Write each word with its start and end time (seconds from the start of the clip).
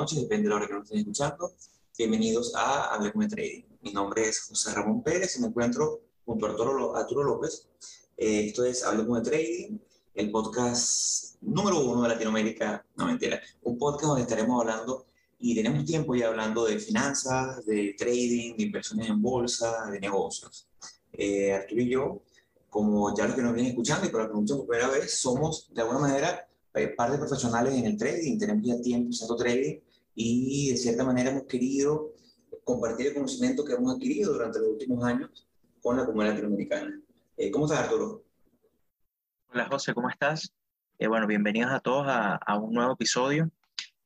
noches, 0.00 0.22
depende 0.22 0.44
de 0.44 0.48
la 0.48 0.56
hora 0.56 0.66
que 0.66 0.72
nos 0.72 0.84
estén 0.84 1.00
escuchando. 1.00 1.52
Bienvenidos 1.98 2.54
a 2.54 2.94
Hablemos 2.94 3.28
de 3.28 3.36
Trading. 3.36 3.62
Mi 3.82 3.92
nombre 3.92 4.26
es 4.26 4.40
José 4.40 4.72
Ramón 4.72 5.02
Pérez 5.02 5.36
y 5.36 5.42
me 5.42 5.48
encuentro 5.48 6.00
junto 6.24 6.46
a 6.46 6.50
Arturo, 6.50 6.96
Arturo 6.96 7.22
López. 7.22 7.68
Eh, 8.16 8.46
esto 8.46 8.64
es 8.64 8.82
Hablemos 8.82 9.22
de 9.22 9.30
Trading, 9.30 9.78
el 10.14 10.30
podcast 10.30 11.34
número 11.42 11.80
uno 11.80 12.04
de 12.04 12.08
Latinoamérica, 12.08 12.82
no 12.96 13.08
mentira, 13.08 13.42
un 13.62 13.76
podcast 13.76 14.06
donde 14.06 14.22
estaremos 14.22 14.58
hablando 14.58 15.04
y 15.38 15.54
tenemos 15.54 15.84
tiempo 15.84 16.14
ya 16.14 16.28
hablando 16.28 16.64
de 16.64 16.78
finanzas, 16.78 17.66
de 17.66 17.94
trading, 17.98 18.56
de 18.56 18.62
inversiones 18.62 19.06
en 19.06 19.20
bolsa, 19.20 19.84
de 19.90 20.00
negocios. 20.00 20.66
Eh, 21.12 21.52
Arturo 21.52 21.82
y 21.82 21.90
yo, 21.90 22.22
como 22.70 23.14
ya 23.14 23.26
los 23.26 23.36
que 23.36 23.42
nos 23.42 23.52
vienen 23.52 23.72
escuchando 23.72 24.06
y 24.06 24.08
para 24.08 24.24
los 24.24 24.32
que 24.32 24.40
nos 24.40 24.60
por 24.60 24.66
primera 24.66 24.88
vez, 24.88 25.20
somos 25.20 25.68
de 25.74 25.82
alguna 25.82 25.98
manera 25.98 26.48
eh, 26.72 26.88
par 26.96 27.12
de 27.12 27.18
profesionales 27.18 27.74
en 27.74 27.84
el 27.84 27.98
trading, 27.98 28.38
tenemos 28.38 28.64
ya 28.64 28.80
tiempo 28.80 29.10
haciendo 29.10 29.36
trading 29.36 29.80
y 30.22 30.70
de 30.70 30.76
cierta 30.76 31.04
manera 31.04 31.30
hemos 31.30 31.44
querido 31.44 32.12
compartir 32.64 33.08
el 33.08 33.14
conocimiento 33.14 33.64
que 33.64 33.72
hemos 33.72 33.94
adquirido 33.94 34.32
durante 34.32 34.58
los 34.58 34.68
últimos 34.68 35.02
años 35.04 35.48
con 35.80 35.96
la 35.96 36.04
comunidad 36.04 36.32
latinoamericana. 36.32 37.00
Eh, 37.36 37.50
¿Cómo 37.50 37.64
estás, 37.64 37.84
Arturo? 37.84 38.22
Hola, 39.52 39.66
José, 39.70 39.94
¿cómo 39.94 40.10
estás? 40.10 40.52
Eh, 40.98 41.08
bueno, 41.08 41.26
bienvenidos 41.26 41.72
a 41.72 41.80
todos 41.80 42.06
a, 42.06 42.36
a, 42.36 42.58
un 42.58 42.74
nuevo 42.74 42.92
episodio. 42.92 43.50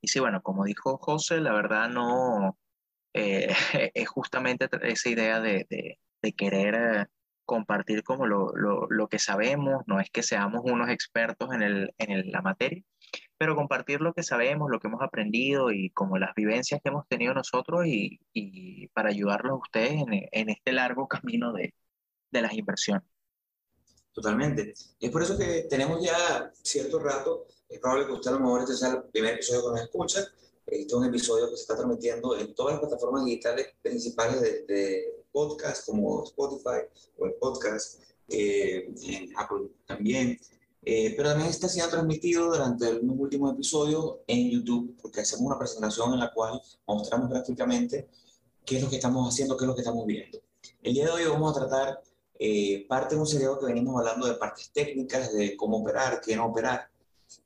Y 0.00 0.08
sí, 0.08 0.20
bueno, 0.20 0.41
como 0.42 0.64
dijo 0.64 0.98
José, 0.98 1.41
la 1.41 1.52
verdad 1.52 1.89
no 1.89 2.56
es 3.12 4.08
justamente 4.08 4.69
esa 4.83 5.08
idea 5.08 5.41
de, 5.41 5.67
de, 5.69 5.98
de 6.22 6.33
querer 6.33 7.11
compartir 7.44 8.05
como 8.05 8.27
lo, 8.27 8.52
lo, 8.55 8.86
lo, 8.89 9.08
que 9.08 9.19
sabemos, 9.19 9.83
no 9.86 10.00
es 10.00 10.11
que 10.11 10.22
seamos 10.22 10.62
unos 10.64 10.89
expertos 10.89 11.52
en, 11.52 11.62
el, 11.62 11.94
en 11.98 12.30
la 12.30 12.41
materia, 12.41 12.83
pero 13.39 13.57
compartir 13.57 14.01
lo 14.01 14.12
que 14.12 14.23
sabemos, 14.23 14.70
lo 14.70 14.81
que 14.81 14.89
hemos 14.89 15.03
aprendido 15.03 15.70
y 15.70 15.91
como 15.91 16.19
las 16.19 16.34
vivencias 16.34 16.81
que 16.83 16.89
hemos 16.89 17.07
tenido 17.09 17.34
nosotros 17.34 17.87
y, 17.87 18.20
y 18.33 18.89
para 18.89 19.11
ayudarlos 19.11 19.53
a 19.53 19.62
ustedes 19.62 19.93
en, 19.93 20.29
en 20.31 20.51
este 20.51 20.73
largo 20.73 21.09
camino 21.09 21.53
de, 21.53 21.75
de, 22.31 22.42
las 22.42 22.55
inversiones. 22.55 23.09
Totalmente. 24.12 24.75
Es 25.01 25.11
por 25.11 25.23
eso 25.23 25.37
que 25.37 25.67
tenemos 25.69 26.05
ya 26.05 26.53
cierto 26.62 26.98
rato, 27.01 27.47
es 27.69 27.81
probable 27.81 28.07
que 28.07 28.12
usted 28.12 28.31
a 28.31 28.35
lo 28.35 28.41
mejor 28.41 28.61
este 28.61 28.75
sea 28.75 28.91
el 28.91 29.03
primer 29.05 29.35
episodio 29.35 29.62
que 29.62 29.70
nos 29.70 29.81
escucha, 29.83 30.20
este 30.67 30.87
es 30.87 30.92
un 30.95 31.05
episodio 31.05 31.51
que 31.51 31.57
se 31.57 31.62
está 31.62 31.77
transmitiendo 31.77 32.39
en 32.39 32.55
todas 32.55 32.75
las 32.75 32.81
plataformas 32.81 33.25
digitales 33.25 33.75
principales 33.83 34.41
de, 34.41 34.65
de 34.67 35.25
podcast 35.31 35.85
como 35.87 36.25
Spotify 36.25 36.87
o 37.19 37.27
el 37.27 37.35
podcast, 37.35 38.01
eh, 38.29 38.89
en 39.03 39.33
Apple 39.37 39.69
también. 39.87 40.39
Eh, 40.84 41.14
pero 41.16 41.30
también 41.30 41.50
está 41.50 41.68
siendo 41.68 41.90
transmitido 41.90 42.46
durante 42.46 42.92
los 42.92 43.16
últimos 43.18 43.54
episodios 43.54 44.16
en 44.27 44.50
YouTube, 44.50 44.96
porque 45.00 45.20
hacemos 45.20 45.46
una 45.46 45.58
presentación 45.58 46.12
en 46.12 46.20
la 46.20 46.32
cual 46.32 46.60
mostramos 46.86 47.30
gráficamente 47.30 48.08
qué 48.64 48.77
es 48.77 48.82
lo 48.82 48.90
que 48.90 48.96
estamos 48.96 49.32
haciendo, 49.32 49.56
qué 49.56 49.64
es 49.64 49.68
lo 49.68 49.74
que 49.74 49.80
estamos 49.80 50.06
viendo. 50.06 50.38
El 50.82 50.94
día 50.94 51.06
de 51.06 51.10
hoy 51.12 51.24
vamos 51.24 51.56
a 51.56 51.60
tratar 51.60 52.02
eh, 52.38 52.84
parte 52.88 53.14
de 53.14 53.20
un 53.20 53.27
seriado 53.27 53.58
que 53.58 53.66
venimos 53.66 53.98
hablando 53.98 54.27
de 54.27 54.34
partes 54.34 54.70
técnicas, 54.72 55.32
de 55.32 55.56
cómo 55.56 55.78
operar, 55.78 56.20
qué 56.20 56.36
no 56.36 56.46
operar. 56.46 56.88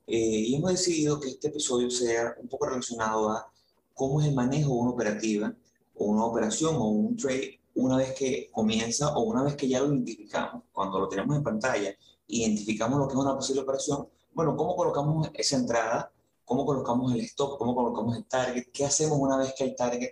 y 0.05 0.55
hemos 0.55 0.71
decidido 0.71 1.19
que 1.19 1.29
este 1.29 1.47
episodio 1.47 1.89
sea 1.89 2.35
un 2.41 2.47
poco 2.49 2.67
relacionado 2.67 3.29
a 3.29 3.51
cómo 3.93 4.21
es 4.21 4.27
el 4.27 4.35
manejo 4.35 4.73
de 4.73 4.79
una 4.79 4.91
operativa, 4.91 5.53
o 5.95 6.05
una 6.05 6.25
operación, 6.25 6.75
o 6.75 6.89
un 6.89 7.15
trade 7.15 7.59
una 7.75 7.97
vez 7.97 8.13
que 8.13 8.49
comienza 8.51 9.15
o 9.15 9.21
una 9.21 9.43
vez 9.43 9.55
que 9.55 9.67
ya 9.67 9.79
lo 9.79 9.93
identificamos, 9.93 10.63
cuando 10.71 10.99
lo 10.99 11.07
tenemos 11.07 11.35
en 11.37 11.43
pantalla, 11.43 11.95
identificamos 12.29 12.99
lo 12.99 13.07
que 13.07 13.13
es 13.13 13.19
una 13.19 13.35
posible 13.35 13.61
operación, 13.61 14.07
bueno, 14.33 14.55
¿cómo 14.55 14.75
colocamos 14.75 15.29
esa 15.33 15.57
entrada? 15.57 16.11
¿Cómo 16.45 16.65
colocamos 16.65 17.13
el 17.13 17.21
stop? 17.21 17.57
¿Cómo 17.57 17.75
colocamos 17.75 18.15
el 18.15 18.25
target? 18.25 18.67
¿Qué 18.71 18.85
hacemos 18.85 19.17
una 19.19 19.37
vez 19.37 19.53
que 19.57 19.65
el 19.65 19.75
target 19.75 20.11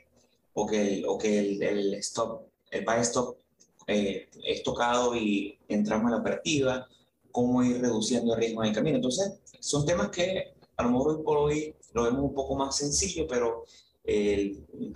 o 0.54 0.66
que 0.66 0.82
el, 0.82 1.06
o 1.06 1.18
que 1.18 1.40
el, 1.40 1.64
el 1.64 1.94
stop, 1.96 2.42
el 2.72 2.84
buy 2.84 3.00
stop 3.02 3.38
eh, 3.86 4.28
es 4.44 4.64
tocado 4.64 5.16
y 5.16 5.58
entramos 5.68 6.06
en 6.06 6.12
la 6.12 6.18
operativa? 6.18 6.88
¿Cómo 7.32 7.64
ir 7.64 7.80
reduciendo 7.80 8.34
el 8.34 8.40
riesgo 8.40 8.64
en 8.64 8.70
el 8.70 8.76
camino? 8.76 8.98
Entonces, 8.98 9.40
son 9.60 9.86
temas 9.86 10.10
que 10.10 10.56
a 10.76 10.84
lo 10.84 10.90
mejor 10.90 11.18
hoy 11.18 11.24
por 11.24 11.38
hoy 11.38 11.76
lo 11.94 12.04
vemos 12.04 12.22
un 12.22 12.34
poco 12.34 12.56
más 12.56 12.76
sencillo, 12.76 13.28
pero 13.28 13.66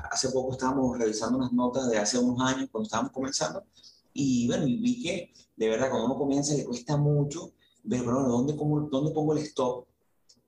hace 0.09 0.29
poco 0.29 0.53
estábamos 0.53 0.97
revisando 0.97 1.37
unas 1.37 1.51
notas 1.51 1.89
de 1.89 1.97
hace 1.97 2.17
unos 2.17 2.39
años 2.41 2.69
cuando 2.71 2.85
estábamos 2.85 3.11
comenzando 3.11 3.63
y 4.13 4.47
bueno, 4.47 4.67
y 4.67 4.77
vi 4.77 5.01
que 5.01 5.33
de 5.55 5.69
verdad 5.69 5.89
cuando 5.89 6.07
uno 6.07 6.17
comienza 6.17 6.53
le 6.55 6.65
cuesta 6.65 6.97
mucho 6.97 7.51
ver, 7.83 8.03
bueno, 8.03 8.27
¿dónde, 8.27 8.53
pongo, 8.53 8.81
¿dónde 8.81 9.11
pongo 9.11 9.33
el 9.33 9.39
stop? 9.39 9.85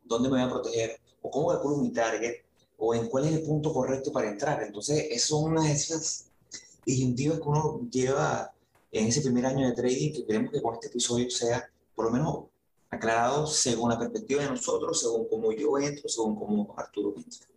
¿Dónde 0.04 0.30
me 0.30 0.36
voy 0.36 0.48
a 0.48 0.50
proteger? 0.50 1.00
¿O 1.22 1.32
cómo 1.32 1.50
calculo 1.50 1.78
mi 1.78 1.92
target? 1.92 2.44
¿O 2.78 2.94
en 2.94 3.08
cuál 3.08 3.26
es 3.26 3.34
el 3.34 3.44
punto 3.44 3.74
correcto 3.74 4.12
para 4.12 4.30
entrar? 4.30 4.62
Entonces, 4.64 5.08
esas 5.10 5.30
son 5.30 5.52
unas 5.52 5.66
de 5.66 5.72
esas 5.72 6.26
disyuntivas 6.86 7.40
que 7.40 7.48
uno 7.48 7.88
lleva 7.90 8.54
en 8.92 9.08
ese 9.08 9.22
primer 9.22 9.46
año 9.46 9.68
de 9.68 9.74
trading 9.74 10.14
que 10.14 10.26
queremos 10.26 10.52
que 10.52 10.62
con 10.62 10.76
este 10.76 10.88
episodio 10.88 11.30
sea 11.30 11.68
por 11.96 12.06
lo 12.06 12.12
menos 12.12 12.46
aclarado 12.90 13.48
según 13.48 13.90
la 13.90 13.98
perspectiva 13.98 14.44
de 14.44 14.50
nosotros, 14.50 15.00
según 15.00 15.28
cómo 15.28 15.52
yo 15.52 15.78
entro, 15.80 16.08
según 16.08 16.36
cómo 16.36 16.74
Arturo 16.78 17.14
entra. 17.16 17.53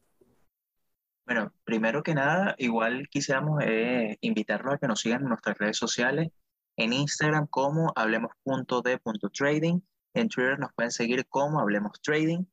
Bueno, 1.26 1.53
primero 1.64 2.04
que 2.04 2.14
nada, 2.14 2.54
igual 2.56 3.09
quisiéramos 3.09 3.60
eh, 3.64 4.16
invitarlos 4.20 4.75
a 4.75 4.78
que 4.78 4.87
nos 4.87 5.00
sigan 5.00 5.22
en 5.22 5.28
nuestras 5.28 5.59
redes 5.59 5.76
sociales, 5.76 6.28
en 6.76 6.92
Instagram 6.92 7.48
como 7.48 7.92
hablemos.de.trading, 7.97 9.81
en 10.15 10.28
Twitter 10.28 10.56
nos 10.60 10.72
pueden 10.75 10.92
seguir 10.92 11.26
como 11.26 11.59
Hablemos 11.59 12.00
Trading, 12.00 12.44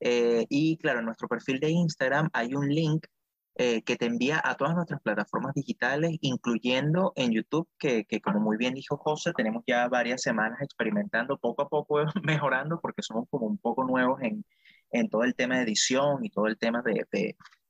eh, 0.00 0.44
y 0.50 0.76
claro, 0.76 0.98
en 0.98 1.06
nuestro 1.06 1.28
perfil 1.28 1.60
de 1.60 1.70
Instagram 1.70 2.28
hay 2.34 2.54
un 2.54 2.68
link 2.68 3.06
eh, 3.54 3.82
que 3.82 3.96
te 3.96 4.04
envía 4.04 4.38
a 4.44 4.54
todas 4.54 4.74
nuestras 4.74 5.00
plataformas 5.00 5.54
digitales, 5.54 6.18
incluyendo 6.20 7.14
en 7.16 7.32
YouTube, 7.32 7.70
que, 7.78 8.04
que, 8.04 8.20
como 8.20 8.38
muy 8.38 8.58
bien 8.58 8.74
dijo 8.74 8.98
José, 8.98 9.32
tenemos 9.34 9.64
ya 9.66 9.88
varias 9.88 10.20
semanas 10.20 10.60
experimentando, 10.60 11.38
poco 11.38 11.62
a 11.62 11.68
poco 11.70 12.04
mejorando, 12.22 12.80
porque 12.82 13.02
somos 13.02 13.28
como 13.30 13.46
un 13.46 13.56
poco 13.56 13.82
nuevos 13.84 14.20
en, 14.20 14.44
en 14.90 15.08
todo 15.08 15.24
el 15.24 15.34
tema 15.34 15.56
de 15.56 15.62
edición 15.62 16.22
y 16.22 16.28
todo 16.28 16.48
el 16.48 16.58
tema 16.58 16.82
de 16.82 17.06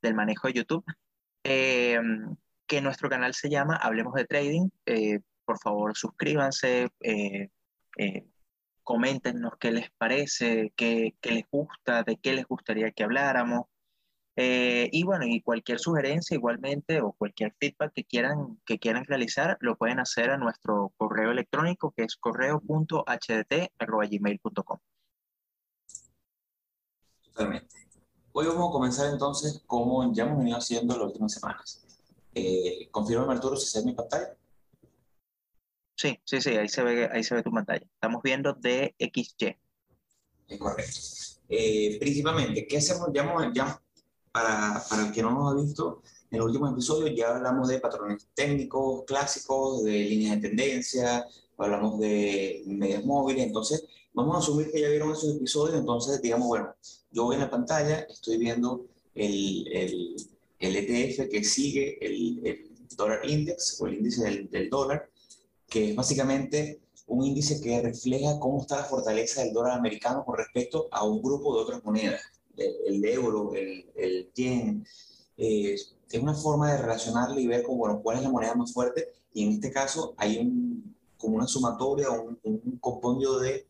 del 0.02 0.14
manejo 0.14 0.48
de 0.48 0.54
YouTube, 0.54 0.84
eh, 1.44 2.00
que 2.66 2.80
nuestro 2.80 3.08
canal 3.08 3.34
se 3.34 3.50
llama 3.50 3.76
Hablemos 3.76 4.14
de 4.14 4.26
Trading. 4.26 4.68
Eh, 4.86 5.20
por 5.44 5.58
favor, 5.58 5.96
suscríbanse, 5.96 6.88
eh, 7.00 7.50
coméntenos 8.84 9.52
qué 9.58 9.72
les 9.72 9.90
parece, 9.98 10.72
qué, 10.76 11.14
qué, 11.20 11.32
les 11.32 11.44
gusta, 11.50 12.02
de 12.02 12.16
qué 12.16 12.32
les 12.34 12.46
gustaría 12.46 12.90
que 12.92 13.04
habláramos. 13.04 13.66
y 14.36 15.02
bueno, 15.04 15.26
y 15.26 15.42
cualquier 15.42 15.78
sugerencia 15.80 16.34
igualmente 16.34 17.00
o 17.02 17.12
cualquier 17.12 17.54
feedback 17.60 17.92
que 17.94 18.04
quieran, 18.04 18.58
que 18.64 18.78
quieran 18.78 19.04
realizar, 19.04 19.58
lo 19.60 19.76
pueden 19.76 20.00
hacer 20.00 20.30
a 20.30 20.38
nuestro 20.38 20.92
correo 20.96 21.30
electrónico 21.32 21.92
que 21.96 22.04
es 22.04 22.16
correo.hdt.gmail.com. 22.16 24.78
Totalmente. 27.22 27.79
Hoy 28.32 28.46
vamos 28.46 28.68
a 28.68 28.72
comenzar 28.72 29.12
entonces 29.12 29.62
como 29.66 30.12
ya 30.12 30.24
hemos 30.24 30.38
venido 30.38 30.56
haciendo 30.56 30.96
las 30.96 31.06
últimas 31.06 31.32
semanas. 31.32 31.82
Eh, 32.32 32.88
confirma 32.92 33.32
Arturo 33.32 33.56
si 33.56 33.66
se 33.66 33.80
ve 33.80 33.86
mi 33.86 33.92
pantalla. 33.92 34.36
Sí, 35.96 36.18
sí, 36.24 36.40
sí, 36.40 36.50
ahí 36.50 36.68
se 36.68 36.82
ve, 36.82 37.08
ahí 37.12 37.24
se 37.24 37.34
ve 37.34 37.42
tu 37.42 37.50
pantalla. 37.50 37.84
Estamos 37.84 38.22
viendo 38.22 38.52
DXY. 38.52 39.56
Es 40.46 40.58
correcto. 40.58 41.00
Eh, 41.48 41.96
principalmente, 41.98 42.66
¿qué 42.68 42.78
hacemos? 42.78 43.08
Ya, 43.12 43.50
ya 43.52 43.82
para, 44.30 44.80
para 44.88 45.06
el 45.06 45.12
que 45.12 45.22
no 45.22 45.32
nos 45.32 45.52
ha 45.52 45.56
visto, 45.60 46.02
en 46.30 46.36
el 46.36 46.42
último 46.42 46.68
episodio 46.68 47.08
ya 47.08 47.36
hablamos 47.36 47.68
de 47.68 47.80
patrones 47.80 48.28
técnicos 48.34 49.02
clásicos, 49.06 49.82
de 49.82 49.92
líneas 49.92 50.40
de 50.40 50.48
tendencia, 50.48 51.26
hablamos 51.58 51.98
de 51.98 52.62
medios 52.66 53.04
móviles, 53.04 53.46
entonces 53.46 53.84
vamos 54.20 54.36
a 54.36 54.38
asumir 54.38 54.70
que 54.70 54.80
ya 54.80 54.88
vieron 54.88 55.12
esos 55.12 55.36
episodios, 55.36 55.78
entonces 55.78 56.20
digamos, 56.20 56.48
bueno, 56.48 56.74
yo 57.10 57.24
voy 57.24 57.34
en 57.34 57.40
la 57.40 57.50
pantalla, 57.50 58.00
estoy 58.00 58.38
viendo 58.38 58.86
el, 59.14 59.66
el, 59.72 60.16
el 60.58 60.76
ETF 60.76 61.28
que 61.28 61.44
sigue 61.44 61.98
el, 62.04 62.46
el, 62.46 62.70
dólar 62.96 63.20
index 63.28 63.80
o 63.80 63.86
el 63.86 63.94
índice 63.94 64.24
del, 64.24 64.50
del, 64.50 64.68
dólar, 64.68 65.08
que 65.68 65.90
es 65.90 65.96
básicamente 65.96 66.80
un 67.06 67.24
índice 67.24 67.60
que 67.60 67.80
refleja 67.80 68.38
cómo 68.38 68.60
está 68.60 68.76
la 68.76 68.84
fortaleza 68.84 69.42
del 69.42 69.54
dólar 69.54 69.78
americano 69.78 70.24
con 70.24 70.36
respecto 70.36 70.88
a 70.90 71.04
un 71.04 71.22
grupo 71.22 71.54
de 71.54 71.62
otras 71.62 71.84
monedas, 71.84 72.20
el, 72.56 73.04
euro, 73.04 73.54
el, 73.54 73.86
el 73.94 74.30
yen. 74.34 74.84
Eh, 75.36 75.74
es 75.74 76.20
una 76.20 76.34
forma 76.34 76.72
de 76.72 76.78
relacionarle 76.78 77.40
y 77.40 77.46
ver 77.46 77.62
como, 77.62 77.78
bueno, 77.78 78.00
cuál 78.02 78.18
es 78.18 78.22
la 78.22 78.30
moneda 78.30 78.54
más 78.54 78.72
fuerte 78.72 79.08
y 79.32 79.44
en 79.44 79.52
este 79.52 79.70
caso 79.70 80.14
hay 80.18 80.38
un, 80.38 80.94
como 81.16 81.36
una 81.36 81.46
sumatoria, 81.46 82.10
un, 82.10 82.38
un 82.42 82.78
compendio 82.80 83.38
de, 83.38 83.69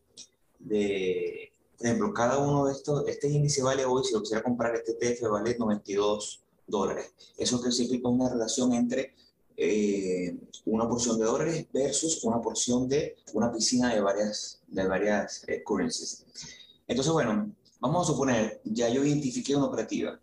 de 0.63 1.51
por 1.81 1.87
ejemplo, 1.87 2.13
cada 2.13 2.37
uno 2.37 2.67
de 2.67 2.73
estos, 2.73 3.07
este 3.07 3.27
índice 3.27 3.63
vale 3.63 3.85
hoy, 3.85 4.03
si 4.03 4.13
lo 4.13 4.21
quisiera 4.21 4.43
comprar, 4.43 4.75
este 4.75 4.91
ETF 5.01 5.31
vale 5.31 5.57
92 5.57 6.43
dólares. 6.67 7.11
Eso 7.35 7.59
que 7.59 7.71
significa 7.71 8.07
una 8.07 8.29
relación 8.29 8.71
entre 8.73 9.15
eh, 9.57 10.37
una 10.65 10.87
porción 10.87 11.17
de 11.17 11.25
dólares 11.25 11.65
versus 11.73 12.23
una 12.23 12.39
porción 12.39 12.87
de 12.87 13.15
una 13.33 13.51
piscina 13.51 13.95
de 13.95 13.99
varias, 13.99 14.61
de 14.67 14.87
varias 14.87 15.43
eh, 15.47 15.63
currencies. 15.63 16.23
Entonces, 16.87 17.11
bueno, 17.11 17.51
vamos 17.79 18.07
a 18.07 18.11
suponer, 18.11 18.61
ya 18.63 18.87
yo 18.87 19.03
identifiqué 19.03 19.55
una 19.55 19.65
operativa. 19.65 20.19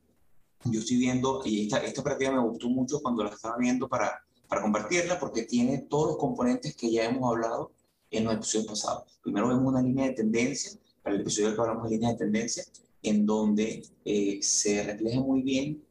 Yo 0.62 0.79
estoy 0.79 0.99
viendo, 0.99 1.43
y 1.44 1.64
esta, 1.64 1.79
esta 1.79 2.02
operativa 2.02 2.31
me 2.31 2.49
gustó 2.49 2.69
mucho 2.69 3.00
cuando 3.02 3.25
la 3.25 3.31
estaba 3.31 3.56
viendo 3.56 3.88
para, 3.88 4.25
para 4.46 4.62
compartirla, 4.62 5.19
porque 5.19 5.43
tiene 5.43 5.79
todos 5.90 6.11
los 6.11 6.19
componentes 6.19 6.76
que 6.76 6.88
ya 6.88 7.05
hemos 7.06 7.29
hablado 7.29 7.73
en 8.11 8.25
los 8.25 8.35
episodios 8.35 8.67
pasados. 8.67 9.19
Primero 9.23 9.49
vemos 9.49 9.67
una 9.67 9.83
línea 9.83 10.07
de 10.07 10.15
tendencia, 10.15 10.79
para 11.03 11.17
el 11.17 11.23
episodio 11.23 11.55
que 11.55 11.61
hablamos 11.61 11.85
de 11.85 11.97
línea 11.97 12.13
de 12.13 12.19
tendencia, 12.19 12.65
en 13.03 13.27
donde 13.27 13.83
eh, 14.05 14.39
se 14.43 14.83
refleja 14.83 15.21
muy 15.21 15.43
bien 15.43 15.83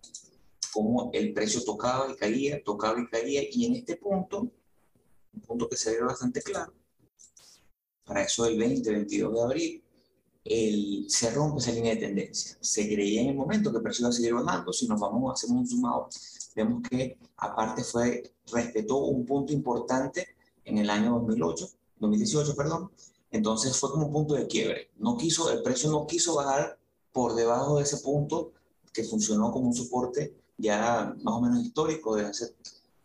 cómo 0.74 1.10
el 1.14 1.34
precio 1.34 1.64
tocaba 1.64 2.12
y 2.12 2.16
caía, 2.16 2.64
tocaba 2.64 3.00
y 3.00 3.08
caía, 3.08 3.42
y 3.52 3.66
en 3.66 3.76
este 3.76 3.96
punto, 3.96 4.42
un 5.34 5.42
punto 5.42 5.70
que 5.70 5.78
se 5.78 5.92
ve 5.92 6.04
bastante 6.04 6.42
claro, 6.42 6.74
para 8.06 8.24
eso 8.24 8.46
del 8.46 8.58
20, 8.58 8.92
22 8.92 9.34
de 9.34 9.42
abril, 9.42 9.84
el, 10.44 11.06
se 11.10 11.30
rompe 11.32 11.60
esa 11.60 11.72
línea 11.72 11.94
de 11.94 12.02
tendencia. 12.02 12.58
Se 12.62 12.88
creía 12.88 13.22
en 13.22 13.30
el 13.30 13.36
momento 13.36 13.70
que 13.70 13.78
el 13.78 13.84
precio 13.84 14.04
iba 14.04 14.10
a 14.10 14.14
seguir 14.14 14.34
bajando, 14.34 14.72
si 14.72 14.88
nos 14.88 15.00
vamos 15.00 15.34
hacer 15.34 15.50
un 15.50 15.68
sumado, 15.68 16.10
vemos 16.56 16.82
que 16.90 17.18
aparte 17.38 17.84
fue, 17.84 18.24
respetó 18.52 18.98
un 18.98 19.26
punto 19.26 19.52
importante 19.52 20.28
en 20.64 20.78
el 20.78 20.90
año 20.90 21.12
2008, 21.20 21.68
2018, 22.00 22.56
perdón, 22.56 22.92
entonces 23.32 23.78
fue 23.78 23.92
como 23.92 24.08
un 24.08 24.14
punto 24.14 24.36
de 24.36 24.48
quiebre. 24.48 24.90
No 24.98 25.18
quiso, 25.18 25.52
el 25.52 25.62
precio 25.62 25.90
no 25.90 26.08
quiso 26.08 26.36
bajar 26.36 26.78
por 27.12 27.36
debajo 27.36 27.78
de 27.78 27.84
ese 27.84 27.98
punto 27.98 28.52
que 28.94 29.04
funcionó 29.04 29.52
como 29.52 29.68
un 29.68 29.74
soporte 29.74 30.36
ya 30.58 31.16
más 31.22 31.36
o 31.36 31.42
menos 31.42 31.60
histórico 31.64 32.16
de 32.16 32.26
hace 32.26 32.56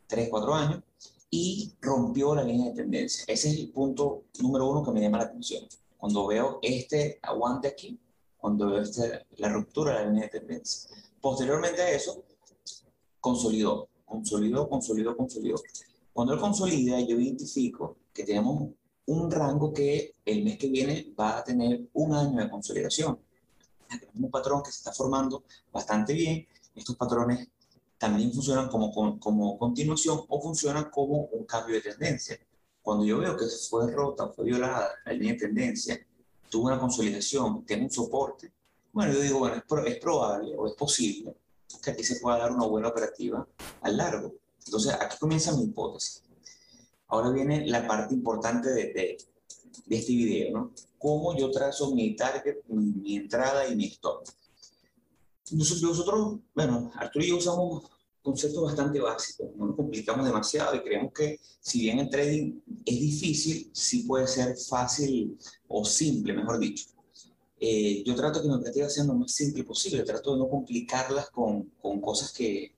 3, 0.07 0.29
4 0.31 0.55
años 0.55 0.83
y 1.31 1.73
rompió 1.81 2.35
la 2.35 2.45
línea 2.45 2.71
de 2.71 2.77
tendencia. 2.77 3.25
Ese 3.27 3.51
es 3.51 3.59
el 3.59 3.71
punto 3.71 4.25
número 4.41 4.69
uno 4.69 4.85
que 4.85 4.91
me 4.91 5.01
llama 5.01 5.19
la 5.19 5.25
atención. 5.25 5.65
Cuando 5.97 6.27
veo 6.27 6.59
este 6.63 7.19
aguante 7.23 7.69
aquí, 7.69 7.99
cuando 8.37 8.71
veo 8.71 8.83
este, 8.83 9.27
la 9.37 9.49
ruptura 9.49 9.93
de 9.93 9.99
la 9.99 10.11
línea 10.11 10.25
de 10.25 10.41
tendencia. 10.41 10.91
Posteriormente 11.21 11.81
a 11.81 11.91
eso, 11.91 12.23
consolidó, 13.21 13.89
consolidó, 14.05 14.69
consolidó, 14.69 15.17
consolidó. 15.17 15.57
Cuando 16.13 16.35
él 16.35 16.41
consolida, 16.41 17.01
yo 17.01 17.19
identifico 17.19 17.97
que 18.13 18.25
tenemos 18.25 18.71
un 19.07 19.31
rango 19.31 19.73
que 19.73 20.15
el 20.25 20.45
mes 20.45 20.59
que 20.59 20.69
viene 20.69 21.13
va 21.19 21.39
a 21.39 21.45
tener 21.45 21.89
un 21.95 22.15
año 22.15 22.43
de 22.43 22.51
consolidación. 22.51 23.19
un 24.15 24.31
patrón 24.31 24.63
que 24.63 24.71
se 24.71 24.79
está 24.79 24.93
formando 24.93 25.45
bastante 25.73 26.13
bien. 26.15 26.47
Estos 26.75 26.97
patrones 26.97 27.49
también 27.99 28.33
funcionan 28.33 28.69
como, 28.69 28.91
como, 29.21 29.59
continuación 29.59 30.23
o 30.29 30.41
funcionan 30.41 30.91
como 30.91 31.25
un 31.27 31.45
cambio 31.45 31.77
de 31.77 31.83
tendencia. 31.83 32.39
Cuando 32.81 33.05
yo 33.05 33.19
veo 33.19 33.37
que 33.37 33.45
fue 33.69 33.91
rota, 33.91 34.29
fue 34.29 34.47
violada 34.47 34.91
la 35.05 35.13
línea 35.13 35.35
de 35.35 35.39
tendencia, 35.39 36.07
tuvo 36.49 36.67
una 36.67 36.79
consolidación, 36.79 37.65
tiene 37.65 37.85
un 37.85 37.91
soporte, 37.91 38.53
bueno, 38.93 39.15
yo 39.15 39.21
digo, 39.21 39.39
bueno, 39.39 39.57
es, 39.57 39.87
es 39.87 39.99
probable 39.99 40.55
o 40.57 40.67
es 40.67 40.75
posible 40.75 41.35
que 41.83 41.91
aquí 41.91 42.05
se 42.05 42.17
pueda 42.17 42.39
dar 42.39 42.53
una 42.53 42.67
buena 42.67 42.89
operativa 42.89 43.47
a 43.81 43.91
largo. 43.91 44.35
Entonces, 44.67 44.93
aquí 44.93 45.17
comienza 45.19 45.57
mi 45.57 45.65
hipótesis. 45.65 46.23
Ahora 47.13 47.29
viene 47.29 47.67
la 47.67 47.87
parte 47.87 48.15
importante 48.15 48.71
de, 48.71 48.85
de, 49.87 49.97
este 49.97 50.13
video, 50.13 50.51
¿no? 50.51 50.73
Cómo 50.97 51.37
yo 51.37 51.51
trazo 51.51 51.95
mi 51.95 52.17
target, 52.17 52.65
mi, 52.69 53.17
entrada 53.17 53.69
y 53.69 53.77
mi 53.77 53.85
stop. 53.85 54.25
Nosotros, 55.51 56.39
bueno, 56.55 56.91
Arturo 56.95 57.23
y 57.23 57.29
yo 57.29 57.37
usamos 57.37 57.85
conceptos 58.23 58.65
bastante 58.65 58.99
básicos, 58.99 59.49
no 59.57 59.67
nos 59.67 59.77
complicamos 59.77 60.25
demasiado 60.25 60.75
y 60.75 60.81
creemos 60.81 61.13
que 61.13 61.39
si 61.61 61.81
bien 61.81 61.99
el 61.99 62.09
trading 62.09 62.61
es 62.87 62.99
difícil, 62.99 63.71
sí 63.75 64.05
puede 64.05 64.27
ser 64.27 64.57
fácil 64.57 65.37
o 65.69 65.85
simple, 65.85 66.33
mejor 66.33 66.59
dicho. 66.59 66.87
Eh, 67.61 68.03
yo 68.07 68.15
trato 68.15 68.41
que 68.41 68.49
mi 68.49 68.55
operativa 68.55 68.89
sea 68.89 69.05
lo 69.05 69.13
más 69.15 69.33
simple 69.33 69.65
posible, 69.65 70.03
trato 70.03 70.33
de 70.33 70.39
no 70.39 70.49
complicarlas 70.49 71.29
con, 71.29 71.73
con 71.83 72.01
cosas 72.01 72.33
que, 72.33 72.73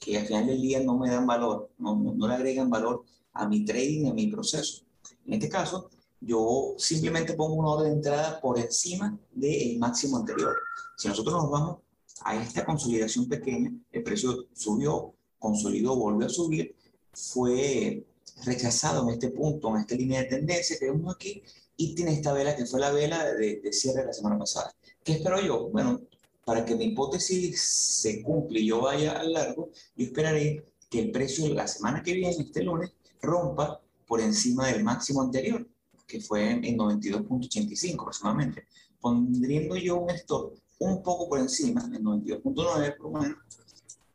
que, 0.00 0.18
al 0.18 0.26
final 0.26 0.46
del 0.48 0.60
día 0.60 0.80
no 0.80 0.98
me 0.98 1.08
dan 1.08 1.24
valor, 1.24 1.70
no, 1.78 1.94
no, 1.94 2.14
no 2.14 2.26
le 2.26 2.34
agregan 2.34 2.68
valor 2.68 3.04
a 3.36 3.48
mi 3.48 3.64
trading, 3.64 4.06
a 4.06 4.14
mi 4.14 4.28
proceso. 4.28 4.82
En 5.26 5.34
este 5.34 5.48
caso, 5.48 5.90
yo 6.20 6.74
simplemente 6.78 7.34
pongo 7.34 7.54
una 7.54 7.70
orden 7.70 7.90
de 7.90 7.96
entrada 7.96 8.40
por 8.40 8.58
encima 8.58 9.18
del 9.32 9.78
máximo 9.78 10.16
anterior. 10.16 10.56
Si 10.96 11.08
nosotros 11.08 11.34
nos 11.34 11.50
vamos 11.50 11.78
a 12.22 12.40
esta 12.42 12.64
consolidación 12.64 13.28
pequeña, 13.28 13.72
el 13.92 14.02
precio 14.02 14.46
subió, 14.52 15.14
consolidó, 15.38 15.96
volvió 15.96 16.26
a 16.26 16.30
subir, 16.30 16.74
fue 17.12 18.04
rechazado 18.44 19.02
en 19.04 19.14
este 19.14 19.30
punto, 19.30 19.68
en 19.70 19.82
esta 19.82 19.94
línea 19.94 20.22
de 20.22 20.28
tendencia 20.28 20.76
que 20.78 20.90
vemos 20.90 21.14
aquí, 21.14 21.42
y 21.76 21.94
tiene 21.94 22.14
esta 22.14 22.32
vela 22.32 22.56
que 22.56 22.66
fue 22.66 22.80
la 22.80 22.90
vela 22.90 23.32
de, 23.34 23.60
de 23.60 23.72
cierre 23.72 24.00
de 24.00 24.06
la 24.06 24.12
semana 24.12 24.38
pasada. 24.38 24.74
¿Qué 25.04 25.12
espero 25.12 25.40
yo? 25.40 25.68
Bueno, 25.68 26.00
para 26.44 26.64
que 26.64 26.74
mi 26.74 26.86
hipótesis 26.86 27.60
se 27.60 28.22
cumpla 28.22 28.58
y 28.58 28.66
yo 28.66 28.80
vaya 28.80 29.12
al 29.12 29.32
largo, 29.32 29.70
yo 29.96 30.04
esperaré 30.06 30.64
que 30.88 31.00
el 31.00 31.10
precio 31.10 31.52
la 31.52 31.66
semana 31.66 32.02
que 32.02 32.14
viene, 32.14 32.30
este 32.30 32.62
lunes, 32.62 32.92
rompa 33.20 33.80
por 34.06 34.20
encima 34.20 34.68
del 34.68 34.84
máximo 34.84 35.22
anterior, 35.22 35.66
que 36.06 36.20
fue 36.20 36.50
en 36.50 36.78
92.85 36.78 38.00
aproximadamente, 38.00 38.66
pondriendo 39.00 39.76
yo 39.76 39.96
un 39.96 40.10
stop 40.10 40.54
un 40.78 41.02
poco 41.02 41.28
por 41.28 41.40
encima, 41.40 41.82
en 41.84 42.04
92.9 42.04 42.96
por 42.96 43.12
lo 43.12 43.20
menos, 43.20 43.38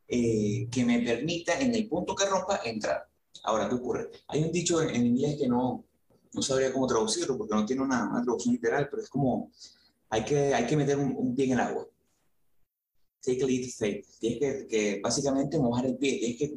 eh, 0.08 0.68
que 0.70 0.86
me 0.86 1.00
permita 1.00 1.60
en 1.60 1.74
el 1.74 1.88
punto 1.88 2.16
que 2.16 2.26
rompa 2.26 2.62
entrar. 2.64 3.08
Ahora, 3.44 3.68
¿qué 3.68 3.76
ocurre? 3.76 4.12
Hay 4.28 4.44
un 4.44 4.52
dicho 4.52 4.82
en, 4.82 5.06
inglés 5.06 5.38
que 5.40 5.48
no, 5.48 5.86
no 6.34 6.42
sabría 6.42 6.72
cómo 6.72 6.86
traducirlo 6.86 7.38
porque 7.38 7.56
no 7.56 7.66
tiene 7.66 7.82
una, 7.82 8.22
traducción 8.24 8.54
literal, 8.54 8.88
pero 8.90 9.02
es 9.02 9.10
como 9.10 9.52
hay 10.10 10.24
que, 10.24 10.54
hay 10.54 10.68
que 10.68 10.78
meter 10.78 10.98
un, 10.98 11.34
pie 11.36 11.46
en 11.46 11.52
el 11.54 11.60
agua. 11.62 11.88
Take 13.22 13.44
a 13.44 13.46
lead 13.46 13.70
faith. 13.70 14.06
Tienes 14.20 14.40
que, 14.40 14.68
que, 14.68 15.02
básicamente 15.02 15.58
mojar 15.58 15.86
el 15.86 15.98
pie, 15.98 16.20
tienes 16.20 16.38
que 16.38 16.54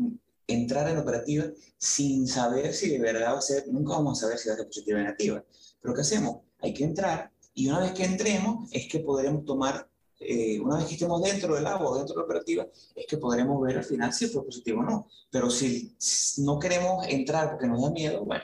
entrar 0.46 0.88
en 0.88 0.96
la 0.96 1.02
operativa 1.02 1.46
sin 1.79 2.26
saber 2.26 2.73
si 2.75 2.91
de 2.91 2.99
verdad 2.99 3.35
va 3.35 3.38
a 3.38 3.43
ser, 3.43 3.69
nunca 3.69 3.94
vamos 3.94 4.19
a 4.19 4.23
saber 4.23 4.38
si 4.38 4.49
va 4.49 4.55
a 4.55 4.58
ser 4.58 4.67
positiva 4.67 4.99
o 4.99 5.02
negativa. 5.02 5.44
Pero 5.81 5.94
¿qué 5.94 6.00
hacemos? 6.00 6.41
Hay 6.61 6.73
que 6.73 6.85
entrar 6.85 7.31
y 7.55 7.69
una 7.69 7.81
vez 7.81 7.93
que 7.93 8.05
entremos 8.05 8.69
es 8.72 8.89
que 8.89 8.98
podremos 9.01 9.44
tomar, 9.44 9.89
eh, 10.19 10.58
una 10.60 10.79
vez 10.79 10.86
que 10.86 10.94
estemos 10.94 11.22
dentro 11.22 11.55
del 11.55 11.67
agua 11.67 11.98
dentro 11.98 12.15
de 12.15 12.20
la 12.20 12.24
operativa, 12.24 12.67
es 12.94 13.06
que 13.06 13.17
podremos 13.17 13.60
ver 13.63 13.79
al 13.79 13.84
final 13.84 14.13
si 14.13 14.27
fue 14.27 14.44
positivo 14.44 14.81
o 14.81 14.82
no. 14.82 15.08
Pero 15.31 15.48
si 15.51 15.94
no 16.39 16.58
queremos 16.58 17.06
entrar 17.08 17.51
porque 17.51 17.69
nos 17.69 17.81
da 17.81 17.91
miedo, 17.91 18.24
bueno, 18.24 18.43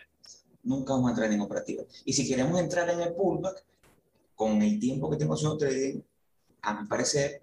nunca 0.62 0.92
vamos 0.92 1.08
a 1.08 1.10
entrar 1.10 1.32
en 1.32 1.40
operativa. 1.40 1.82
Y 2.04 2.12
si 2.12 2.28
queremos 2.28 2.58
entrar 2.60 2.88
en 2.88 3.00
el 3.00 3.14
pullback, 3.14 3.64
con 4.36 4.62
el 4.62 4.78
tiempo 4.78 5.10
que 5.10 5.16
tengo 5.16 5.34
haciendo 5.34 5.58
trading, 5.58 6.00
a 6.62 6.80
mi 6.80 6.88
parecer, 6.88 7.42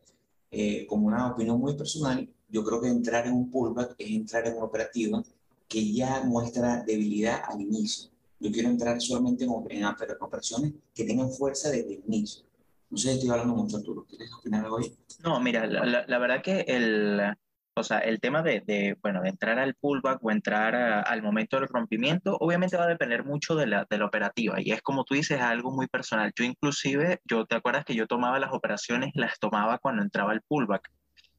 eh, 0.50 0.88
como 0.88 1.08
una 1.08 1.32
opinión 1.32 1.60
muy 1.60 1.76
personal, 1.76 2.28
yo 2.50 2.64
creo 2.64 2.82
que 2.82 2.88
entrar 2.88 3.28
en 3.28 3.34
un 3.34 3.52
pullback 3.52 3.96
es 3.98 4.10
entrar 4.10 4.48
en 4.48 4.56
una 4.56 4.66
operativa 4.66 5.24
que 5.68 5.92
ya 5.94 6.24
muestra 6.24 6.84
debilidad 6.84 7.42
al 7.48 7.62
inicio. 7.62 8.10
Yo 8.40 8.52
quiero 8.52 8.70
entrar 8.70 9.02
solamente 9.02 9.46
en, 9.46 9.86
operaciones 10.20 10.74
que 10.94 11.04
tengan 11.04 11.32
fuerza 11.32 11.70
desde 11.70 11.96
el 11.96 12.04
inicio. 12.08 12.44
No 12.90 12.98
sé 12.98 13.10
si 13.10 13.16
estoy 13.16 13.30
hablando 13.32 13.56
mucho, 13.56 13.78
Arturo. 13.78 14.06
¿Quieres 14.08 14.32
opinar 14.34 14.64
algo 14.64 14.78
ahí? 14.78 14.96
No, 15.24 15.40
mira, 15.40 15.66
la, 15.66 16.06
la, 16.08 16.18
verdad 16.20 16.42
que 16.42 16.62
el, 16.68 17.20
o 17.76 17.84
sea, 17.84 18.00
el 18.00 18.20
tema 18.20 18.44
de, 18.44 18.62
de, 18.62 18.98
bueno, 19.02 19.22
de 19.22 19.30
entrar 19.30 19.60
al 19.60 19.74
pullback 19.74 20.24
o 20.24 20.32
entrar 20.32 20.76
al 20.76 21.22
momento 21.22 21.60
del 21.60 21.68
rompimiento, 21.68 22.38
obviamente 22.40 22.78
va 22.78 22.86
a 22.86 22.88
depender 22.88 23.26
mucho 23.26 23.56
de 23.56 23.68
la, 23.68 23.86
de 23.90 23.98
la 23.98 24.06
operativa. 24.06 24.62
Y 24.62 24.72
es 24.72 24.82
como 24.82 25.04
tú 25.04 25.16
dices, 25.16 25.42
algo 25.42 25.72
muy 25.72 25.88
personal. 25.88 26.32
Yo 26.36 26.46
inclusive, 26.46 27.20
yo 27.26 27.46
te 27.46 27.56
acuerdas 27.56 27.84
que 27.84 27.96
yo 27.96 28.08
tomaba 28.08 28.40
las 28.40 28.54
operaciones, 28.54 29.12
las 29.16 29.38
tomaba 29.40 29.80
cuando 29.80 30.04
entraba 30.04 30.32
el 30.34 30.42
pullback. 30.42 30.90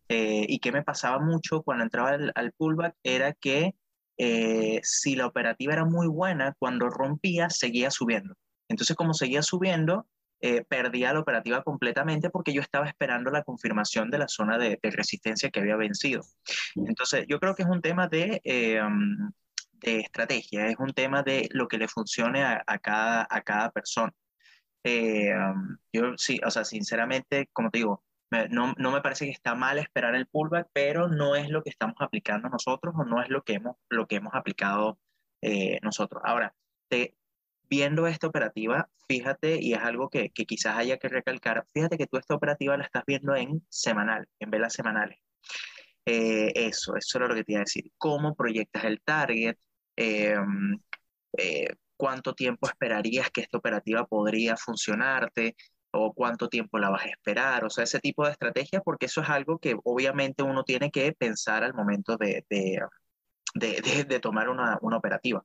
Eh, 0.08 0.46
y 0.48 0.58
qué 0.58 0.72
me 0.72 0.82
pasaba 0.82 1.18
mucho 1.18 1.62
cuando 1.62 1.84
entraba 1.84 2.16
al, 2.34 2.52
pullback 2.52 2.96
era 3.02 3.34
que 3.34 3.74
eh, 4.16 4.80
si 4.82 5.16
la 5.16 5.26
operativa 5.26 5.74
era 5.74 5.84
muy 5.84 6.06
buena, 6.08 6.54
cuando 6.58 6.88
rompía, 6.88 7.50
seguía 7.50 7.90
subiendo. 7.90 8.34
Entonces, 8.68 8.96
como 8.96 9.12
seguía 9.14 9.42
subiendo, 9.42 10.06
eh, 10.40 10.64
perdía 10.64 11.12
la 11.12 11.20
operativa 11.20 11.62
completamente 11.62 12.30
porque 12.30 12.52
yo 12.52 12.62
estaba 12.62 12.86
esperando 12.86 13.30
la 13.30 13.42
confirmación 13.42 14.10
de 14.10 14.18
la 14.18 14.28
zona 14.28 14.56
de, 14.56 14.78
resistencia 14.82 15.50
que 15.50 15.60
había 15.60 15.76
vencido. 15.76 16.22
Entonces, 16.74 17.26
yo 17.28 17.38
creo 17.38 17.54
que 17.54 17.62
es 17.64 17.68
un 17.68 17.82
tema 17.82 18.08
de, 18.08 18.40
mm, 18.82 19.28
de 19.72 20.00
estrategia, 20.00 20.68
es 20.68 20.76
un 20.78 20.92
tema 20.94 21.22
de 21.22 21.48
lo 21.52 21.68
que 21.68 21.78
le 21.78 21.88
funcione 21.88 22.44
a, 22.44 22.62
cada, 22.82 23.26
a 23.28 23.42
cada 23.42 23.70
persona. 23.70 24.12
Mm, 24.84 25.76
yo 25.92 26.16
sí, 26.16 26.40
o 26.44 26.50
sea, 26.50 26.64
sinceramente, 26.64 27.48
como 27.52 27.70
te 27.70 27.78
digo, 27.78 28.02
no, 28.50 28.74
no, 28.76 28.90
me 28.90 29.00
parece 29.00 29.26
que 29.26 29.30
está 29.30 29.54
mal 29.54 29.78
esperar 29.78 30.14
el 30.14 30.26
pullback, 30.26 30.68
pero 30.72 31.08
no 31.08 31.36
es 31.36 31.48
lo 31.48 31.62
que 31.62 31.70
estamos 31.70 31.96
aplicando 32.00 32.48
nosotros 32.48 32.94
o 32.96 33.04
no 33.04 33.22
es 33.22 33.28
lo 33.28 33.42
que 33.42 33.54
hemos, 33.54 33.76
lo 33.88 34.06
que 34.06 34.16
hemos 34.16 34.34
aplicado 34.34 34.98
eh, 35.42 35.78
nosotros. 35.82 36.22
Ahora, 36.24 36.54
viendo 37.68 38.06
esta 38.06 38.26
operativa, 38.26 38.88
fíjate, 39.08 39.58
y 39.60 39.74
es 39.74 39.80
algo 39.80 40.08
que, 40.10 40.30
que, 40.30 40.46
quizás 40.46 40.76
haya 40.76 40.98
que 40.98 41.08
recalcar, 41.08 41.66
fíjate 41.72 41.98
que 41.98 42.06
tú 42.06 42.16
esta 42.18 42.34
operativa 42.34 42.76
la 42.76 42.84
estás 42.84 43.04
viendo 43.06 43.34
en 43.34 43.64
semanal, 43.68 44.28
en 44.40 44.50
velas 44.50 44.72
semanales. 44.72 45.18
Eh, 46.06 46.52
eso, 46.54 46.96
eso 46.96 47.18
era 47.18 47.28
lo 47.28 47.34
que 47.34 47.44
te 47.44 47.52
iba 47.52 47.60
a 47.60 47.64
decir. 47.64 47.92
¿Cómo 47.98 48.34
proyectas 48.34 48.84
el 48.84 49.00
target? 49.02 49.56
Em, 49.96 50.78
eh, 51.36 51.68
¿Cuánto 51.96 52.34
tiempo 52.34 52.68
esperarías 52.68 53.30
que 53.30 53.42
esta 53.42 53.58
operativa 53.58 54.06
podría 54.06 54.56
funcionarte? 54.56 55.56
O 55.92 56.12
cuánto 56.12 56.48
tiempo 56.48 56.78
la 56.78 56.90
vas 56.90 57.04
a 57.04 57.08
esperar, 57.08 57.64
o 57.64 57.70
sea, 57.70 57.84
ese 57.84 58.00
tipo 58.00 58.24
de 58.24 58.32
estrategias, 58.32 58.82
porque 58.84 59.06
eso 59.06 59.22
es 59.22 59.28
algo 59.28 59.58
que 59.58 59.76
obviamente 59.84 60.42
uno 60.42 60.64
tiene 60.64 60.90
que 60.90 61.12
pensar 61.12 61.64
al 61.64 61.74
momento 61.74 62.16
de, 62.16 62.44
de, 62.50 62.80
de, 63.54 64.04
de 64.04 64.20
tomar 64.20 64.48
una, 64.48 64.78
una, 64.82 64.96
operativa. 64.96 65.44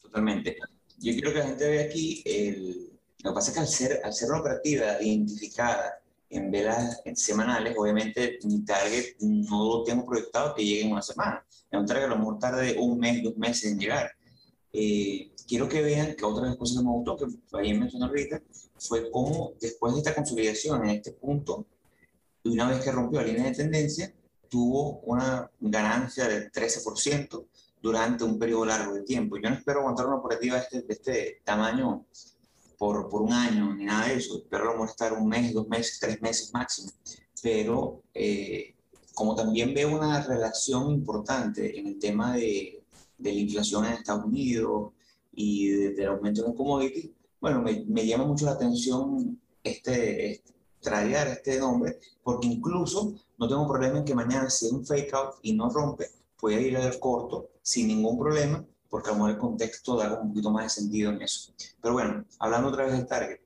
Totalmente. 0.00 0.56
Yo 0.98 1.12
quiero 1.12 1.32
que 1.32 1.38
la 1.38 1.46
gente 1.46 1.68
vea 1.68 1.84
aquí, 1.86 2.22
el, 2.24 2.94
lo 3.24 3.30
que 3.30 3.34
pasa 3.34 3.50
es 3.50 3.54
que 3.54 3.60
al 3.60 3.68
ser, 3.68 4.00
al 4.04 4.12
ser 4.12 4.30
una 4.30 4.40
operativa 4.40 5.02
identificada 5.02 6.00
en 6.30 6.50
velas 6.50 7.02
semanales, 7.14 7.74
obviamente 7.76 8.38
mi 8.44 8.64
target 8.64 9.16
no 9.20 9.64
lo 9.64 9.84
tengo 9.84 10.04
proyectado 10.04 10.54
que 10.54 10.64
llegue 10.64 10.84
en 10.84 10.92
una 10.92 11.02
semana. 11.02 11.44
Es 11.70 11.78
un 11.78 11.86
target 11.86 12.04
a 12.04 12.08
lo 12.08 12.18
mejor 12.18 12.38
tarde 12.38 12.76
un 12.78 12.98
mes, 12.98 13.22
dos 13.22 13.36
meses 13.36 13.72
en 13.72 13.78
llegar. 13.78 14.12
Eh, 14.76 15.30
quiero 15.46 15.68
que 15.68 15.82
vean 15.82 16.16
que 16.16 16.24
otra 16.24 16.42
de 16.42 16.48
las 16.50 16.58
cosas 16.58 16.78
que 16.78 16.84
me 16.84 16.90
gustó, 16.90 17.16
que 17.16 17.26
ahí 17.56 17.78
mencionó 17.78 18.06
ahorita, 18.06 18.42
fue 18.76 19.08
cómo 19.08 19.52
después 19.60 19.94
de 19.94 20.00
esta 20.00 20.14
consolidación 20.16 20.84
en 20.84 20.96
este 20.96 21.12
punto, 21.12 21.64
y 22.42 22.48
una 22.48 22.68
vez 22.68 22.82
que 22.82 22.90
rompió 22.90 23.20
la 23.20 23.28
línea 23.28 23.44
de 23.44 23.54
tendencia, 23.54 24.12
tuvo 24.48 24.98
una 25.00 25.48
ganancia 25.60 26.26
del 26.26 26.50
13% 26.50 27.46
durante 27.80 28.24
un 28.24 28.36
periodo 28.36 28.66
largo 28.66 28.94
de 28.94 29.02
tiempo. 29.02 29.36
Yo 29.36 29.48
no 29.48 29.56
espero 29.56 29.80
aguantar 29.80 30.06
una 30.06 30.16
operativa 30.16 30.56
de 30.56 30.62
este, 30.62 30.82
de 30.82 30.92
este 30.92 31.40
tamaño 31.44 32.04
por, 32.76 33.08
por, 33.08 33.22
un 33.22 33.32
año 33.32 33.74
ni 33.74 33.84
nada 33.84 34.08
de 34.08 34.14
eso. 34.14 34.38
Espero 34.38 34.82
a 34.82 34.86
estar 34.86 35.12
un 35.12 35.28
mes, 35.28 35.54
dos 35.54 35.68
meses, 35.68 36.00
tres 36.00 36.20
meses 36.20 36.52
máximo. 36.52 36.90
Pero 37.42 38.02
eh, 38.12 38.74
como 39.14 39.36
también 39.36 39.72
veo 39.72 39.94
una 39.96 40.20
relación 40.22 40.90
importante 40.90 41.78
en 41.78 41.86
el 41.86 41.98
tema 41.98 42.34
de, 42.34 42.83
de 43.28 43.34
la 43.34 43.40
inflación 43.40 43.84
en 43.84 43.92
Estados 43.94 44.24
Unidos 44.24 44.92
y 45.32 45.68
del 45.68 46.08
aumento 46.08 46.42
de 46.42 46.48
los 46.48 46.56
commodities, 46.56 47.10
bueno, 47.40 47.62
me, 47.62 47.84
me, 47.86 48.06
llama 48.06 48.26
mucho 48.26 48.44
la 48.46 48.52
atención 48.52 49.38
este, 49.62 50.32
este, 50.32 50.54
traer 50.80 51.28
este 51.28 51.58
nombre, 51.58 51.98
porque 52.22 52.46
incluso 52.46 53.14
no 53.38 53.48
tengo 53.48 53.66
problema 53.66 53.98
en 53.98 54.04
que 54.04 54.14
mañana 54.14 54.48
si 54.48 54.66
es 54.66 54.72
un 54.72 54.86
fake 54.86 55.12
out 55.14 55.34
y 55.42 55.54
no 55.54 55.68
rompe, 55.70 56.10
pueda 56.38 56.60
ir 56.60 56.76
al 56.76 56.98
corto 56.98 57.50
sin 57.62 57.88
ningún 57.88 58.18
problema, 58.18 58.64
porque 58.88 59.08
a 59.08 59.12
lo 59.12 59.16
mejor 59.16 59.30
el 59.32 59.38
contexto 59.38 59.96
da 59.96 60.20
un 60.20 60.28
poquito 60.28 60.50
más 60.50 60.64
de 60.64 60.82
sentido 60.82 61.10
en 61.10 61.22
eso. 61.22 61.52
Pero 61.80 61.94
bueno, 61.94 62.24
hablando 62.38 62.68
otra 62.68 62.84
vez 62.84 62.92
del 62.94 63.06
target, 63.06 63.40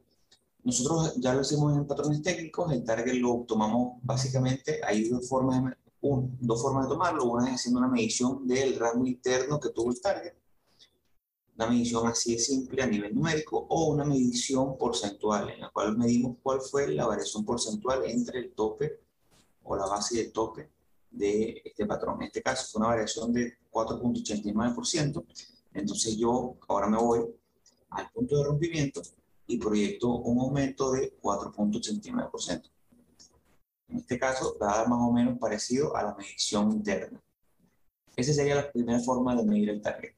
nosotros 0.64 1.14
ya 1.16 1.32
lo 1.32 1.40
hicimos 1.40 1.76
en 1.76 1.86
patrones 1.86 2.22
técnicos, 2.22 2.72
el 2.72 2.84
target 2.84 3.14
lo 3.14 3.44
tomamos 3.46 3.98
básicamente, 4.02 4.80
hay 4.84 5.08
dos 5.08 5.28
formas 5.28 5.74
un, 6.00 6.36
dos 6.40 6.62
formas 6.62 6.84
de 6.84 6.90
tomarlo, 6.90 7.24
una 7.24 7.48
es 7.48 7.56
haciendo 7.56 7.80
una 7.80 7.88
medición 7.88 8.46
del 8.46 8.78
rango 8.78 9.06
interno 9.06 9.58
que 9.58 9.70
tuvo 9.70 9.90
el 9.90 10.00
target, 10.00 10.34
una 11.56 11.66
medición 11.68 12.06
así 12.06 12.34
de 12.34 12.38
simple 12.38 12.82
a 12.82 12.86
nivel 12.86 13.14
numérico, 13.14 13.66
o 13.68 13.86
una 13.86 14.04
medición 14.04 14.78
porcentual, 14.78 15.50
en 15.50 15.60
la 15.60 15.70
cual 15.70 15.98
medimos 15.98 16.36
cuál 16.42 16.60
fue 16.60 16.88
la 16.88 17.06
variación 17.06 17.44
porcentual 17.44 18.04
entre 18.04 18.38
el 18.38 18.52
tope 18.52 19.00
o 19.64 19.76
la 19.76 19.86
base 19.86 20.18
de 20.18 20.24
tope 20.30 20.70
de 21.10 21.62
este 21.64 21.84
patrón. 21.84 22.20
En 22.20 22.28
este 22.28 22.42
caso 22.42 22.66
fue 22.70 22.80
una 22.80 22.90
variación 22.90 23.32
de 23.32 23.58
4.89%, 23.70 25.24
entonces 25.74 26.16
yo 26.16 26.56
ahora 26.68 26.86
me 26.88 26.98
voy 26.98 27.26
al 27.90 28.10
punto 28.10 28.36
de 28.36 28.44
rompimiento 28.44 29.02
y 29.48 29.58
proyecto 29.58 30.10
un 30.10 30.38
aumento 30.38 30.92
de 30.92 31.18
4.89%. 31.20 32.70
En 33.88 33.98
este 33.98 34.18
caso, 34.18 34.56
va 34.60 34.72
a 34.72 34.76
dar 34.78 34.88
más 34.88 35.00
o 35.00 35.12
menos 35.12 35.38
parecido 35.38 35.96
a 35.96 36.02
la 36.02 36.14
medición 36.14 36.72
interna. 36.72 37.22
Esa 38.16 38.32
sería 38.32 38.56
la 38.56 38.70
primera 38.70 38.98
forma 39.00 39.34
de 39.36 39.44
medir 39.44 39.70
el 39.70 39.80
target. 39.80 40.14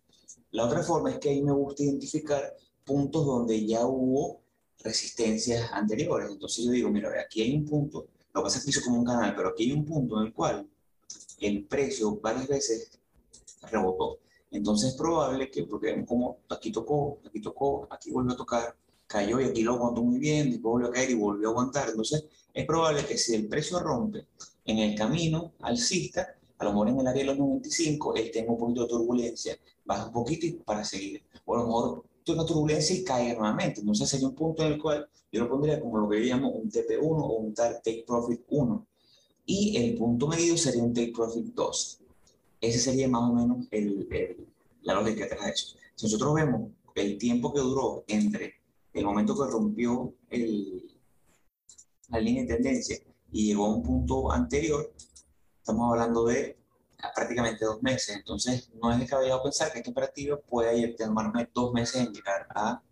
La 0.53 0.65
otra 0.65 0.83
forma 0.83 1.11
es 1.11 1.19
que 1.19 1.31
ahí 1.31 1.43
me 1.43 1.53
gusta 1.53 1.83
identificar 1.83 2.55
puntos 2.85 3.25
donde 3.25 3.65
ya 3.67 3.87
hubo 3.87 4.41
resistencias 4.83 5.71
anteriores. 5.73 6.31
Entonces 6.31 6.65
yo 6.65 6.73
digo, 6.73 6.91
mira, 6.91 7.11
aquí 7.21 7.43
hay 7.43 7.55
un 7.57 7.65
punto, 7.65 8.09
lo 8.33 8.41
que 8.41 8.45
pasa 8.45 8.59
es 8.59 8.65
que 8.65 8.71
hizo 8.71 8.83
como 8.83 8.99
un 8.99 9.05
canal, 9.05 9.35
pero 9.35 9.51
aquí 9.51 9.65
hay 9.65 9.73
un 9.73 9.85
punto 9.85 10.21
en 10.21 10.27
el 10.27 10.33
cual 10.33 10.69
el 11.41 11.65
precio 11.67 12.17
varias 12.21 12.49
veces 12.49 12.99
rebotó. 13.71 14.19
Entonces 14.51 14.91
es 14.91 14.97
probable 14.97 15.51
que, 15.51 15.65
porque 15.65 16.05
como 16.05 16.39
aquí 16.49 16.73
tocó, 16.73 17.19
aquí 17.27 17.41
tocó, 17.41 17.87
aquí 17.91 18.11
volvió 18.11 18.33
a 18.33 18.37
tocar, 18.37 18.77
cayó 19.11 19.41
y 19.41 19.45
aquí 19.47 19.63
lo 19.63 19.75
aguantó 19.75 20.03
muy 20.03 20.21
bien, 20.21 20.53
después 20.53 20.71
volvió 20.71 20.89
a 20.89 20.93
caer 20.93 21.11
y 21.11 21.15
volvió 21.15 21.49
a 21.49 21.51
aguantar. 21.51 21.89
Entonces, 21.89 22.27
es 22.55 22.65
probable 22.65 23.05
que 23.05 23.19
si 23.19 23.35
el 23.35 23.49
precio 23.49 23.81
rompe 23.81 24.27
en 24.65 24.79
el 24.79 24.95
camino 24.95 25.53
alcista, 25.63 26.37
a 26.59 26.65
lo 26.65 26.71
mejor 26.71 26.89
en 26.91 27.01
el 27.01 27.07
área 27.09 27.23
de 27.23 27.27
los 27.27 27.39
95, 27.39 28.15
él 28.15 28.31
tenga 28.31 28.53
un 28.53 28.59
poquito 28.59 28.83
de 28.83 28.89
turbulencia, 28.89 29.59
baja 29.85 30.07
un 30.07 30.13
poquito 30.13 30.47
y 30.47 30.53
para 30.53 30.85
seguir. 30.85 31.25
O 31.45 31.57
a 31.57 31.59
lo 31.59 31.67
mejor 31.67 32.05
una 32.29 32.47
turbulencia 32.47 32.95
y 32.95 33.03
cae 33.03 33.35
nuevamente. 33.35 33.81
Entonces, 33.81 34.09
sería 34.09 34.29
un 34.29 34.37
punto 34.37 34.63
en 34.65 34.75
el 34.75 34.81
cual 34.81 35.09
yo 35.33 35.41
lo 35.41 35.49
pondría 35.49 35.81
como 35.81 35.99
lo 35.99 36.09
que 36.09 36.21
yo 36.21 36.33
llamo 36.33 36.51
un 36.51 36.71
TP1 36.71 37.03
o 37.03 37.33
un 37.33 37.53
Take 37.53 38.05
Profit 38.07 38.43
1. 38.49 38.87
Y 39.47 39.77
el 39.77 39.97
punto 39.97 40.29
medio 40.29 40.57
sería 40.57 40.85
un 40.85 40.95
Take 40.95 41.13
Profit 41.13 41.47
2. 41.47 41.99
Ese 42.61 42.79
sería 42.79 43.09
más 43.09 43.29
o 43.29 43.35
menos 43.35 43.67
el, 43.73 44.07
el, 44.13 44.47
la 44.83 44.95
lógica 44.95 45.25
detrás 45.25 45.47
de 45.47 45.51
eso. 45.51 45.77
Si 45.97 46.07
nosotros 46.07 46.35
vemos 46.35 46.71
el 46.95 47.19
tiempo 47.19 47.53
que 47.53 47.61
duró 47.61 48.05
entre 48.07 48.60
el 48.93 49.05
momento 49.05 49.35
que 49.35 49.51
rompió 49.51 50.15
el, 50.29 50.99
la 52.09 52.21
línea 52.21 52.43
de 52.43 52.55
tendencia 52.55 52.99
y 53.31 53.47
llegó 53.47 53.67
a 53.67 53.75
un 53.75 53.83
punto 53.83 54.33
anterior, 54.33 54.93
estamos 55.59 55.91
hablando 55.91 56.25
de 56.25 56.59
prácticamente 57.15 57.65
dos 57.65 57.83
meses. 57.83 58.17
Entonces, 58.17 58.71
no 58.81 58.93
es 58.93 58.99
descabellado 58.99 59.43
pensar 59.43 59.73
que 59.73 59.79
esta 59.79 59.91
operativa 59.91 60.39
puede 60.39 60.95
tomarme 60.95 61.49
dos 61.55 61.73
meses 61.73 62.07
en 62.07 62.13
llegar 62.13 62.47
a 62.51 62.83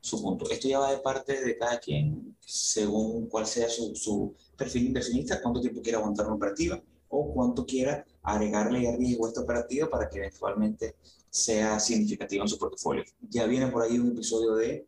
su 0.00 0.22
punto. 0.22 0.48
Esto 0.50 0.68
ya 0.68 0.78
va 0.78 0.92
de 0.92 0.98
parte 0.98 1.42
de 1.44 1.56
cada 1.56 1.80
quien, 1.80 2.36
según 2.40 3.28
cuál 3.28 3.46
sea 3.46 3.68
su, 3.68 3.94
su 3.96 4.34
perfil 4.56 4.86
inversionista, 4.86 5.42
cuánto 5.42 5.60
tiempo 5.60 5.82
quiera 5.82 5.98
aguantar 5.98 6.26
una 6.26 6.36
operativa 6.36 6.80
o 7.08 7.32
cuánto 7.32 7.66
quiera 7.66 8.04
agregarle 8.22 8.96
riesgo 8.96 9.26
a 9.26 9.28
esta 9.28 9.40
operativa 9.40 9.88
para 9.88 10.08
que 10.08 10.18
eventualmente 10.18 10.96
sea 11.28 11.80
significativa 11.80 12.42
en 12.44 12.48
su 12.48 12.58
portafolio. 12.58 13.04
Ya 13.28 13.46
viene 13.46 13.68
por 13.68 13.82
ahí 13.82 13.98
un 13.98 14.12
episodio 14.12 14.54
de 14.54 14.86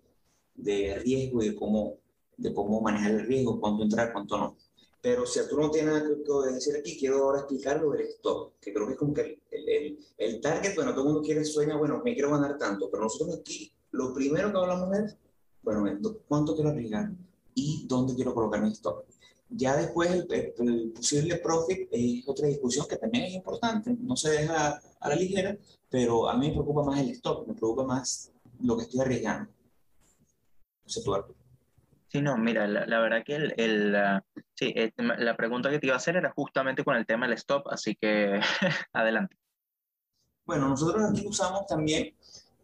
de 0.59 0.99
riesgo 0.99 1.43
y 1.43 1.50
de 1.50 1.55
cómo, 1.55 1.95
de 2.37 2.53
cómo 2.53 2.81
manejar 2.81 3.12
el 3.12 3.27
riesgo, 3.27 3.61
cuánto 3.61 3.85
entrar, 3.85 4.12
cuánto 4.12 4.37
no. 4.37 4.57
Pero 5.00 5.25
si 5.27 5.41
tú 5.49 5.57
no 5.57 5.71
tienes 5.71 5.95
nada 5.95 6.05
que 6.05 6.53
decir 6.53 6.77
aquí, 6.77 6.99
quiero 6.99 7.25
ahora 7.25 7.38
explicar 7.38 7.81
lo 7.81 7.93
del 7.93 8.03
stop, 8.09 8.55
que 8.61 8.73
creo 8.73 8.87
que 8.87 8.93
es 8.95 8.99
como 8.99 9.15
que 9.15 9.41
el, 9.50 9.69
el, 9.69 9.99
el, 10.19 10.41
target, 10.41 10.75
bueno, 10.75 10.91
todo 10.91 11.03
el 11.03 11.07
mundo 11.07 11.23
quiere, 11.23 11.45
sueña, 11.45 11.77
bueno, 11.77 12.03
me 12.05 12.15
quiero 12.15 12.31
ganar 12.31 12.59
tanto, 12.59 12.91
pero 12.91 13.05
nosotros 13.05 13.38
aquí 13.38 13.73
lo 13.93 14.12
primero 14.12 14.50
que 14.50 14.59
hablamos 14.59 14.99
es, 14.99 15.17
bueno, 15.62 15.85
cuánto 16.27 16.55
quiero 16.55 16.71
arriesgar 16.71 17.12
y 17.55 17.87
dónde 17.87 18.15
quiero 18.15 18.35
colocar 18.35 18.61
mi 18.61 18.71
stop. 18.73 19.05
Ya 19.50 19.77
después 19.77 20.11
el, 20.11 20.27
el, 20.59 20.91
posible 20.91 21.37
profit 21.37 21.88
es 21.91 22.29
otra 22.29 22.49
discusión 22.49 22.87
que 22.87 22.97
también 22.97 23.25
es 23.25 23.35
importante, 23.35 23.97
no 24.00 24.17
se 24.17 24.31
deja 24.31 24.81
a 25.00 25.09
la 25.09 25.15
ligera, 25.15 25.57
pero 25.88 26.29
a 26.29 26.37
mí 26.37 26.49
me 26.49 26.55
preocupa 26.55 26.83
más 26.83 27.00
el 27.00 27.11
stop, 27.11 27.47
me 27.47 27.55
preocupa 27.55 27.85
más 27.85 28.31
lo 28.61 28.77
que 28.77 28.83
estoy 28.83 29.00
arriesgando. 29.00 29.50
Sí, 32.09 32.23
no, 32.23 32.38
mira, 32.38 32.66
la, 32.66 33.00
verdad 33.00 33.23
que 33.23 33.35
el, 33.35 33.54
el 33.59 34.23
sí, 34.54 34.73
eh, 34.75 34.92
la 34.97 35.37
pregunta 35.37 35.68
que 35.68 35.78
te 35.78 35.87
iba 35.87 35.95
a 35.95 35.99
hacer 35.99 36.16
era 36.16 36.33
justamente 36.33 36.83
con 36.83 36.97
el 36.97 37.04
tema 37.04 37.26
del 37.26 37.37
stop, 37.37 37.68
así 37.68 37.97
que 37.97 38.40
adelante. 38.95 39.37
Bueno, 40.47 40.68
nosotros 40.68 41.04
aquí 41.11 41.26
usamos 41.26 41.66
también, 41.66 42.14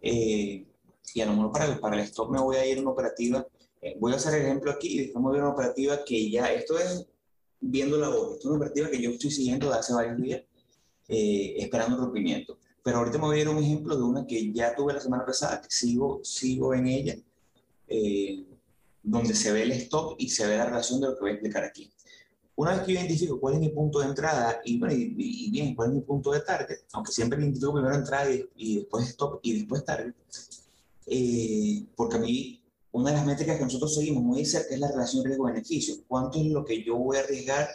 eh, 0.01 0.67
y 1.15 1.21
a 1.21 1.27
lo 1.27 1.33
mejor 1.33 1.53
para 1.53 1.67
el, 1.67 1.79
para 1.79 1.97
el 1.97 2.03
stop 2.05 2.31
me 2.31 2.41
voy 2.41 2.57
a 2.57 2.65
ir 2.65 2.79
a 2.79 2.81
una 2.81 2.93
operativa, 2.93 3.47
eh, 3.83 3.99
voy 4.01 4.15
a 4.15 4.17
hacer 4.17 4.41
el 4.41 4.47
ejemplo 4.47 4.71
aquí 4.71 4.95
y 4.95 4.99
después 5.03 5.23
me 5.23 5.29
voy 5.29 5.39
a 5.39 5.43
una 5.43 5.53
operativa 5.53 6.03
que 6.07 6.31
ya, 6.31 6.51
esto 6.51 6.79
es 6.79 7.07
viendo 7.61 7.99
la 7.99 8.09
voz, 8.09 8.37
esto 8.37 8.39
es 8.39 8.47
una 8.47 8.57
operativa 8.57 8.89
que 8.89 9.03
yo 9.03 9.11
estoy 9.11 9.31
siguiendo 9.31 9.67
desde 9.67 9.81
hace 9.81 9.93
varios 9.93 10.17
días, 10.17 10.43
esperando 11.07 11.99
rompimiento. 11.99 12.57
Pero 12.83 12.99
ahorita 12.99 13.19
me 13.19 13.25
voy 13.25 13.39
a 13.39 13.43
ir 13.43 13.49
a 13.49 13.51
un 13.51 13.63
ejemplo 13.63 13.95
de 13.95 14.03
una 14.03 14.27
que 14.27 14.51
ya 14.53 14.75
tuve 14.75 14.95
la 14.95 15.01
semana 15.01 15.27
pasada, 15.27 15.61
que 15.61 15.69
sigo, 15.69 16.21
sigo 16.23 16.73
en 16.73 16.87
ella, 16.87 17.15
eh, 17.89 18.45
donde 19.03 19.35
se 19.35 19.53
ve 19.53 19.63
el 19.63 19.73
stop 19.73 20.17
y 20.19 20.29
se 20.31 20.47
ve 20.47 20.57
la 20.57 20.67
relación 20.67 21.01
de 21.01 21.09
lo 21.09 21.15
que 21.15 21.21
voy 21.21 21.31
a 21.31 21.35
explicar 21.35 21.65
aquí. 21.65 21.91
Una 22.57 22.73
vez 22.73 22.83
que 22.83 22.93
yo 22.93 23.01
identifico 23.01 23.41
cuál 23.41 23.55
es 23.55 23.61
mi 23.61 23.71
punto 23.71 23.99
de 23.99 24.07
entrada 24.07 24.61
y, 24.65 24.79
bueno, 24.79 24.95
y, 24.95 25.51
bien, 25.51 25.75
cuál 25.75 25.91
es 25.91 25.95
mi 25.97 26.01
punto 26.03 26.31
de 26.31 26.41
target, 26.41 26.79
aunque 26.93 27.13
siempre 27.13 27.41
identifico 27.41 27.73
primero 27.73 27.95
entrada 27.95 28.29
y, 28.55 28.77
después 28.77 29.09
stop 29.09 29.41
y 29.43 29.59
después 29.59 29.85
target, 29.85 30.15
eh, 31.07 31.85
porque 31.97 32.17
a 32.17 32.21
mí 32.21 32.61
una 32.93 33.11
de 33.11 33.17
las 33.17 33.27
métricas 33.27 33.59
que 33.59 33.65
nosotros 33.65 33.93
seguimos 33.93 34.23
muy 34.23 34.45
cerca 34.45 34.73
es 34.73 34.79
la 34.79 34.89
relación 34.89 35.25
riesgo-beneficio. 35.25 35.97
¿Cuánto 36.07 36.39
es 36.39 36.47
lo 36.47 36.65
que 36.65 36.85
yo 36.85 36.97
voy 36.97 37.17
a 37.17 37.21
arriesgar 37.21 37.69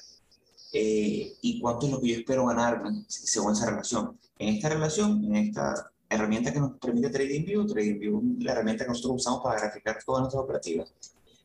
eh, 0.71 1.33
y 1.41 1.59
cuánto 1.59 1.87
es 1.87 1.91
lo 1.91 1.99
que 1.99 2.07
yo 2.07 2.17
espero 2.19 2.45
ganar 2.45 2.81
según 3.07 3.51
esa 3.51 3.69
relación? 3.69 4.17
En 4.37 4.55
esta 4.55 4.69
relación, 4.69 5.25
en 5.25 5.35
esta 5.35 5.91
herramienta 6.09 6.51
que 6.51 6.59
nos 6.59 6.77
permite 6.79 7.09
TradingView, 7.09 7.67
TradingView 7.67 8.37
la 8.39 8.53
herramienta 8.53 8.83
que 8.83 8.89
nosotros 8.89 9.21
usamos 9.21 9.41
para 9.43 9.59
graficar 9.59 9.97
todas 10.03 10.21
nuestras 10.21 10.43
operativas, 10.43 10.93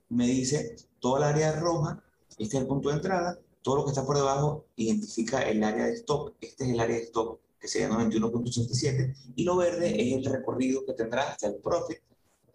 me 0.09 0.26
dice 0.26 0.76
toda 1.00 1.18
el 1.18 1.35
área 1.35 1.52
roja, 1.52 2.02
este 2.30 2.56
es 2.56 2.62
el 2.62 2.66
punto 2.66 2.88
de 2.88 2.97
entrada, 2.97 3.38
todo 3.62 3.76
lo 3.76 3.85
que 3.85 3.90
está 3.90 4.04
por 4.04 4.16
debajo 4.16 4.66
identifica 4.76 5.42
el 5.42 5.62
área 5.62 5.87
de 5.87 5.94
stop, 5.94 6.35
este 6.40 6.64
es 6.64 6.71
el 6.71 6.80
área 6.80 6.97
de 6.97 7.04
stop 7.04 7.38
que 7.59 7.68
sería 7.68 7.88
91.87 7.88 9.14
y 9.37 9.44
lo 9.44 9.56
verde 9.56 9.94
es 10.00 10.18
el 10.18 10.25
recorrido 10.25 10.85
que 10.85 10.92
tendrá 10.92 11.30
hasta 11.30 11.47
el 11.47 11.56
profit 11.56 11.99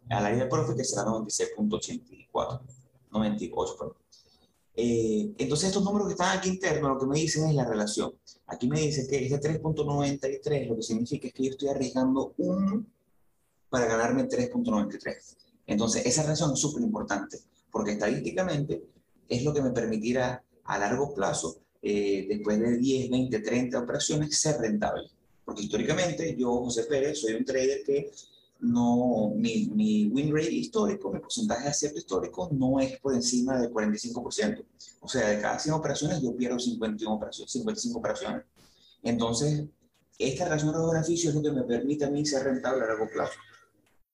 al 0.09 0.25
área 0.25 0.43
de 0.43 0.49
profit 0.49 0.77
que 0.77 0.83
será 0.83 1.03
96.84, 1.05 2.61
98, 3.11 3.75
perdón. 3.77 3.95
Eh, 4.81 5.33
entonces 5.37 5.67
estos 5.67 5.83
números 5.83 6.07
que 6.07 6.13
están 6.13 6.37
aquí 6.37 6.47
internos 6.47 6.91
lo 6.93 6.99
que 6.99 7.05
me 7.05 7.19
dicen 7.19 7.49
es 7.49 7.53
la 7.53 7.65
relación. 7.65 8.13
Aquí 8.47 8.65
me 8.69 8.79
dice 8.79 9.05
que 9.09 9.25
este 9.25 9.59
3.93 9.61 10.69
lo 10.69 10.77
que 10.77 10.83
significa 10.83 11.27
es 11.27 11.33
que 11.33 11.43
yo 11.43 11.49
estoy 11.49 11.67
arriesgando 11.67 12.33
1 12.37 12.85
para 13.69 13.87
ganarme 13.87 14.29
3.93. 14.29 15.35
Entonces 15.67 16.05
esa 16.05 16.23
relación 16.23 16.53
es 16.53 16.59
súper 16.59 16.81
importante 16.81 17.39
porque 17.69 17.91
estadísticamente 17.91 18.85
es 19.27 19.43
lo 19.43 19.53
que 19.53 19.61
me 19.61 19.71
permitirá 19.71 20.41
a 20.63 20.79
largo 20.79 21.13
plazo, 21.13 21.57
eh, 21.81 22.25
después 22.29 22.57
de 22.57 22.77
10, 22.77 23.09
20, 23.09 23.39
30 23.41 23.79
operaciones, 23.79 24.39
ser 24.39 24.61
rentable. 24.61 25.09
Porque 25.43 25.63
históricamente 25.63 26.37
yo, 26.37 26.63
José 26.63 26.85
Pérez, 26.85 27.19
soy 27.19 27.33
un 27.33 27.43
trader 27.43 27.83
que 27.83 28.11
no, 28.59 29.31
mi, 29.35 29.69
mi 29.73 30.07
win 30.07 30.35
rate 30.35 30.51
histórico, 30.51 31.11
mi 31.11 31.19
porcentaje 31.19 31.63
de 31.63 31.69
acierto 31.69 31.97
histórico 31.97 32.49
no 32.51 32.79
es 32.79 32.99
por 32.99 33.13
encima 33.13 33.59
del 33.59 33.71
45%. 33.71 34.65
O 34.99 35.07
sea, 35.07 35.29
de 35.29 35.41
cada 35.41 35.57
100 35.57 35.73
operaciones 35.73 36.21
yo 36.21 36.35
pierdo 36.35 36.59
51 36.59 37.15
operaciones, 37.15 37.51
55 37.51 37.99
operaciones. 37.99 38.43
Entonces, 39.01 39.63
esta 40.17 40.45
relación 40.45 40.73
de 40.73 40.93
beneficios 40.93 41.33
es 41.33 41.35
lo 41.35 41.41
que 41.41 41.51
me 41.51 41.63
permite 41.63 42.05
a 42.05 42.09
mí 42.09 42.25
ser 42.25 42.43
rentable 42.43 42.83
a 42.83 42.87
largo 42.87 43.07
plazo. 43.07 43.39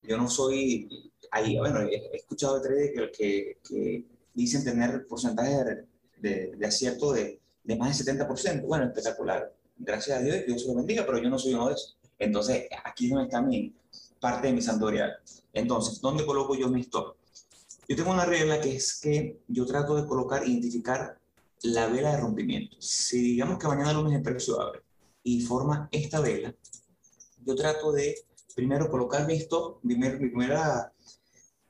Yo 0.03 0.17
no 0.17 0.29
soy, 0.29 1.11
ahí, 1.31 1.57
bueno, 1.57 1.81
he, 1.81 2.15
escuchado 2.15 2.59
de 2.59 2.67
traders 2.67 2.91
que, 2.93 3.11
que, 3.11 3.57
que, 3.67 4.05
dicen 4.35 4.63
tener 4.63 5.07
porcentajes 5.07 5.85
de, 6.17 6.55
de, 6.55 6.65
acierto 6.67 7.13
de, 7.13 7.39
de, 7.63 7.75
más 7.77 8.05
del 8.05 8.17
70%. 8.19 8.63
Bueno, 8.67 8.85
espectacular. 8.85 9.51
Gracias 9.77 10.19
a 10.19 10.21
Dios, 10.21 10.45
Dios 10.45 10.61
se 10.61 10.67
lo 10.67 10.75
bendiga, 10.75 11.03
pero 11.05 11.17
yo 11.17 11.29
no 11.29 11.39
soy 11.39 11.55
uno 11.55 11.69
de 11.69 11.73
esos. 11.73 11.97
Entonces, 12.19 12.67
aquí 12.83 13.09
no 13.09 13.21
está 13.21 13.41
mi, 13.41 13.73
parte 14.25 14.47
de 14.47 14.53
mi 14.53 14.61
santorial. 14.63 15.19
Entonces, 15.53 16.01
¿dónde 16.01 16.25
coloco 16.25 16.55
yo 16.55 16.67
mi 16.67 16.81
stop? 16.81 17.15
Yo 17.87 17.95
tengo 17.95 18.09
una 18.09 18.25
regla 18.25 18.59
que 18.59 18.75
es 18.75 18.99
que 18.99 19.39
yo 19.47 19.67
trato 19.67 19.95
de 19.95 20.07
colocar, 20.07 20.47
identificar 20.47 21.19
la 21.61 21.85
vela 21.85 22.09
de 22.09 22.17
rompimiento. 22.17 22.75
Si 22.79 23.21
digamos 23.21 23.59
que 23.59 23.67
mañana 23.67 23.93
lunes 23.93 24.15
el 24.15 24.23
precio 24.23 24.59
abre 24.59 24.81
y 25.21 25.41
forma 25.41 25.87
esta 25.91 26.21
vela, 26.21 26.55
yo 27.45 27.55
trato 27.55 27.91
de 27.91 28.15
primero 28.55 28.89
colocar 28.89 29.27
mi 29.27 29.35
stop, 29.35 29.77
mi, 29.83 29.93
mi 29.95 30.09
primera 30.09 30.91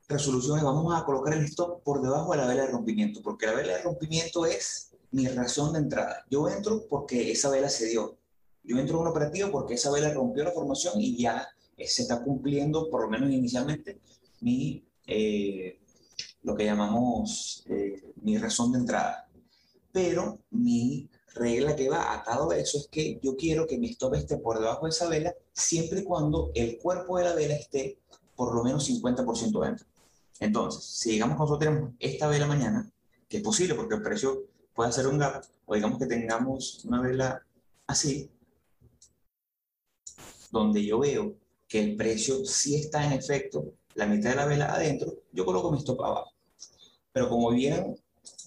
resolución 0.07 0.57
es 0.57 0.63
vamos 0.63 0.95
a 0.95 1.03
colocar 1.03 1.33
el 1.33 1.43
stop 1.43 1.83
por 1.83 2.01
debajo 2.01 2.31
de 2.31 2.37
la 2.37 2.47
vela 2.47 2.61
de 2.61 2.71
rompimiento, 2.71 3.21
porque 3.21 3.47
la 3.47 3.53
vela 3.55 3.75
de 3.75 3.83
rompimiento 3.83 4.45
es 4.45 4.91
mi 5.11 5.27
razón 5.27 5.73
de 5.73 5.79
entrada. 5.79 6.23
Yo 6.29 6.47
entro 6.47 6.87
porque 6.87 7.33
esa 7.33 7.49
vela 7.49 7.67
se 7.67 7.87
dio. 7.87 8.17
Yo 8.63 8.77
entro 8.77 8.95
en 8.95 9.01
un 9.01 9.07
operativo 9.09 9.51
porque 9.51 9.73
esa 9.73 9.91
vela 9.91 10.13
rompió 10.13 10.45
la 10.45 10.53
formación 10.53 10.93
y 11.01 11.21
ya 11.21 11.49
eh, 11.77 11.87
se 11.87 12.03
está 12.03 12.23
cumpliendo, 12.23 12.89
por 12.89 13.01
lo 13.01 13.09
menos 13.09 13.29
inicialmente, 13.31 13.99
mi, 14.41 14.83
eh, 15.07 15.79
lo 16.43 16.55
que 16.55 16.65
llamamos 16.65 17.63
eh, 17.69 18.13
mi 18.21 18.37
razón 18.37 18.71
de 18.71 18.79
entrada. 18.79 19.27
Pero 19.91 20.39
mi 20.51 21.09
regla 21.33 21.75
que 21.75 21.89
va 21.89 22.13
atado 22.13 22.51
a 22.51 22.57
eso 22.57 22.77
es 22.77 22.87
que 22.87 23.19
yo 23.21 23.35
quiero 23.35 23.67
que 23.67 23.77
mi 23.77 23.89
stop 23.89 24.15
esté 24.15 24.37
por 24.37 24.59
debajo 24.59 24.85
de 24.85 24.91
esa 24.91 25.09
vela 25.09 25.33
siempre 25.53 26.01
y 26.01 26.03
cuando 26.03 26.51
el 26.53 26.77
cuerpo 26.77 27.17
de 27.17 27.25
la 27.25 27.35
vela 27.35 27.55
esté 27.55 27.99
por 28.35 28.53
lo 28.55 28.63
menos 28.63 28.89
50% 28.89 29.59
dentro. 29.61 29.85
Entonces, 30.39 30.83
si 30.83 31.11
digamos 31.11 31.35
que 31.35 31.39
nosotros 31.39 31.59
tenemos 31.59 31.93
esta 31.99 32.27
vela 32.27 32.45
mañana, 32.47 32.89
que 33.27 33.37
es 33.37 33.43
posible 33.43 33.75
porque 33.75 33.95
el 33.95 34.01
precio 34.01 34.43
puede 34.73 34.89
hacer 34.89 35.07
un 35.07 35.17
gap, 35.17 35.43
o 35.65 35.75
digamos 35.75 35.97
que 35.97 36.05
tengamos 36.05 36.83
una 36.85 37.01
vela 37.01 37.41
así, 37.87 38.29
donde 40.51 40.85
yo 40.85 40.99
veo 40.99 41.35
que 41.75 41.81
el 41.81 41.97
precio 41.97 42.45
sí 42.45 42.75
está 42.75 43.05
en 43.05 43.11
efecto 43.11 43.73
la 43.95 44.05
mitad 44.05 44.29
de 44.29 44.37
la 44.37 44.45
vela 44.45 44.73
adentro, 44.73 45.23
yo 45.33 45.43
coloco 45.43 45.73
mi 45.73 45.79
stop 45.79 46.01
abajo. 46.03 46.31
Pero 47.11 47.27
como 47.27 47.51
vieron 47.51 47.97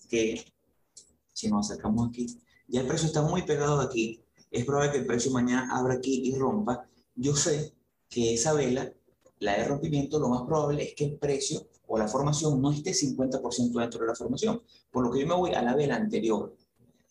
que, 0.08 0.42
si 1.34 1.50
nos 1.50 1.70
acercamos 1.70 2.08
aquí, 2.08 2.26
ya 2.68 2.80
el 2.80 2.86
precio 2.86 3.06
está 3.06 3.20
muy 3.20 3.42
pegado 3.42 3.80
aquí, 3.80 4.24
es 4.50 4.64
probable 4.64 4.92
que 4.92 4.98
el 5.00 5.06
precio 5.06 5.30
mañana 5.30 5.68
abra 5.76 5.96
aquí 5.96 6.22
y 6.24 6.36
rompa, 6.36 6.88
yo 7.16 7.36
sé 7.36 7.74
que 8.08 8.32
esa 8.32 8.54
vela, 8.54 8.90
la 9.40 9.58
de 9.58 9.64
rompimiento, 9.64 10.18
lo 10.18 10.30
más 10.30 10.44
probable 10.44 10.84
es 10.84 10.94
que 10.94 11.04
el 11.04 11.18
precio 11.18 11.68
o 11.86 11.98
la 11.98 12.08
formación 12.08 12.62
no 12.62 12.72
esté 12.72 12.92
50% 12.92 13.78
dentro 13.78 14.00
de 14.00 14.06
la 14.06 14.14
formación, 14.14 14.62
por 14.90 15.04
lo 15.04 15.12
que 15.12 15.20
yo 15.20 15.26
me 15.26 15.34
voy 15.34 15.52
a 15.52 15.60
la 15.60 15.76
vela 15.76 15.96
anterior. 15.96 16.56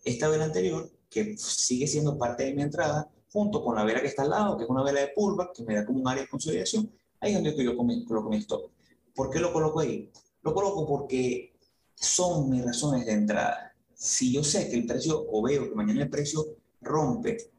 Esta 0.03 0.29
vela 0.29 0.45
anterior, 0.45 0.89
que 1.11 1.37
sigue 1.37 1.85
siendo 1.85 2.17
parte 2.17 2.45
de 2.45 2.55
mi 2.55 2.63
entrada, 2.63 3.07
junto 3.37 3.63
con 3.63 3.75
la 3.75 3.83
vela 3.83 4.01
que 4.01 4.07
está 4.07 4.23
al 4.23 4.31
lado, 4.31 4.57
que 4.57 4.63
es 4.63 4.69
una 4.69 4.81
vela 4.81 4.99
de 4.99 5.09
pullback, 5.09 5.53
que 5.53 5.63
me 5.63 5.75
da 5.75 5.85
como 5.85 5.99
un 5.99 6.07
área 6.07 6.23
de 6.23 6.27
consolidación, 6.27 6.91
ahí 7.19 7.35
es 7.35 7.35
donde 7.35 7.63
yo 7.63 7.77
coloco 7.77 8.29
mi 8.31 8.37
stop. 8.37 8.71
¿Por 9.13 9.29
qué 9.29 9.39
lo 9.39 9.53
coloco 9.53 9.79
ahí? 9.79 10.11
Lo 10.41 10.55
coloco 10.55 10.87
porque 10.87 11.53
son 11.93 12.49
mis 12.49 12.65
razones 12.65 13.05
de 13.05 13.11
entrada. 13.11 13.75
Si 13.93 14.33
yo 14.33 14.43
sé 14.43 14.67
que 14.67 14.77
el 14.77 14.87
precio, 14.87 15.23
o 15.31 15.43
veo 15.43 15.69
que 15.69 15.75
mañana 15.75 16.01
el 16.01 16.09
precio 16.09 16.47
rompe 16.81 17.51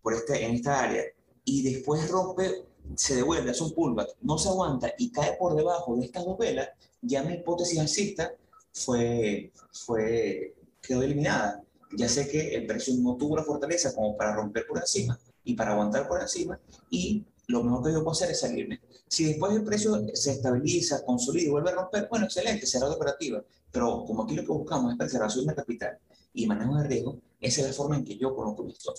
por 0.00 0.14
este, 0.14 0.42
en 0.46 0.54
esta 0.54 0.84
área 0.84 1.04
y 1.44 1.62
después 1.62 2.10
rompe, 2.10 2.64
se 2.94 3.16
devuelve, 3.16 3.50
hace 3.50 3.64
un 3.64 3.74
pullback, 3.74 4.16
no 4.22 4.38
se 4.38 4.48
aguanta 4.48 4.94
y 4.96 5.12
cae 5.12 5.36
por 5.36 5.54
debajo 5.54 5.94
de 5.96 6.06
estas 6.06 6.24
dos 6.24 6.38
velas, 6.38 6.70
ya 7.02 7.22
mi 7.22 7.34
hipótesis 7.34 7.78
alcista 7.78 8.32
fue, 8.72 9.52
fue, 9.72 10.54
quedó 10.80 11.02
eliminada 11.02 11.62
ya 11.96 12.08
sé 12.08 12.28
que 12.28 12.54
el 12.54 12.66
precio 12.66 12.94
no 12.98 13.16
tuvo 13.16 13.36
la 13.36 13.44
fortaleza 13.44 13.94
como 13.94 14.16
para 14.16 14.34
romper 14.34 14.66
por 14.66 14.78
encima 14.78 15.18
y 15.44 15.54
para 15.54 15.72
aguantar 15.72 16.08
por 16.08 16.20
encima 16.20 16.58
y 16.90 17.24
lo 17.48 17.62
mejor 17.62 17.84
que 17.84 17.92
yo 17.92 18.00
puedo 18.00 18.12
hacer 18.12 18.30
es 18.30 18.40
salirme. 18.40 18.80
Si 19.08 19.24
después 19.24 19.54
el 19.54 19.64
precio 19.64 20.04
se 20.14 20.32
estabiliza, 20.32 21.04
consolida 21.04 21.46
y 21.46 21.50
vuelve 21.50 21.70
a 21.70 21.74
romper, 21.74 22.08
bueno, 22.10 22.26
excelente, 22.26 22.66
de 22.66 22.84
operativa. 22.86 23.42
Pero 23.70 24.04
como 24.04 24.24
aquí 24.24 24.34
lo 24.34 24.42
que 24.42 24.52
buscamos 24.52 24.92
es 24.92 24.98
preservación 24.98 25.46
de 25.46 25.54
capital 25.54 25.98
y 26.32 26.46
manejo 26.46 26.76
de 26.76 26.88
riesgo, 26.88 27.20
esa 27.40 27.60
es 27.60 27.68
la 27.68 27.72
forma 27.72 27.96
en 27.96 28.04
que 28.04 28.16
yo 28.16 28.34
conozco 28.34 28.64
mi 28.64 28.72
stock. 28.72 28.96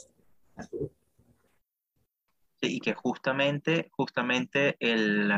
Sí, 2.61 2.77
y 2.77 2.79
que 2.79 2.93
justamente, 2.93 3.89
justamente 3.91 4.77
el, 4.79 5.31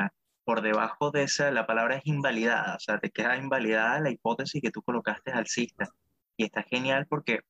por 0.46 0.62
debajo 0.62 1.12
de 1.12 1.24
esa, 1.24 1.52
la 1.52 1.66
palabra 1.66 1.98
es 1.98 2.06
invalidada, 2.06 2.76
o 2.76 2.80
sea, 2.80 3.00
te 3.00 3.12
queda 3.12 3.38
invalidada 3.38 4.00
la 4.00 4.12
hipótesis 4.12 4.62
que 4.62 4.72
tú 4.72 4.82
colocaste 4.82 5.32
alcista. 5.32 5.90
Y 6.40 6.46
está 6.46 6.64
genial 6.64 7.06
porque, 7.06 7.42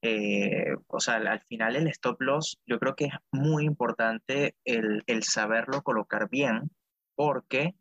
eh, 0.00 0.74
o 0.86 0.98
sea, 0.98 1.16
al 1.16 1.42
final 1.42 1.76
el 1.76 1.88
stop 1.88 2.22
loss, 2.22 2.58
yo 2.64 2.78
creo 2.78 2.96
que 2.96 3.04
es 3.04 3.12
muy 3.32 3.66
importante 3.66 4.56
el, 4.64 5.02
el 5.06 5.24
saberlo 5.24 5.82
colocar 5.82 6.30
bien, 6.30 6.70
porque 7.14 7.74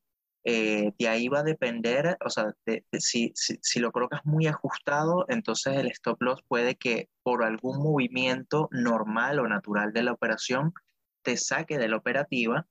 eh, 0.44 0.92
de 1.00 1.08
ahí 1.08 1.30
va 1.30 1.40
a 1.40 1.44
depender, 1.44 2.18
o 2.26 2.30
sea, 2.30 2.54
si, 2.92 3.32
si, 3.36 3.58
si, 3.62 3.80
lo 3.80 3.94
colocas 3.94 4.20
muy 4.26 4.48
ajustado, 4.48 5.24
entonces 5.30 5.78
el 5.78 5.88
stop 5.92 6.22
loss 6.22 6.42
puede 6.46 6.76
que 6.76 7.08
por 7.24 7.42
algún 7.46 7.78
movimiento 7.82 8.68
normal 8.72 9.40
o 9.40 9.48
natural 9.48 9.94
de 9.94 10.04
la 10.04 10.12
operación 10.12 10.74
te 11.22 11.38
saque 11.38 11.78
de 11.78 11.88
la 11.88 11.96
operativa 11.96 12.68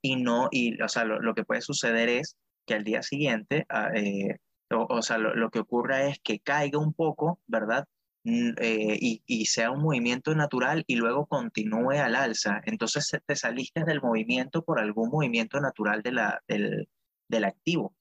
y 0.00 0.16
no, 0.16 0.48
y, 0.50 0.80
o 0.80 0.88
sea, 0.88 1.04
lo, 1.04 1.20
lo 1.20 1.34
que 1.34 1.44
puede 1.44 1.60
suceder 1.60 2.08
es 2.08 2.38
que 2.66 2.72
al 2.72 2.84
día 2.84 3.02
siguiente 3.02 3.66
ah, 3.68 3.90
eh, 3.94 4.38
o, 4.70 5.02
sea, 5.02 5.18
lo, 5.18 5.50
que 5.50 5.60
ocurra 5.60 6.06
es 6.08 6.18
que 6.20 6.40
caiga 6.40 6.78
un 6.78 6.92
poco, 6.92 7.40
¿verdad? 7.46 7.86
Mm, 8.24 8.50
eh, 8.58 8.98
y, 9.00 9.22
y, 9.26 9.46
sea 9.46 9.70
un 9.70 9.82
movimiento 9.82 10.34
natural 10.34 10.84
y 10.86 10.96
luego 10.96 11.26
continúe 11.26 11.92
al 11.92 12.16
alza. 12.16 12.60
Entonces 12.64 13.10
te 13.24 13.36
saliste 13.36 13.84
del 13.84 14.02
movimiento 14.02 14.62
por 14.64 14.80
algún 14.80 15.10
movimiento 15.10 15.60
natural 15.60 16.02
de 16.02 16.12
la, 16.12 16.42
del, 16.48 16.88
del 17.28 17.44
activo. 17.44 17.94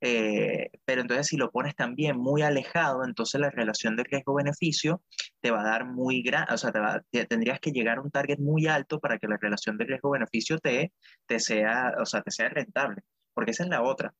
Eh, 0.00 0.70
pero 0.84 1.00
entonces 1.00 1.26
si 1.28 1.36
lo 1.36 1.50
pones 1.50 1.74
también 1.74 2.18
muy 2.18 2.42
alejado, 2.42 3.04
entonces 3.04 3.40
la 3.40 3.50
relación 3.50 3.96
de 3.96 4.04
riesgo-beneficio 4.04 5.02
te 5.40 5.50
va 5.50 5.62
a 5.62 5.64
dar 5.64 5.86
muy 5.86 6.22
grande, 6.22 6.52
o 6.52 6.58
sea, 6.58 6.70
te 7.10 7.26
tendrías 7.26 7.60
que 7.60 7.72
llegar 7.72 7.98
a 7.98 8.02
un 8.02 8.10
target 8.10 8.38
muy 8.38 8.66
alto 8.66 9.00
para 9.00 9.18
que 9.18 9.26
la 9.26 9.38
relación 9.38 9.78
de 9.78 9.86
riesgo-beneficio 9.86 10.58
te, 10.58 10.92
te, 11.26 11.40
sea, 11.40 11.94
o 12.00 12.04
sea, 12.04 12.22
te 12.22 12.30
sea 12.30 12.48
rentable 12.50 13.02
porque 13.36 13.50
esa 13.50 13.64
es 13.64 13.68
la 13.68 13.82
otra. 13.82 14.14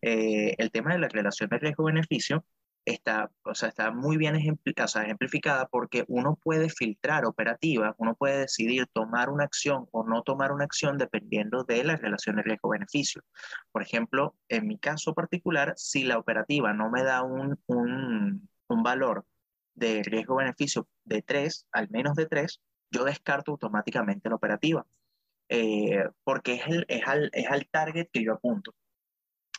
Eh, 0.00 0.54
el 0.58 0.70
tema 0.70 0.92
de 0.92 1.00
la 1.00 1.08
relación 1.08 1.50
de 1.50 1.58
riesgo-beneficio 1.58 2.44
está, 2.84 3.32
o 3.42 3.52
sea, 3.54 3.68
está 3.68 3.90
muy 3.90 4.16
bien 4.16 4.36
ejemplificada 4.36 5.66
porque 5.66 6.04
uno 6.06 6.38
puede 6.40 6.68
filtrar 6.70 7.24
operativas, 7.24 7.96
uno 7.98 8.14
puede 8.14 8.38
decidir 8.38 8.86
tomar 8.92 9.28
una 9.28 9.42
acción 9.44 9.88
o 9.90 10.04
no 10.04 10.22
tomar 10.22 10.52
una 10.52 10.64
acción 10.66 10.98
dependiendo 10.98 11.64
de 11.64 11.82
la 11.82 11.96
relación 11.96 12.36
de 12.36 12.42
riesgo-beneficio. 12.42 13.22
Por 13.72 13.82
ejemplo, 13.82 14.36
en 14.48 14.68
mi 14.68 14.78
caso 14.78 15.14
particular, 15.14 15.74
si 15.76 16.04
la 16.04 16.18
operativa 16.18 16.72
no 16.72 16.90
me 16.90 17.02
da 17.02 17.22
un, 17.22 17.58
un, 17.66 18.48
un 18.68 18.82
valor 18.84 19.26
de 19.74 20.04
riesgo-beneficio 20.04 20.86
de 21.04 21.22
3, 21.22 21.66
al 21.72 21.90
menos 21.90 22.14
de 22.14 22.26
3, 22.26 22.60
yo 22.92 23.02
descarto 23.04 23.50
automáticamente 23.50 24.28
la 24.28 24.36
operativa. 24.36 24.86
Eh, 25.52 26.04
porque 26.24 26.54
es, 26.54 26.66
el, 26.68 26.84
es, 26.88 27.06
al, 27.06 27.28
es 27.32 27.48
al 27.48 27.66
target 27.68 28.08
que 28.12 28.24
yo 28.24 28.34
apunto. 28.34 28.72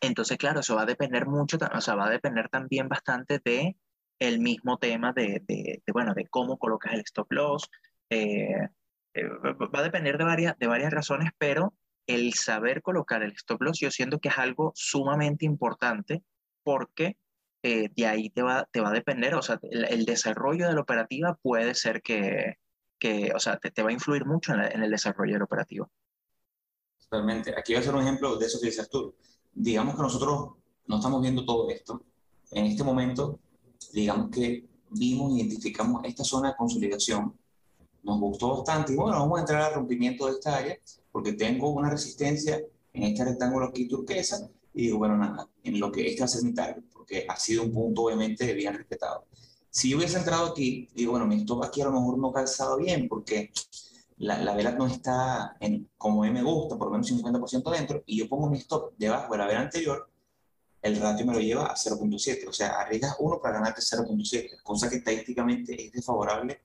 Entonces, 0.01 0.37
claro, 0.37 0.61
eso 0.61 0.75
va 0.75 0.83
a 0.83 0.85
depender 0.85 1.27
mucho, 1.27 1.57
o 1.73 1.81
sea, 1.81 1.95
va 1.95 2.07
a 2.07 2.09
depender 2.09 2.49
también 2.49 2.87
bastante 2.89 3.39
de 3.43 3.75
el 4.19 4.39
mismo 4.39 4.77
tema 4.77 5.13
de, 5.13 5.43
de, 5.47 5.83
bueno, 5.93 6.13
de 6.13 6.27
cómo 6.27 6.57
colocas 6.57 6.93
el 6.93 7.01
stop 7.01 7.31
loss. 7.31 7.69
Eh, 8.09 8.55
eh, 9.13 9.23
va 9.23 9.79
a 9.79 9.83
depender 9.83 10.17
de 10.17 10.23
varias, 10.23 10.57
de 10.57 10.67
varias 10.67 10.91
razones, 10.91 11.31
pero 11.37 11.73
el 12.07 12.33
saber 12.33 12.81
colocar 12.81 13.23
el 13.23 13.33
stop 13.33 13.61
loss, 13.61 13.79
yo 13.79 13.91
siento 13.91 14.19
que 14.19 14.29
es 14.29 14.37
algo 14.37 14.71
sumamente 14.75 15.45
importante 15.45 16.23
porque 16.63 17.17
eh, 17.63 17.89
de 17.95 18.07
ahí 18.07 18.29
te 18.29 18.41
va, 18.41 18.67
te 18.71 18.81
va 18.81 18.89
a 18.89 18.93
depender, 18.93 19.35
o 19.35 19.41
sea, 19.41 19.59
el, 19.69 20.05
desarrollo 20.05 20.67
de 20.67 20.73
la 20.73 20.81
operativa 20.81 21.37
puede 21.41 21.75
ser 21.75 22.01
que, 22.01 22.57
que 23.01 23.31
o 23.35 23.39
sea, 23.39 23.57
te, 23.57 23.71
te 23.71 23.81
va 23.81 23.89
a 23.89 23.93
influir 23.93 24.25
mucho 24.25 24.53
en, 24.53 24.61
en, 24.61 24.83
el 24.83 24.91
desarrollo 24.91 25.33
de 25.33 25.39
la 25.39 25.45
operativa. 25.45 25.89
Totalmente. 26.99 27.51
Aquí 27.57 27.73
voy 27.73 27.77
a 27.77 27.79
hacer 27.79 27.95
un 27.95 28.03
ejemplo 28.03 28.37
de 28.37 28.45
eso 28.45 28.59
que 28.61 28.67
dices 28.67 28.87
tú. 28.87 29.15
Digamos 29.51 29.95
que 29.95 30.03
nosotros 30.03 30.51
no 30.85 30.95
estamos 30.97 31.21
viendo 31.21 31.43
todo 31.43 31.67
esto. 31.69 32.03
En 32.51 32.65
este 32.65 32.83
momento, 32.83 33.39
digamos 33.91 34.29
que 34.29 34.69
vimos, 34.91 35.35
identificamos 35.35 36.03
esta 36.05 36.23
zona 36.23 36.49
de 36.49 36.55
consolidación, 36.55 37.35
nos 38.03 38.19
gustó 38.19 38.57
bastante 38.57 38.93
y 38.93 38.95
bueno, 38.95 39.19
vamos 39.19 39.37
a 39.37 39.41
entrar 39.41 39.61
al 39.61 39.73
rompimiento 39.73 40.27
de 40.27 40.33
esta 40.33 40.57
área 40.57 40.77
porque 41.11 41.33
tengo 41.33 41.69
una 41.71 41.89
resistencia 41.89 42.61
en 42.93 43.03
este 43.03 43.25
rectángulo 43.25 43.67
aquí 43.67 43.87
turquesa 43.87 44.47
y 44.73 44.83
digo, 44.83 44.99
bueno, 44.99 45.17
nada, 45.17 45.49
en 45.63 45.79
lo 45.79 45.91
que 45.91 46.07
este 46.07 46.21
va 46.21 46.25
a 46.25 46.29
ser 46.29 46.43
mi 46.43 46.53
target, 46.53 46.83
porque 46.93 47.25
ha 47.27 47.35
sido 47.35 47.63
un 47.63 47.73
punto 47.73 48.03
obviamente 48.03 48.53
bien 48.53 48.73
respetado. 48.73 49.25
Si 49.71 49.89
yo 49.89 49.97
hubiese 49.97 50.17
entrado 50.17 50.47
aquí, 50.47 50.89
digo, 50.93 51.11
bueno, 51.11 51.25
mi 51.25 51.37
stop 51.37 51.63
aquí 51.63 51.81
a 51.81 51.85
lo 51.85 51.93
mejor 51.93 52.17
no 52.17 52.31
calzado 52.33 52.77
bien 52.77 53.07
porque 53.07 53.51
la, 54.17 54.37
la 54.37 54.53
vela 54.53 54.71
no 54.73 54.85
está 54.85 55.55
en, 55.61 55.89
como 55.97 56.23
a 56.23 56.27
mí 56.27 56.33
me 56.33 56.43
gusta, 56.43 56.77
por 56.77 56.87
lo 56.87 56.91
menos 56.91 57.09
50% 57.09 57.71
dentro, 57.71 58.03
y 58.05 58.17
yo 58.17 58.27
pongo 58.27 58.49
mi 58.49 58.57
stop 58.57 58.93
debajo 58.97 59.31
de 59.31 59.37
la 59.37 59.47
vela 59.47 59.61
anterior, 59.61 60.09
el 60.81 60.97
ratio 60.99 61.25
me 61.25 61.33
lo 61.33 61.39
lleva 61.39 61.67
a 61.67 61.75
0.7. 61.75 62.47
O 62.47 62.53
sea, 62.53 62.81
arriesgas 62.81 63.15
uno 63.19 63.39
para 63.39 63.55
ganarte 63.55 63.81
0.7, 63.81 64.61
cosa 64.61 64.89
que 64.89 64.97
estadísticamente 64.97 65.85
es 65.85 65.91
desfavorable, 65.91 66.61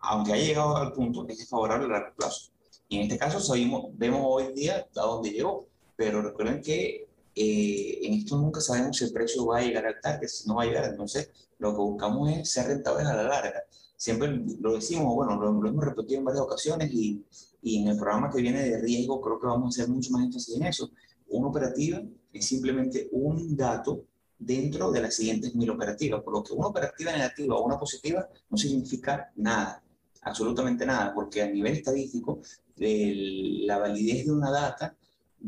aunque 0.00 0.34
haya 0.34 0.44
llegado 0.44 0.76
al 0.76 0.92
punto, 0.92 1.26
es 1.28 1.38
desfavorable 1.38 1.86
a 1.86 1.88
largo 1.88 2.14
plazo. 2.14 2.50
Y 2.88 2.98
en 2.98 3.02
este 3.04 3.18
caso 3.18 3.40
sabemos, 3.40 3.86
vemos 3.94 4.20
hoy 4.24 4.52
día 4.52 4.86
a 4.94 5.00
dónde 5.00 5.30
llegó, 5.30 5.66
pero 5.96 6.22
recuerden 6.22 6.60
que 6.60 7.05
eh, 7.36 8.00
en 8.02 8.14
esto 8.14 8.36
nunca 8.36 8.60
sabemos 8.60 8.96
si 8.96 9.04
el 9.04 9.12
precio 9.12 9.46
va 9.46 9.58
a 9.58 9.62
llegar 9.62 9.86
al 9.86 10.00
target, 10.00 10.28
si 10.28 10.48
no 10.48 10.56
va 10.56 10.62
a 10.62 10.66
llegar. 10.66 10.84
Entonces, 10.90 11.30
lo 11.58 11.72
que 11.72 11.78
buscamos 11.78 12.30
es 12.32 12.50
ser 12.50 12.66
rentables 12.66 13.06
a 13.06 13.14
la 13.14 13.22
larga. 13.24 13.62
Siempre 13.96 14.42
lo 14.60 14.74
decimos, 14.74 15.14
bueno, 15.14 15.40
lo, 15.40 15.52
lo 15.52 15.68
hemos 15.68 15.84
repetido 15.84 16.18
en 16.18 16.24
varias 16.24 16.42
ocasiones 16.42 16.90
y, 16.92 17.24
y 17.62 17.82
en 17.82 17.88
el 17.88 17.96
programa 17.96 18.30
que 18.30 18.42
viene 18.42 18.62
de 18.62 18.80
riesgo 18.80 19.20
creo 19.20 19.40
que 19.40 19.46
vamos 19.46 19.66
a 19.78 19.82
hacer 19.82 19.94
mucho 19.94 20.10
más 20.12 20.24
énfasis 20.24 20.56
en 20.56 20.66
eso. 20.66 20.90
Una 21.28 21.48
operativa 21.48 22.02
es 22.32 22.46
simplemente 22.46 23.08
un 23.12 23.56
dato 23.56 24.04
dentro 24.38 24.92
de 24.92 25.00
las 25.00 25.14
siguientes 25.14 25.54
mil 25.54 25.70
operativas, 25.70 26.22
por 26.22 26.34
lo 26.34 26.42
que 26.42 26.52
una 26.52 26.68
operativa 26.68 27.12
negativa 27.12 27.56
o 27.56 27.64
una 27.64 27.78
positiva 27.78 28.28
no 28.50 28.56
significa 28.56 29.32
nada, 29.36 29.82
absolutamente 30.22 30.84
nada, 30.84 31.14
porque 31.14 31.42
a 31.42 31.50
nivel 31.50 31.74
estadístico 31.74 32.40
la 32.76 33.78
validez 33.78 34.26
de 34.26 34.32
una 34.32 34.50
data 34.50 34.94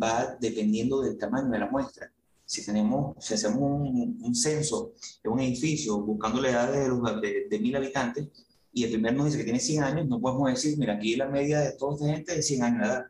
va 0.01 0.37
dependiendo 0.41 1.01
del 1.01 1.19
tamaño 1.19 1.51
de 1.51 1.59
la 1.59 1.71
muestra. 1.71 2.13
Si, 2.45 2.65
tenemos, 2.65 3.17
si 3.23 3.35
hacemos 3.35 3.61
un, 3.61 4.35
censo 4.35 4.93
de 5.23 5.29
un 5.29 5.41
edificio 5.41 6.01
buscando 6.01 6.41
la 6.41 6.51
edad 6.51 6.73
de, 6.73 7.47
de, 7.49 7.59
mil 7.59 7.77
habitantes 7.77 8.29
y 8.73 8.85
el 8.85 8.91
primer 8.91 9.15
nos 9.15 9.27
dice 9.27 9.39
que 9.39 9.45
tiene 9.45 9.61
100 9.61 9.85
años, 9.85 10.09
no 10.09 10.19
podemos 10.19 10.49
decir, 10.49 10.79
mira, 10.79 10.95
aquí 10.95 11.17
la 11.17 11.29
media 11.29 11.61
de 11.61 11.73
toda 11.73 11.95
esta 11.95 12.07
gente 12.07 12.39
es 12.39 12.47
100 12.47 12.63
años 12.63 12.81
de 12.81 12.87
edad 12.87 13.05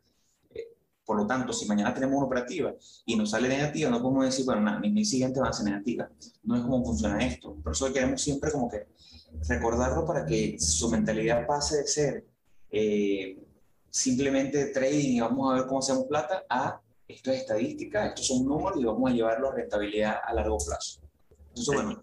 por 1.08 1.16
lo 1.16 1.26
tanto, 1.26 1.54
si 1.54 1.64
mañana 1.64 1.94
tenemos 1.94 2.18
una 2.18 2.26
operativa 2.26 2.74
y 3.06 3.16
nos 3.16 3.30
sale 3.30 3.48
negativa, 3.48 3.88
no 3.88 4.02
podemos 4.02 4.26
decir, 4.26 4.44
bueno, 4.44 4.60
nada, 4.60 4.78
mi, 4.78 5.06
siguiente 5.06 5.40
va 5.40 5.48
a 5.48 5.52
ser 5.54 5.64
negativa. 5.64 6.06
No 6.42 6.54
es 6.54 6.60
como 6.60 6.84
funciona 6.84 7.26
esto. 7.26 7.56
Por 7.62 7.72
eso 7.72 7.90
queremos 7.90 8.20
siempre 8.20 8.52
como 8.52 8.68
que 8.68 8.88
recordarlo 9.48 10.04
para 10.04 10.26
que 10.26 10.60
su 10.60 10.90
mentalidad 10.90 11.46
pase 11.46 11.78
de 11.78 11.86
ser 11.86 12.26
eh, 12.70 13.42
simplemente 13.98 14.66
trading 14.66 15.16
y 15.16 15.20
vamos 15.20 15.50
a 15.50 15.56
ver 15.56 15.66
cómo 15.66 15.80
hacemos 15.80 16.04
plata 16.06 16.44
a 16.48 16.80
esto 17.06 17.30
es 17.30 17.40
estadística, 17.40 18.06
estos 18.06 18.26
son 18.26 18.44
números 18.44 18.78
y 18.80 18.84
vamos 18.84 19.10
a 19.10 19.14
llevarlo 19.14 19.50
a 19.50 19.54
rentabilidad 19.54 20.16
a 20.22 20.34
largo 20.34 20.58
plazo. 20.58 21.00
Entonces, 21.48 21.74
bueno. 21.74 22.02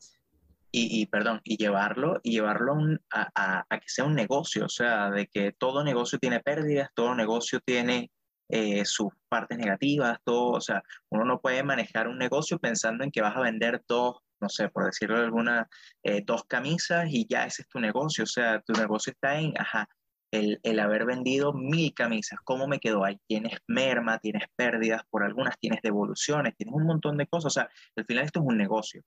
Y, 0.72 1.02
y, 1.02 1.06
perdón, 1.06 1.40
y 1.46 1.56
llevarlo, 1.56 2.20
y 2.22 2.32
llevarlo 2.32 2.76
a, 3.10 3.30
a, 3.34 3.66
a, 3.70 3.80
que 3.80 3.88
sea 3.88 4.04
un 4.04 4.14
negocio, 4.14 4.66
o 4.66 4.70
sea, 4.70 5.10
de 5.10 5.28
que 5.28 5.54
todo 5.54 5.86
negocio 5.86 6.20
tiene 6.20 6.42
pérdidas, 6.42 6.90
todo 6.94 7.16
negocio 7.16 7.62
tiene 7.64 8.12
eh, 8.50 8.84
sus 8.84 9.08
partes 9.30 9.58
negativas, 9.58 10.20
todo, 10.26 10.52
o 10.52 10.62
sea, 10.62 10.84
uno 11.10 11.24
no 11.24 11.40
puede 11.40 11.64
manejar 11.64 12.10
un 12.10 12.18
negocio 12.18 12.60
pensando 12.60 13.06
en 13.06 13.12
que 13.12 13.22
vas 13.22 13.38
a 13.38 13.42
vender 13.42 13.84
dos, 13.88 14.18
no 14.42 14.50
sé, 14.50 14.68
por 14.68 14.86
decirlo 14.86 15.18
de 15.18 15.26
alguna, 15.26 15.70
eh, 16.04 16.22
dos 16.26 16.44
camisas 16.44 17.06
y 17.10 17.26
ya 17.26 17.46
ese 17.46 17.62
es 17.62 17.70
tu 17.70 17.80
negocio, 17.80 18.26
o 18.26 18.28
sea, 18.28 18.60
tu 18.60 18.74
negocio 18.74 19.14
está 19.14 19.40
en, 19.40 19.54
ajá, 19.58 19.88
el, 20.32 20.60
el, 20.64 20.80
haber 20.80 21.06
vendido 21.06 21.54
mil 21.54 21.94
camisas, 21.94 22.40
¿cómo 22.44 22.68
me 22.68 22.80
quedó 22.80 23.04
ahí? 23.04 23.18
Tienes 23.28 23.58
merma, 23.68 24.20
tienes 24.20 24.44
pérdidas 24.56 25.02
por 25.10 25.24
algunas, 25.24 25.58
tienes 25.60 25.82
devoluciones, 25.82 26.56
tienes 26.58 26.76
un 26.76 26.86
montón 26.86 27.18
de 27.18 27.28
cosas, 27.28 27.46
o 27.46 27.54
sea, 27.54 27.70
al 27.96 28.06
final 28.06 28.26
esto 28.26 28.40
es 28.40 28.46
un 28.46 28.58
negocio. 28.58 29.02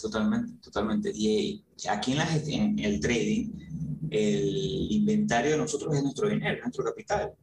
Totalmente, 0.00 0.60
totalmente. 0.62 1.10
Y 1.14 1.64
aquí 1.88 2.12
en, 2.12 2.18
la, 2.18 2.36
en 2.36 2.78
el 2.78 3.00
trading, 3.00 3.50
el 4.10 4.92
inventario 4.92 5.52
de 5.52 5.58
nosotros 5.58 5.94
es 5.94 6.02
nuestro 6.02 6.28
dinero, 6.28 6.56
es 6.56 6.62
nuestro 6.62 6.84
capital 6.84 7.34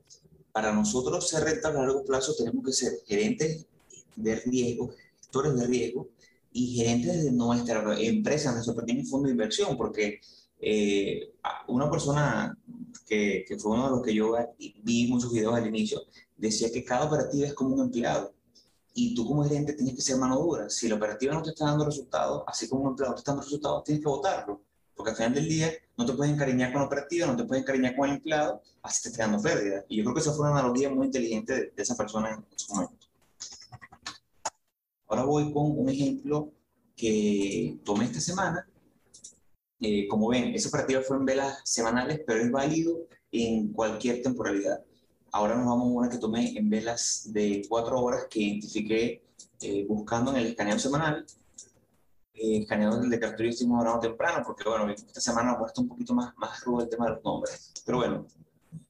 para 0.58 0.74
nosotros 0.74 1.30
ser 1.30 1.44
rentables 1.44 1.82
a 1.82 1.86
largo 1.86 2.04
plazo 2.04 2.34
tenemos 2.36 2.66
que 2.66 2.72
ser 2.72 2.94
gerentes 3.06 3.68
de 4.16 4.38
riesgo, 4.38 4.92
gestores 5.20 5.56
de 5.56 5.68
riesgo 5.68 6.10
y 6.52 6.78
gerentes 6.78 7.26
de 7.26 7.32
nuestra 7.32 7.96
empresa, 8.00 8.54
nuestro 8.54 8.76
pequeño 8.76 9.06
fondo 9.06 9.28
de 9.28 9.34
inversión, 9.34 9.78
porque 9.78 10.20
eh, 10.60 11.34
una 11.67 11.89
persona 11.89 12.58
que, 13.08 13.46
que, 13.48 13.58
fue 13.58 13.74
uno 13.74 13.86
de 13.86 13.91
los 13.91 14.02
que 14.02 14.13
yo 14.13 14.36
vi 14.84 15.08
muchos 15.08 15.32
videos 15.32 15.56
al 15.56 15.67
inicio, 15.67 16.02
decía 16.36 16.72
que 16.72 16.84
cada 16.84 17.06
operativa 17.06 17.48
es 17.48 17.54
como 17.54 17.76
un 17.76 17.82
empleado 17.82 18.34
y 19.00 19.13
tú 19.13 19.28
como 19.28 19.43
gerente 19.43 19.74
tienes 19.74 19.93
que 19.93 20.02
ser 20.02 20.17
mano 20.17 20.39
dura. 20.39 20.72
Si 20.72 20.89
la 20.89 20.96
operativa 20.96 21.32
no 21.32 21.43
te 21.43 21.52
está 21.52 21.65
dando 21.65 21.86
resultados, 21.86 22.43
así 22.48 22.67
como 22.67 22.82
un 22.82 22.89
empleado 22.89 23.13
te 23.13 23.20
está 23.20 23.32
dando 23.32 23.43
resultados, 23.43 23.84
tienes 23.84 24.04
que 24.04 24.10
votarlo. 24.10 24.63
Porque 24.96 25.12
al 25.12 25.17
final 25.17 25.36
del 25.36 25.48
día 25.48 25.72
no 25.96 26.04
te 26.04 26.13
puedes 26.13 26.34
encariñar 26.34 26.72
con 26.72 26.82
la 26.82 26.88
operativa, 26.88 27.28
no 27.28 27.36
te 27.36 27.43
puedes 27.43 27.62
encariñar 27.62 27.96
con 27.96 28.10
el 28.10 28.15
empleado, 28.15 28.60
así 28.82 29.04
te 29.04 29.10
está 29.10 29.28
dando 29.28 29.39
pérdida. 29.39 29.86
Y 29.88 29.98
yo 29.98 30.04
creo 30.04 30.15
que 30.15 30.22
esa 30.22 30.34
fue 30.34 30.50
una 30.50 30.60
analogía 30.60 30.89
muy 30.89 31.06
inteligente 31.06 31.72
de, 31.76 31.84
esa 31.84 31.96
persona 31.96 32.43
en 32.50 32.58
su 32.58 32.74
momento. 32.74 33.06
Ahora 35.08 35.26
voy 35.26 35.54
con 35.54 35.78
un 35.78 35.89
ejemplo 35.89 36.52
que 36.96 37.78
tomé 37.86 38.06
esta 38.06 38.20
semana. 38.20 38.67
Eh, 39.80 40.08
como 40.08 40.30
ven, 40.30 40.56
esa 40.56 40.70
operativa 40.70 41.02
fue 41.02 41.18
en 41.18 41.26
velas 41.26 41.62
semanales, 41.63 42.22
pero 42.26 42.42
es 42.42 42.52
válido 42.52 43.08
en 43.32 43.72
cualquier 43.72 44.22
temporalidad. 44.22 44.84
Ahora 45.32 45.56
nos 45.56 45.68
vamos 45.68 45.90
a 45.90 45.92
una 45.92 46.10
que 46.10 46.18
tomé 46.18 46.58
en 46.58 46.70
velas 46.70 47.30
de 47.32 47.63
cuatro 47.70 48.00
horas 48.02 48.26
que 48.30 48.40
identifiqué 48.40 49.24
eh, 49.62 49.86
buscando 49.88 50.32
en 50.32 50.38
el 50.38 50.48
escaneo 50.48 50.80
semanal 50.80 51.26
eh, 52.40 52.66
del 52.68 53.10
de 53.10 53.20
cartulina 53.20 53.54
hicimos 53.54 53.80
hablando 53.80 54.00
temprano, 54.00 54.44
porque 54.46 54.70
bueno, 54.70 54.92
esta 54.92 55.20
semana 55.20 55.54
ha 55.54 55.58
puesto 55.60 55.82
un 55.82 55.88
poquito 55.88 56.13
más, 56.13 56.36
más 56.38 56.63
rudo 56.63 56.84
el 56.84 56.90
tema 56.90 57.06
de 57.06 57.16
los 57.16 57.24
nombres. 57.24 57.74
Pero 57.86 57.98
bueno, 57.98 58.28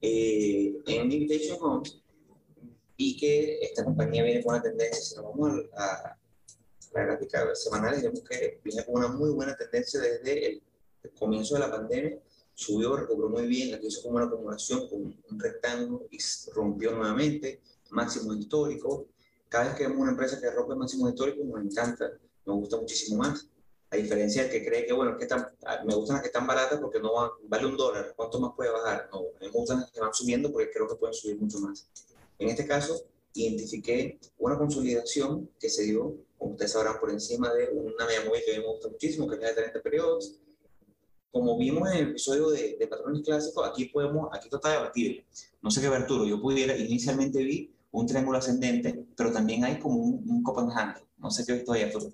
eh, 0.01 0.75
en 0.85 1.11
Invitation 1.11 1.57
Homes 1.61 2.01
y 2.97 3.15
que 3.15 3.59
esta 3.61 3.85
compañía 3.85 4.23
viene 4.23 4.43
con 4.43 4.55
una 4.55 4.63
tendencia, 4.63 5.01
si 5.01 5.15
nos 5.15 5.25
vamos 5.25 5.65
a, 5.77 6.17
la 6.93 7.03
gráfica 7.03 7.55
semanal, 7.55 8.01
vemos 8.01 8.21
que 8.21 8.59
viene 8.63 8.85
con 8.85 8.95
una 8.95 9.07
muy 9.09 9.29
buena 9.31 9.55
tendencia 9.55 9.99
desde 10.01 10.45
el, 10.47 10.63
comienzo 11.17 11.55
de 11.55 11.61
la 11.61 11.71
pandemia, 11.71 12.19
subió, 12.53 12.95
recobró 12.95 13.29
muy 13.29 13.47
bien, 13.47 13.73
aquí 13.73 13.87
hizo 13.87 14.01
como 14.01 14.15
una 14.15 14.25
acumulación 14.25 14.87
con 14.87 15.01
un 15.03 15.39
rectángulo 15.39 16.07
y 16.11 16.17
rompió 16.53 16.91
nuevamente, 16.91 17.61
máximo 17.91 18.33
histórico. 18.33 19.07
Cada 19.49 19.65
vez 19.65 19.75
que 19.75 19.83
vemos 19.83 19.99
una 19.99 20.11
empresa 20.11 20.39
que 20.39 20.51
rompe 20.51 20.75
máximo 20.75 21.07
histórico, 21.07 21.43
nos 21.43 21.63
encanta 21.63 22.11
me 22.47 22.53
gusta 22.53 22.77
muchísimo 22.77 23.19
más. 23.19 23.47
A 23.89 23.95
diferencia 23.95 24.43
del 24.43 24.51
que 24.51 24.65
cree 24.65 24.85
que, 24.85 24.93
bueno, 24.93 25.17
que 25.17 25.23
están, 25.23 25.47
me 25.85 25.95
gustan 25.95 26.15
las 26.15 26.21
que 26.21 26.27
están 26.27 26.47
baratas 26.47 26.79
porque 26.79 26.99
no 26.99 27.13
van, 27.13 27.29
vale 27.43 27.67
un 27.67 27.77
dólar, 27.77 28.13
¿cuánto 28.15 28.39
más 28.39 28.53
puede 28.55 28.71
bajar? 28.71 29.09
No, 29.13 29.21
me 29.39 29.49
gustan 29.49 29.81
las 29.81 29.91
que 29.91 30.01
van 30.01 30.13
subiendo 30.13 30.51
porque 30.51 30.71
creo 30.71 30.87
que 30.87 30.95
pueden 30.95 31.13
subir 31.13 31.39
mucho 31.39 31.59
más. 31.59 31.87
En 32.39 32.49
este 32.49 32.65
caso, 32.65 33.05
identifiqué 33.33 34.19
una 34.39 34.57
consolidación 34.57 35.49
que 35.59 35.69
se 35.69 35.83
dio, 35.83 36.17
como 36.37 36.51
ustedes 36.51 36.71
sabrán, 36.71 36.99
por 36.99 37.11
encima 37.11 37.53
de 37.53 37.69
una 37.69 38.05
media 38.05 38.25
móvil 38.25 38.41
que 38.45 38.55
a 38.55 38.59
mí 38.59 38.65
me 38.65 38.71
gusta 38.71 38.89
muchísimo, 38.89 39.27
que 39.27 39.35
es 39.35 39.41
la 39.41 39.47
de 39.49 39.53
30 39.53 39.81
periodos. 39.81 40.35
Como 41.37 41.55
vimos 41.55 41.87
en 41.91 41.97
el 41.97 42.09
episodio 42.09 42.49
de, 42.49 42.77
de 42.79 42.87
patrones 42.87 43.21
clásicos, 43.21 43.69
aquí 43.69 43.85
podemos, 43.85 44.27
aquí 44.33 44.49
está 44.51 44.71
debatible. 44.71 45.23
No 45.61 45.69
sé 45.69 45.81
qué 45.81 45.87
ver, 45.87 46.01
Arturo, 46.01 46.25
yo 46.25 46.41
pudiera, 46.41 46.75
inicialmente 46.75 47.43
vi 47.43 47.71
un 47.91 48.07
triángulo 48.07 48.39
ascendente, 48.39 49.05
pero 49.15 49.31
también 49.31 49.63
hay 49.63 49.77
como 49.77 49.97
un, 49.97 50.27
un 50.27 50.41
Copenhagen. 50.41 51.03
No 51.17 51.29
sé 51.29 51.45
qué 51.45 51.53
ves 51.53 51.63
todavía, 51.63 51.85
Arturo. 51.85 52.07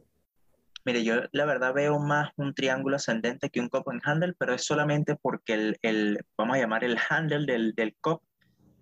Mire, 0.83 1.05
yo 1.05 1.15
la 1.31 1.45
verdad 1.45 1.73
veo 1.73 1.99
más 1.99 2.31
un 2.35 2.53
triángulo 2.53 2.97
ascendente 2.97 3.49
que 3.49 3.61
un 3.61 3.69
cup 3.69 3.89
en 3.93 4.01
handle, 4.03 4.33
pero 4.37 4.53
es 4.53 4.65
solamente 4.65 5.15
porque 5.15 5.53
el, 5.53 5.79
el, 5.83 6.19
vamos 6.37 6.57
a 6.57 6.59
llamar 6.59 6.83
el 6.83 6.97
handle 7.09 7.45
del, 7.45 7.75
del 7.75 7.95
cup, 8.01 8.21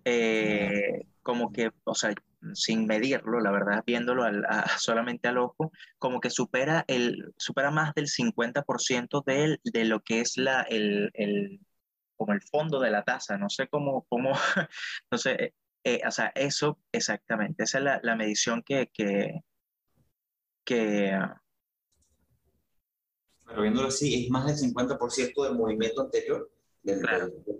eh, 0.04 1.06
como 1.22 1.52
que, 1.52 1.70
o 1.84 1.94
sea, 1.94 2.12
sin 2.54 2.86
medirlo, 2.86 3.40
la 3.40 3.50
verdad, 3.50 3.82
viéndolo 3.86 4.24
al, 4.24 4.44
solamente 4.78 5.28
al 5.28 5.38
ojo, 5.38 5.72
como 5.98 6.20
que 6.20 6.30
supera, 6.30 6.84
el, 6.88 7.32
supera 7.36 7.70
más 7.70 7.94
del 7.94 8.08
50% 8.08 9.22
de, 9.24 9.58
de 9.64 9.84
lo 9.84 10.00
que 10.00 10.20
es 10.20 10.36
la, 10.36 10.62
el, 10.62 11.10
el, 11.14 11.60
como 12.16 12.32
el 12.32 12.42
fondo 12.42 12.80
de 12.80 12.90
la 12.90 13.04
taza. 13.04 13.38
No 13.38 13.48
sé 13.48 13.68
cómo, 13.68 14.06
cómo 14.08 14.32
no 15.10 15.18
sé, 15.18 15.54
Eh, 15.84 16.00
o 16.06 16.10
sea, 16.12 16.30
eso 16.36 16.78
exactamente, 16.92 17.64
esa 17.64 17.78
es 17.78 17.84
la, 17.84 18.00
la 18.02 18.16
medición 18.16 18.62
que, 18.62 18.88
que, 18.94 19.42
que... 20.64 21.10
Pero 23.46 23.62
viéndolo 23.62 23.88
así, 23.88 24.24
es 24.24 24.30
más 24.30 24.46
del 24.46 24.56
50% 24.56 25.44
del 25.44 25.54
movimiento 25.56 26.02
anterior 26.02 26.50
del, 26.82 27.00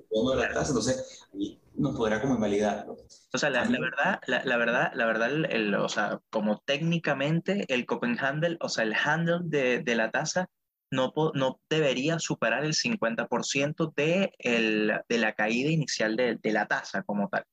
fondo 0.08 0.36
de 0.36 0.36
la 0.36 0.54
tasa, 0.54 0.68
entonces 0.68 1.28
ahí 1.34 1.61
nos 1.74 1.96
podrá 1.96 2.20
como 2.20 2.34
invalidarlo. 2.34 2.96
O 3.32 3.38
sea, 3.38 3.50
la, 3.50 3.64
la 3.64 3.80
verdad, 3.80 4.20
la, 4.26 4.44
la, 4.44 4.56
verdad, 4.56 4.92
la 4.94 5.06
verdad, 5.06 5.30
el, 5.50 5.74
o 5.74 5.88
sea, 5.88 6.20
como 6.30 6.58
técnicamente 6.58 7.64
el 7.68 7.86
Copenhagen, 7.86 8.56
o 8.60 8.68
sea, 8.68 8.84
el 8.84 8.94
handle 8.94 9.40
de, 9.44 9.80
de 9.80 9.94
la 9.94 10.10
tasa 10.10 10.48
no, 10.90 11.12
no 11.34 11.60
debería 11.68 12.18
superar 12.18 12.64
el 12.64 12.74
50% 12.74 13.92
de, 13.96 14.32
el, 14.38 14.92
de 15.08 15.18
la 15.18 15.32
caída 15.32 15.70
inicial 15.70 16.16
de, 16.16 16.36
de 16.40 16.52
la 16.52 16.66
tasa 16.66 17.02
como 17.02 17.28
tal. 17.28 17.44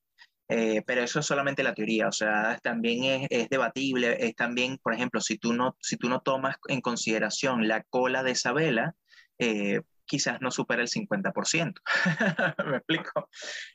Eh, 0.51 0.81
pero 0.85 1.03
eso 1.03 1.19
es 1.19 1.27
solamente 1.27 1.61
la 1.61 1.75
teoría, 1.75 2.07
o 2.07 2.11
sea, 2.11 2.59
también 2.63 3.03
es, 3.03 3.27
es, 3.29 3.49
debatible, 3.49 4.17
es 4.19 4.35
también, 4.35 4.79
por 4.81 4.95
ejemplo, 4.95 5.21
si 5.21 5.37
tú, 5.37 5.53
no, 5.53 5.77
si 5.79 5.95
tú 5.95 6.09
no 6.09 6.21
tomas 6.21 6.55
en 6.67 6.81
consideración 6.81 7.67
la 7.67 7.83
cola 7.83 8.23
de 8.23 8.31
esa 8.31 8.51
vela, 8.51 8.95
eh, 9.37 9.81
quizás 10.09 10.41
no 10.41 10.51
supera 10.51 10.81
el 10.81 10.89
50%. 10.89 11.73
¿Me 12.65 12.77
explico? 12.77 13.29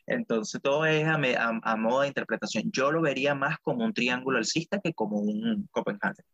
Entonces, 0.06 0.60
todo 0.60 0.84
es 0.84 1.06
a, 1.06 1.14
a, 1.14 1.60
a, 1.62 1.76
modo 1.76 2.00
de 2.02 2.08
interpretación. 2.08 2.70
Yo 2.72 2.90
lo 2.90 3.00
vería 3.00 3.34
más 3.34 3.58
como 3.62 3.84
un 3.84 3.94
triángulo 3.94 4.38
alcista 4.38 4.80
que 4.82 4.92
como 4.92 5.18
un 5.18 5.68
Copenhagen. 5.70 6.24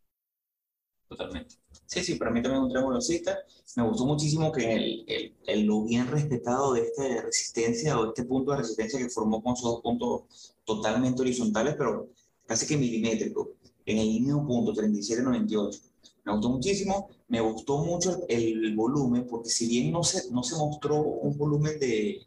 Totalmente. 1.07 1.55
Sí, 1.85 2.03
sí, 2.03 2.15
para 2.15 2.31
mí 2.31 2.41
también 2.41 2.61
es 2.61 2.65
un 2.65 2.69
triángulo 2.69 2.95
alcista. 2.95 3.37
Me 3.75 3.83
gustó 3.83 4.05
muchísimo 4.05 4.51
que 4.51 4.73
el, 4.73 5.03
el, 5.07 5.35
el, 5.45 5.65
lo 5.65 5.83
bien 5.83 6.07
respetado 6.07 6.73
de 6.73 6.81
esta 6.81 7.21
resistencia 7.21 7.99
o 7.99 8.07
este 8.07 8.23
punto 8.23 8.51
de 8.51 8.57
resistencia 8.57 8.99
que 8.99 9.09
formó 9.09 9.43
con 9.43 9.55
sus 9.55 9.65
dos 9.65 9.81
puntos 9.81 10.55
totalmente 10.65 11.21
horizontales, 11.21 11.75
pero 11.77 12.09
casi 12.47 12.65
que 12.65 12.77
milimétricos, 12.77 13.49
en 13.85 13.97
el 13.97 14.07
mismo 14.07 14.47
punto, 14.47 14.73
37.98 14.73 15.90
me 16.23 16.31
gustó 16.33 16.49
muchísimo, 16.49 17.09
me 17.27 17.41
gustó 17.41 17.77
mucho 17.79 18.23
el, 18.27 18.65
el, 18.65 18.75
volumen, 18.75 19.25
porque 19.27 19.49
si 19.49 19.67
bien 19.67 19.91
no 19.91 20.03
se, 20.03 20.31
no 20.31 20.43
se 20.43 20.55
mostró 20.55 20.97
un 21.01 21.37
volumen 21.37 21.79
de, 21.79 22.25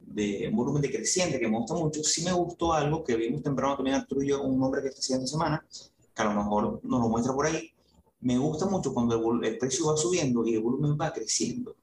de, 0.00 0.48
un 0.48 0.56
volumen 0.56 0.82
decreciente, 0.82 1.38
que 1.38 1.48
me 1.48 1.58
gusta 1.58 1.74
mucho, 1.74 2.02
sí 2.02 2.24
me 2.24 2.32
gustó 2.32 2.72
algo 2.72 3.04
que 3.04 3.16
vimos 3.16 3.42
temprano 3.42 3.76
también 3.76 3.96
Arturo 3.96 4.22
y 4.22 4.28
yo, 4.28 4.42
un 4.42 4.58
nombre 4.58 4.82
que 4.82 4.88
está 4.88 5.00
haciendo 5.00 5.26
semana, 5.26 5.64
que 6.14 6.22
a 6.22 6.24
lo 6.26 6.34
mejor 6.34 6.80
nos 6.82 7.00
lo 7.00 7.08
muestra 7.08 7.34
por 7.34 7.46
ahí. 7.46 7.70
Me 8.20 8.38
gusta 8.38 8.66
mucho 8.66 8.94
cuando 8.94 9.32
el, 9.32 9.44
el 9.44 9.58
precio 9.58 9.86
va 9.86 9.96
subiendo 9.96 10.46
y 10.46 10.54
el 10.54 10.60
volumen 10.60 10.96
va 10.98 11.12
creciendo. 11.12 11.76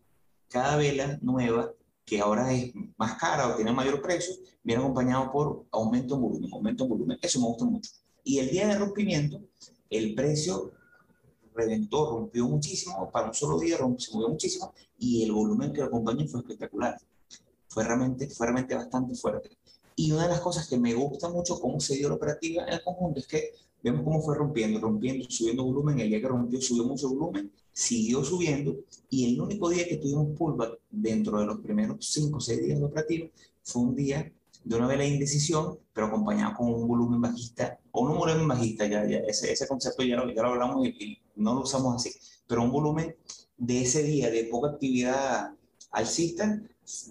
Cada 0.47 0.75
vela 0.77 1.19
nueva 1.21 1.71
que 2.05 2.19
ahora 2.19 2.51
es 2.51 2.73
más 2.97 3.15
cara 3.17 3.47
o 3.47 3.55
tiene 3.55 3.71
mayor 3.71 4.01
precio, 4.01 4.35
viene 4.63 4.81
acompañado 4.81 5.31
por 5.31 5.65
aumento 5.71 6.15
en 6.15 6.21
volumen, 6.21 6.53
aumento 6.53 6.83
en 6.83 6.89
volumen. 6.89 7.19
Eso 7.21 7.39
me 7.39 7.45
gusta 7.45 7.65
mucho. 7.65 7.91
Y 8.23 8.39
el 8.39 8.49
día 8.49 8.67
de 8.67 8.77
rompimiento, 8.77 9.41
el 9.89 10.15
precio 10.15 10.71
reventó, 11.53 12.09
rompió 12.09 12.47
muchísimo, 12.47 13.09
para 13.11 13.27
un 13.27 13.33
solo 13.33 13.59
día 13.59 13.77
rompió, 13.77 13.99
se 13.99 14.13
movió 14.13 14.29
muchísimo 14.29 14.73
y 14.97 15.23
el 15.23 15.31
volumen 15.31 15.73
que 15.73 15.81
lo 15.81 15.87
acompañó 15.87 16.27
fue 16.27 16.41
espectacular. 16.41 16.97
Fue 17.67 17.83
realmente, 17.83 18.27
fue 18.29 18.47
realmente 18.47 18.75
bastante 18.75 19.15
fuerte. 19.15 19.49
Y 19.95 20.11
una 20.11 20.23
de 20.23 20.29
las 20.29 20.41
cosas 20.41 20.67
que 20.67 20.77
me 20.77 20.93
gusta 20.93 21.29
mucho 21.29 21.59
cómo 21.59 21.79
se 21.79 21.95
dio 21.95 22.09
la 22.09 22.15
operativa 22.15 22.63
en 22.63 22.73
el 22.73 22.83
conjunto 22.83 23.19
es 23.19 23.27
que 23.27 23.51
vemos 23.83 24.03
cómo 24.03 24.21
fue 24.21 24.35
rompiendo, 24.35 24.79
rompiendo, 24.79 25.25
subiendo 25.29 25.63
volumen. 25.63 25.99
El 25.99 26.09
día 26.09 26.21
que 26.21 26.27
rompió, 26.27 26.61
subió 26.61 26.83
mucho 26.83 27.09
volumen, 27.09 27.51
siguió 27.71 28.23
subiendo. 28.23 28.75
Y 29.09 29.33
el 29.33 29.41
único 29.41 29.69
día 29.69 29.87
que 29.87 29.97
tuvimos 29.97 30.37
pullback 30.37 30.79
dentro 30.89 31.39
de 31.39 31.45
los 31.45 31.59
primeros 31.59 31.97
5 32.05 32.37
o 32.37 32.41
6 32.41 32.63
días 32.63 32.79
de 32.79 32.85
operativa 32.85 33.27
fue 33.63 33.81
un 33.83 33.95
día 33.95 34.31
de 34.63 34.75
una 34.75 34.87
vela 34.87 35.03
de 35.03 35.09
indecisión, 35.09 35.79
pero 35.93 36.07
acompañado 36.07 36.55
con 36.57 36.73
un 36.73 36.87
volumen 36.87 37.21
bajista, 37.21 37.79
o 37.91 38.01
un 38.01 38.17
volumen 38.17 38.47
bajista, 38.47 38.85
ya, 38.85 39.07
ya 39.07 39.17
ese, 39.19 39.51
ese 39.51 39.67
concepto 39.67 40.03
ya 40.03 40.15
lo, 40.17 40.31
ya 40.31 40.41
lo 40.43 40.49
hablamos 40.49 40.87
y, 40.87 41.20
no 41.41 41.53
lo 41.55 41.61
usamos 41.61 41.95
así, 41.95 42.11
pero 42.47 42.63
un 42.63 42.71
volumen 42.71 43.15
de 43.57 43.81
ese 43.81 44.03
día 44.03 44.29
de 44.29 44.45
poca 44.45 44.69
actividad 44.69 45.53
alcista 45.91 46.61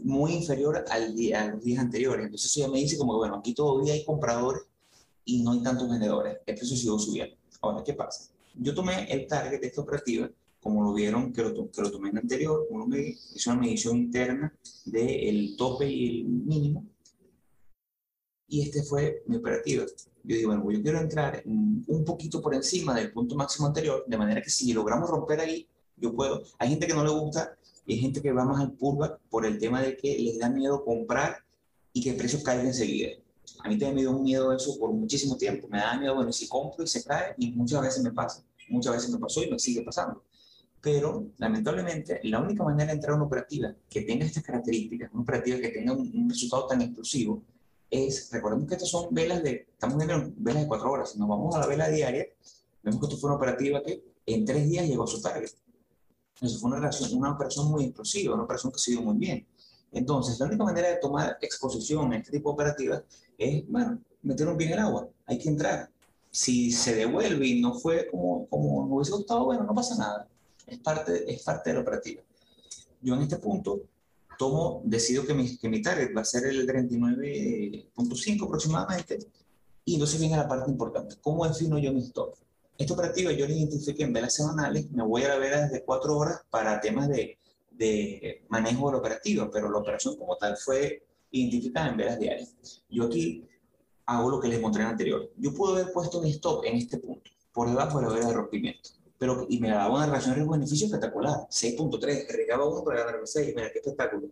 muy 0.04 0.32
inferior 0.32 0.84
al 0.90 1.14
día, 1.14 1.42
a 1.42 1.48
los 1.48 1.64
días 1.64 1.80
anteriores. 1.80 2.24
Entonces 2.24 2.50
eso 2.50 2.60
ya 2.60 2.72
me 2.72 2.78
dice 2.78 2.98
como 2.98 3.16
bueno, 3.16 3.36
aquí 3.36 3.54
todavía 3.54 3.94
hay 3.94 4.04
compradores 4.04 4.62
y 5.24 5.42
no 5.42 5.52
hay 5.52 5.62
tantos 5.62 5.88
vendedores. 5.88 6.38
El 6.46 6.54
precio 6.54 6.76
siguió 6.76 6.98
subiendo. 6.98 7.36
Ahora, 7.60 7.84
¿qué 7.84 7.94
pasa? 7.94 8.30
Yo 8.54 8.74
tomé 8.74 9.10
el 9.10 9.26
target 9.26 9.60
de 9.60 9.66
esta 9.66 9.82
operativa, 9.82 10.30
como 10.60 10.82
lo 10.82 10.92
vieron 10.92 11.32
que 11.32 11.42
lo, 11.42 11.70
que 11.70 11.82
lo 11.82 11.90
tomé 11.90 12.08
en 12.08 12.16
el 12.16 12.22
anterior, 12.22 12.66
uno 12.70 12.86
me 12.86 13.16
hizo 13.34 13.50
una 13.50 13.60
medición 13.60 13.96
interna 13.96 14.52
del 14.84 15.56
tope 15.56 15.88
y 15.88 16.20
el 16.20 16.24
mínimo, 16.24 16.84
y 18.48 18.62
este 18.62 18.82
fue 18.82 19.22
mi 19.26 19.36
operativa. 19.36 19.84
Yo 20.22 20.36
digo, 20.36 20.48
bueno, 20.48 20.70
yo 20.70 20.82
quiero 20.82 21.00
entrar 21.00 21.42
un 21.44 22.04
poquito 22.04 22.40
por 22.40 22.54
encima 22.54 22.94
del 22.94 23.12
punto 23.12 23.34
máximo 23.34 23.66
anterior, 23.66 24.04
de 24.06 24.18
manera 24.18 24.42
que 24.42 24.50
si 24.50 24.72
logramos 24.72 25.08
romper 25.08 25.40
ahí, 25.40 25.66
yo 25.96 26.14
puedo. 26.14 26.42
Hay 26.58 26.70
gente 26.70 26.86
que 26.86 26.94
no 26.94 27.04
le 27.04 27.10
gusta 27.10 27.56
y 27.86 27.94
hay 27.94 28.00
gente 28.00 28.22
que 28.22 28.32
va 28.32 28.44
más 28.44 28.60
al 28.60 28.72
pullback 28.72 29.20
por 29.28 29.46
el 29.46 29.58
tema 29.58 29.82
de 29.82 29.96
que 29.96 30.18
les 30.18 30.38
da 30.38 30.48
miedo 30.48 30.84
comprar 30.84 31.38
y 31.92 32.02
que 32.02 32.10
el 32.10 32.16
precio 32.16 32.42
caiga 32.42 32.62
enseguida. 32.62 33.10
A 33.62 33.68
mí 33.68 33.74
también 33.78 33.94
me 33.94 34.00
dio 34.02 34.12
un 34.12 34.22
miedo 34.22 34.52
eso 34.52 34.78
por 34.78 34.92
muchísimo 34.92 35.36
tiempo. 35.36 35.68
Me 35.68 35.78
da 35.78 35.98
miedo, 35.98 36.14
bueno, 36.14 36.32
si 36.32 36.48
compro 36.48 36.84
y 36.84 36.86
se 36.86 37.04
cae, 37.04 37.34
y 37.36 37.52
muchas 37.52 37.82
veces 37.82 38.02
me 38.02 38.12
pasa. 38.12 38.44
Muchas 38.68 38.94
veces 38.94 39.10
me 39.10 39.18
pasó 39.18 39.42
y 39.42 39.50
me 39.50 39.58
sigue 39.58 39.82
pasando. 39.82 40.22
Pero, 40.80 41.26
lamentablemente, 41.36 42.20
la 42.24 42.40
única 42.40 42.64
manera 42.64 42.86
de 42.86 42.92
entrar 42.94 43.12
a 43.12 43.16
una 43.16 43.26
operativa 43.26 43.74
que 43.88 44.02
tenga 44.02 44.24
estas 44.24 44.42
características, 44.42 45.10
una 45.12 45.22
operativa 45.22 45.58
que 45.58 45.68
tenga 45.68 45.92
un, 45.92 46.10
un 46.14 46.30
resultado 46.30 46.66
tan 46.66 46.80
explosivo, 46.80 47.42
es, 47.90 48.30
recordemos 48.30 48.68
que 48.68 48.74
estas 48.74 48.88
son 48.88 49.08
velas 49.10 49.42
de, 49.42 49.68
estamos 49.72 49.96
viendo 49.96 50.32
velas 50.36 50.62
de 50.62 50.68
cuatro 50.68 50.90
horas, 50.90 51.10
si 51.10 51.18
nos 51.18 51.28
vamos 51.28 51.54
a 51.56 51.60
la 51.60 51.66
vela 51.66 51.88
diaria, 51.88 52.26
vemos 52.82 53.00
que 53.00 53.06
esto 53.06 53.18
fue 53.18 53.30
una 53.30 53.36
operativa 53.36 53.82
que 53.82 54.04
en 54.26 54.44
tres 54.44 54.68
días 54.68 54.86
llegó 54.86 55.04
a 55.04 55.08
su 55.08 55.20
target. 55.20 55.50
Eso 56.40 56.58
fue 56.58 56.70
una, 56.70 56.80
relación, 56.80 57.18
una 57.18 57.32
operación 57.32 57.70
muy 57.70 57.84
explosiva, 57.84 58.34
una 58.34 58.44
operación 58.44 58.72
que 58.72 58.78
se 58.78 58.92
dio 58.92 59.02
muy 59.02 59.16
bien. 59.16 59.46
Entonces, 59.92 60.38
la 60.38 60.46
única 60.46 60.64
manera 60.64 60.88
de 60.88 60.96
tomar 60.96 61.36
exposición 61.40 62.12
a 62.12 62.16
este 62.16 62.30
tipo 62.30 62.50
de 62.50 62.54
operativas 62.54 63.02
es, 63.36 63.66
bueno, 63.68 64.00
meter 64.22 64.48
un 64.48 64.56
pie 64.56 64.68
en 64.68 64.72
el 64.74 64.78
agua, 64.78 65.08
hay 65.26 65.38
que 65.38 65.48
entrar. 65.48 65.90
Si 66.30 66.70
se 66.70 66.94
devuelve 66.94 67.46
y 67.46 67.60
no 67.60 67.74
fue 67.74 68.08
como, 68.08 68.46
como 68.46 68.82
nos 68.84 68.92
hubiese 68.92 69.12
gustado, 69.12 69.46
bueno, 69.46 69.64
no 69.64 69.74
pasa 69.74 69.96
nada. 69.96 70.28
Es 70.66 70.78
parte, 70.78 71.30
es 71.30 71.42
parte 71.42 71.70
de 71.70 71.74
la 71.74 71.82
operativa. 71.82 72.22
Yo 73.02 73.14
en 73.14 73.22
este 73.22 73.36
punto 73.38 73.80
tomo, 74.40 74.80
decido 74.86 75.26
que 75.26 75.34
mi, 75.34 75.58
que 75.58 75.68
mi 75.68 75.82
target 75.82 76.16
va 76.16 76.22
a 76.22 76.24
ser 76.24 76.46
el 76.46 76.66
39.5 76.66 78.46
aproximadamente, 78.46 79.18
y 79.84 79.94
entonces 79.94 80.18
viene 80.18 80.38
la 80.38 80.48
parte 80.48 80.70
importante, 80.70 81.16
¿cómo 81.20 81.46
defino 81.46 81.78
yo 81.78 81.92
mi 81.92 82.00
stop? 82.00 82.36
Esta 82.78 82.94
operativa 82.94 83.32
yo 83.32 83.46
la 83.46 83.52
identifiqué 83.52 84.02
en 84.02 84.14
velas 84.14 84.32
semanales, 84.32 84.90
me 84.92 85.02
voy 85.02 85.24
a 85.24 85.28
la 85.28 85.36
vela 85.36 85.60
desde 85.60 85.84
4 85.84 86.16
horas 86.16 86.40
para 86.48 86.80
temas 86.80 87.10
de, 87.10 87.36
de 87.70 88.42
manejo 88.48 88.86
de 88.86 88.92
la 88.92 88.98
operativa, 89.00 89.50
pero 89.52 89.70
la 89.70 89.76
operación 89.76 90.16
como 90.16 90.34
tal 90.36 90.56
fue 90.56 91.02
identificada 91.32 91.90
en 91.90 91.98
velas 91.98 92.18
diarias. 92.18 92.54
Yo 92.88 93.04
aquí 93.04 93.44
hago 94.06 94.30
lo 94.30 94.40
que 94.40 94.48
les 94.48 94.58
mostré 94.62 94.84
en 94.84 94.88
anterior. 94.88 95.30
Yo 95.36 95.52
puedo 95.52 95.74
haber 95.74 95.92
puesto 95.92 96.22
mi 96.22 96.30
stop 96.30 96.64
en 96.64 96.76
este 96.76 96.96
punto, 96.96 97.30
por 97.52 97.68
debajo 97.68 98.00
de 98.00 98.06
la 98.06 98.12
vela 98.14 98.28
de 98.28 98.32
rompimiento 98.32 98.99
pero 99.20 99.46
y 99.50 99.60
me 99.60 99.68
daba 99.68 99.96
una 99.96 100.06
relación 100.06 100.34
riesgo-beneficio 100.34 100.86
espectacular, 100.86 101.46
6.3, 101.50 102.30
arriesgaba 102.30 102.66
uno 102.66 102.82
para 102.82 103.04
ganar 103.04 103.20
6, 103.22 103.52
mira 103.54 103.70
qué 103.70 103.80
espectáculo. 103.80 104.28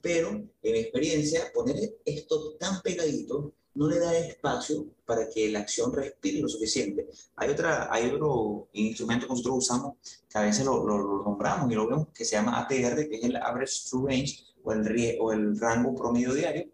Pero 0.00 0.30
en 0.30 0.50
mi 0.62 0.78
experiencia, 0.78 1.52
poner 1.52 1.76
esto 2.06 2.54
tan 2.54 2.80
pegadito 2.80 3.52
no 3.74 3.86
le 3.86 3.98
da 3.98 4.16
espacio 4.16 4.86
para 5.04 5.28
que 5.28 5.50
la 5.50 5.58
acción 5.58 5.92
respire 5.92 6.40
lo 6.40 6.48
suficiente. 6.48 7.06
Hay, 7.36 7.50
otra, 7.50 7.92
hay 7.92 8.08
otro 8.08 8.68
instrumento 8.72 9.26
que 9.26 9.32
nosotros 9.32 9.58
usamos, 9.58 9.96
que 10.26 10.38
a 10.38 10.40
veces 10.40 10.64
lo, 10.64 10.86
lo, 10.86 10.96
lo 10.96 11.22
nombramos 11.22 11.70
y 11.70 11.74
lo 11.74 11.86
vemos, 11.86 12.08
que 12.14 12.24
se 12.24 12.36
llama 12.36 12.60
ATR, 12.60 13.10
que 13.10 13.16
es 13.16 13.24
el 13.24 13.36
Average 13.36 13.90
True 13.90 14.08
Range 14.08 14.42
o 14.64 14.72
el, 14.72 15.18
o 15.20 15.32
el 15.32 15.60
rango 15.60 15.94
promedio 15.94 16.32
diario, 16.32 16.64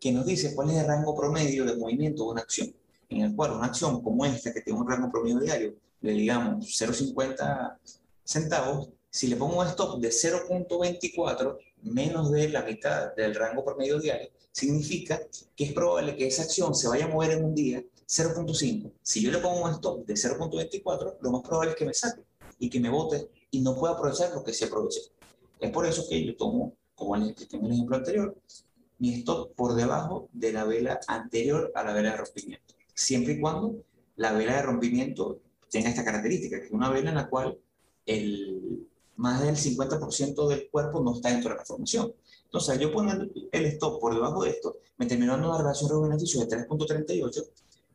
que 0.00 0.12
nos 0.12 0.24
dice 0.26 0.54
cuál 0.54 0.70
es 0.70 0.76
el 0.76 0.86
rango 0.86 1.16
promedio 1.16 1.64
de 1.64 1.74
movimiento 1.74 2.22
de 2.22 2.30
una 2.30 2.42
acción, 2.42 2.72
en 3.08 3.22
el 3.22 3.34
cual 3.34 3.50
una 3.50 3.66
acción 3.66 4.00
como 4.00 4.24
esta, 4.24 4.52
que 4.52 4.60
tiene 4.60 4.78
un 4.78 4.88
rango 4.88 5.10
promedio 5.10 5.40
diario 5.40 5.74
le 6.00 6.12
digamos 6.12 6.66
0,50 6.80 7.78
centavos, 8.24 8.90
si 9.10 9.26
le 9.26 9.36
pongo 9.36 9.60
un 9.60 9.66
stop 9.66 10.00
de 10.00 10.08
0.24, 10.08 11.58
menos 11.82 12.30
de 12.30 12.48
la 12.48 12.62
mitad 12.62 13.14
del 13.14 13.34
rango 13.34 13.64
promedio 13.64 13.98
diario, 13.98 14.30
significa 14.52 15.20
que 15.56 15.64
es 15.64 15.72
probable 15.72 16.16
que 16.16 16.26
esa 16.26 16.42
acción 16.42 16.74
se 16.74 16.88
vaya 16.88 17.06
a 17.06 17.08
mover 17.08 17.32
en 17.32 17.44
un 17.44 17.54
día 17.54 17.82
0.5. 18.06 18.92
Si 19.02 19.20
yo 19.22 19.30
le 19.30 19.38
pongo 19.38 19.64
un 19.64 19.70
stop 19.72 20.06
de 20.06 20.14
0.24, 20.14 21.16
lo 21.20 21.30
más 21.30 21.42
probable 21.42 21.72
es 21.72 21.76
que 21.76 21.84
me 21.84 21.94
saque 21.94 22.22
y 22.58 22.68
que 22.68 22.80
me 22.80 22.90
bote 22.90 23.30
y 23.50 23.60
no 23.60 23.74
pueda 23.76 23.94
aprovechar 23.94 24.32
lo 24.32 24.44
que 24.44 24.52
se 24.52 24.66
aproveche. 24.66 25.00
Es 25.58 25.70
por 25.70 25.86
eso 25.86 26.06
que 26.08 26.24
yo 26.24 26.36
tomo, 26.36 26.74
como 26.94 27.16
en 27.16 27.22
el 27.22 27.34
ejemplo 27.72 27.96
anterior, 27.96 28.36
mi 28.98 29.14
stop 29.14 29.54
por 29.54 29.74
debajo 29.74 30.28
de 30.32 30.52
la 30.52 30.64
vela 30.64 31.00
anterior 31.08 31.72
a 31.74 31.82
la 31.82 31.92
vela 31.92 32.10
de 32.12 32.16
rompimiento. 32.18 32.74
Siempre 32.94 33.34
y 33.34 33.40
cuando 33.40 33.82
la 34.16 34.32
vela 34.32 34.56
de 34.56 34.62
rompimiento 34.62 35.40
tenga 35.70 35.88
esta 35.88 36.04
característica, 36.04 36.58
que 36.58 36.66
es 36.66 36.72
una 36.72 36.90
vela 36.90 37.10
en 37.10 37.16
la 37.16 37.28
cual 37.28 37.58
el 38.06 38.86
más 39.16 39.42
del 39.42 39.56
50% 39.56 40.48
del 40.48 40.68
cuerpo 40.70 41.00
no 41.02 41.14
está 41.14 41.30
dentro 41.30 41.50
de 41.50 41.56
la 41.56 41.64
formación. 41.64 42.12
Entonces, 42.44 42.78
yo 42.80 42.92
poner 42.92 43.30
el 43.52 43.64
stop 43.66 44.00
por 44.00 44.14
debajo 44.14 44.42
de 44.42 44.50
esto, 44.50 44.78
me 44.96 45.06
terminó 45.06 45.32
dando 45.32 45.50
una 45.50 45.58
relación 45.58 45.88
riesgo-beneficio 45.88 46.40
de 46.40 46.66
3.38, 46.66 47.46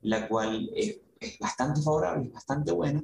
la 0.04 0.28
cual 0.28 0.70
es, 0.76 1.00
bastante 1.40 1.82
favorable, 1.82 2.28
es 2.28 2.34
bastante 2.34 2.72
buena. 2.72 3.04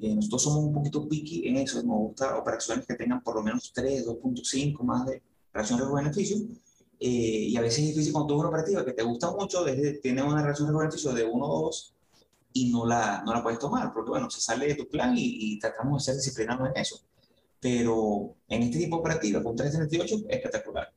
Eh, 0.00 0.14
nosotros 0.14 0.42
somos 0.42 0.64
un 0.64 0.74
poquito 0.74 1.08
picky 1.08 1.48
en 1.48 1.56
eso, 1.56 1.82
nos 1.82 1.96
gusta 1.96 2.38
operaciones 2.38 2.86
que 2.86 2.94
tengan 2.94 3.22
por 3.22 3.34
lo 3.36 3.42
menos 3.42 3.72
3, 3.74 4.06
2.5 4.06 4.82
más 4.82 5.06
de 5.06 5.22
relación 5.52 5.78
riesgo-beneficio. 5.78 6.36
Eh, 7.00 7.48
y 7.48 7.56
a 7.56 7.60
veces 7.60 7.80
es 7.80 7.86
difícil 7.88 8.12
cuando 8.12 8.34
tú 8.34 8.40
una 8.40 8.48
operativa 8.48 8.84
que 8.84 8.92
te 8.92 9.02
gusta 9.02 9.30
mucho, 9.32 9.64
desde, 9.64 9.94
tiene 9.94 10.22
una 10.22 10.42
relación 10.42 10.68
riesgo-beneficio 10.68 11.12
de 11.12 11.24
1 11.24 11.46
o 11.46 11.62
2 11.64 11.94
y 12.52 12.70
no 12.70 12.86
la, 12.86 13.22
no 13.24 13.32
la 13.32 13.42
puedes 13.42 13.58
tomar, 13.58 13.92
porque 13.92 14.10
bueno, 14.10 14.30
se 14.30 14.40
sale 14.40 14.66
de 14.66 14.74
tu 14.74 14.88
plan 14.88 15.16
y, 15.16 15.54
y 15.54 15.58
tratamos 15.58 16.02
de 16.02 16.12
ser 16.12 16.16
disciplinados 16.16 16.68
en 16.68 16.76
eso. 16.80 17.00
Pero 17.60 18.34
en 18.48 18.62
este 18.62 18.78
tipo 18.78 18.96
de 18.96 19.00
operativa 19.00 19.42
con 19.42 19.54
338 19.54 20.26
es 20.28 20.36
espectacular. 20.36 20.92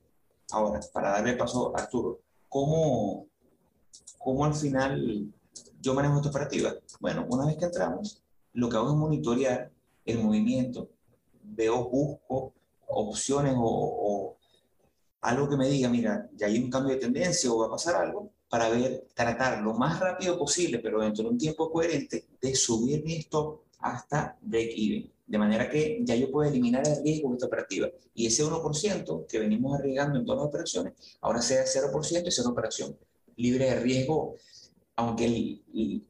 Ahora, 0.51 0.79
para 0.93 1.11
darle 1.11 1.33
paso 1.35 1.75
a 1.75 1.81
Arturo, 1.81 2.21
¿cómo, 2.49 3.27
¿cómo 4.17 4.45
al 4.45 4.53
final 4.53 5.31
yo 5.79 5.93
manejo 5.93 6.17
esta 6.17 6.29
operativa? 6.29 6.73
Bueno, 6.99 7.25
una 7.29 7.45
vez 7.45 7.57
que 7.57 7.65
entramos, 7.65 8.23
lo 8.53 8.69
que 8.69 8.77
hago 8.77 8.89
es 8.89 8.95
monitorear 8.95 9.71
el 10.05 10.19
movimiento, 10.19 10.89
veo, 11.43 11.89
busco 11.89 12.53
opciones 12.87 13.53
o, 13.57 13.61
o 13.61 14.37
algo 15.21 15.49
que 15.49 15.57
me 15.57 15.67
diga, 15.67 15.89
mira, 15.89 16.29
ya 16.35 16.47
hay 16.47 16.59
un 16.59 16.69
cambio 16.69 16.93
de 16.93 17.01
tendencia 17.01 17.51
o 17.51 17.59
va 17.59 17.67
a 17.67 17.71
pasar 17.71 17.95
algo, 17.95 18.31
para 18.55 18.69
ver, 18.69 19.05
tratar 19.13 19.61
lo 19.61 19.73
más 19.73 19.99
rápido 19.99 20.39
posible, 20.39 20.79
pero 20.79 21.01
dentro 21.01 21.25
de 21.25 21.29
un 21.31 21.37
tiempo 21.37 21.69
coherente, 21.69 22.23
de 22.41 22.55
subir 22.55 23.03
mi 23.03 23.15
stop 23.15 23.63
hasta 23.79 24.37
break-even. 24.41 25.11
De 25.27 25.37
manera 25.37 25.69
que 25.69 25.99
ya 26.05 26.15
yo 26.15 26.31
puedo 26.31 26.49
eliminar 26.49 26.87
el 26.87 27.03
riesgo 27.03 27.31
de 27.31 27.35
esta 27.35 27.47
operativa. 27.47 27.89
Y 28.13 28.27
ese 28.27 28.45
1% 28.45 29.27
que 29.27 29.39
venimos 29.39 29.77
arriesgando 29.77 30.19
en 30.19 30.25
todas 30.25 30.39
las 30.39 30.47
operaciones, 30.47 30.93
ahora 31.19 31.41
sea 31.41 31.65
0% 31.65 32.23
y 32.25 32.31
sea 32.31 32.45
una 32.45 32.53
operación 32.53 32.97
libre 33.35 33.65
de 33.65 33.79
riesgo. 33.81 34.37
Aunque 34.95 35.59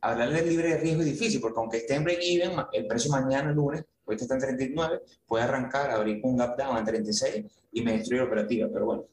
hablar 0.02 0.32
de 0.32 0.46
libre 0.46 0.70
de 0.70 0.78
riesgo 0.78 1.02
es 1.02 1.08
difícil, 1.08 1.42
porque 1.42 1.60
aunque 1.60 1.78
esté 1.78 1.96
en 1.96 2.04
break-even, 2.04 2.52
el 2.74 2.86
precio 2.86 3.10
mañana, 3.10 3.50
el 3.50 3.56
lunes, 3.56 3.86
hoy 4.06 4.18
está 4.20 4.36
en 4.36 4.42
39, 4.42 5.02
puede 5.26 5.46
arrancar, 5.46 5.90
abrir 5.90 6.20
un 6.22 6.38
gap 6.38 6.56
down 6.60 6.78
en 6.78 6.86
36 6.86 7.44
y 7.72 7.82
me 7.82 7.94
destruye 7.94 8.22
la 8.22 8.28
operativa. 8.28 8.70
Pero 8.72 8.86
bueno, 8.86 9.06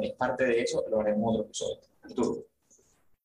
es 0.00 0.12
parte 0.14 0.44
de 0.44 0.62
eso, 0.62 0.82
lo 0.88 1.00
haremos 1.00 1.34
otro 1.34 1.44
episodio. 1.44 1.88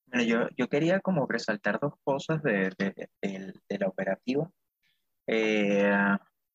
Bueno, 0.08 0.24
yo, 0.26 0.48
yo 0.56 0.68
quería 0.70 1.00
como 1.00 1.26
resaltar 1.26 1.80
dos 1.80 1.94
cosas 2.04 2.42
de, 2.44 2.72
de, 2.78 3.10
de, 3.22 3.80
la 3.80 3.88
operativa. 3.88 4.50
Eh, 5.28 5.92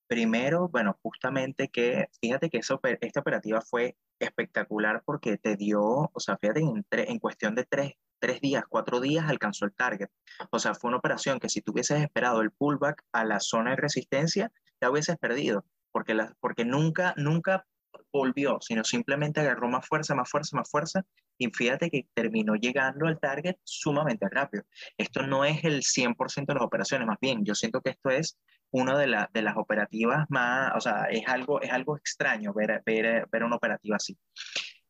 primero, 0.07 0.69
bueno, 0.69 0.99
justamente 1.03 1.69
que, 1.69 2.09
fíjate 2.21 2.51
que 2.51 2.59
eso, 2.59 2.81
esta 3.01 3.21
operativa 3.21 3.61
fue 3.61 3.97
espectacular 4.19 5.03
porque 5.05 5.37
te 5.38 5.57
dio, 5.57 5.83
o 5.83 6.21
sea, 6.21 6.37
fíjate, 6.38 6.61
en, 6.61 6.85
en 6.91 7.19
cuestión 7.19 7.55
de 7.55 7.64
tres, 7.64 7.93
tres 8.19 8.41
días, 8.41 8.64
cuatro 8.69 9.01
días 9.01 9.29
alcanzó 9.29 9.64
el 9.64 9.75
target. 9.75 10.09
O 10.51 10.59
sea, 10.59 10.75
fue 10.75 10.88
una 10.88 10.99
operación 10.99 11.38
que 11.38 11.49
si 11.49 11.61
tú 11.61 11.73
hubieses 11.73 12.01
esperado 12.01 12.41
el 12.41 12.53
pullback 12.53 13.03
a 13.12 13.25
la 13.25 13.41
zona 13.41 13.71
de 13.71 13.77
resistencia, 13.77 14.53
ya 14.81 14.91
hubieses 14.91 15.19
perdido, 15.19 15.64
porque, 15.93 16.14
la, 16.14 16.35
porque 16.41 16.64
nunca, 16.64 17.14
nunca 17.17 17.67
volvió, 18.12 18.59
sino 18.61 18.85
simplemente 18.85 19.40
agarró 19.40 19.68
más 19.68 19.87
fuerza, 19.87 20.14
más 20.14 20.31
fuerza, 20.31 20.57
más 20.57 20.71
fuerza, 20.71 21.05
y 21.37 21.49
fíjate 21.51 21.90
que 21.90 22.07
terminó 22.14 22.55
llegando 22.55 23.07
al 23.07 23.18
target 23.18 23.57
sumamente 23.64 24.27
rápido. 24.31 24.64
Esto 24.97 25.23
no 25.23 25.44
es 25.44 25.64
el 25.64 25.83
100% 25.83 26.47
de 26.47 26.55
las 26.55 26.62
operaciones, 26.62 27.07
más 27.07 27.18
bien, 27.21 27.44
yo 27.44 27.55
siento 27.55 27.81
que 27.81 27.90
esto 27.90 28.11
es 28.11 28.38
una 28.71 28.99
de, 28.99 29.07
de 29.33 29.42
las 29.42 29.57
operativas 29.57 30.27
más, 30.29 30.73
o 30.77 30.81
sea, 30.81 31.05
es 31.11 31.27
algo, 31.27 31.61
es 31.62 31.71
algo 31.71 31.97
extraño 31.97 32.53
ver, 32.53 32.83
ver, 32.85 33.27
ver 33.31 33.44
una 33.44 33.57
operativa 33.57 33.97
así. 33.97 34.16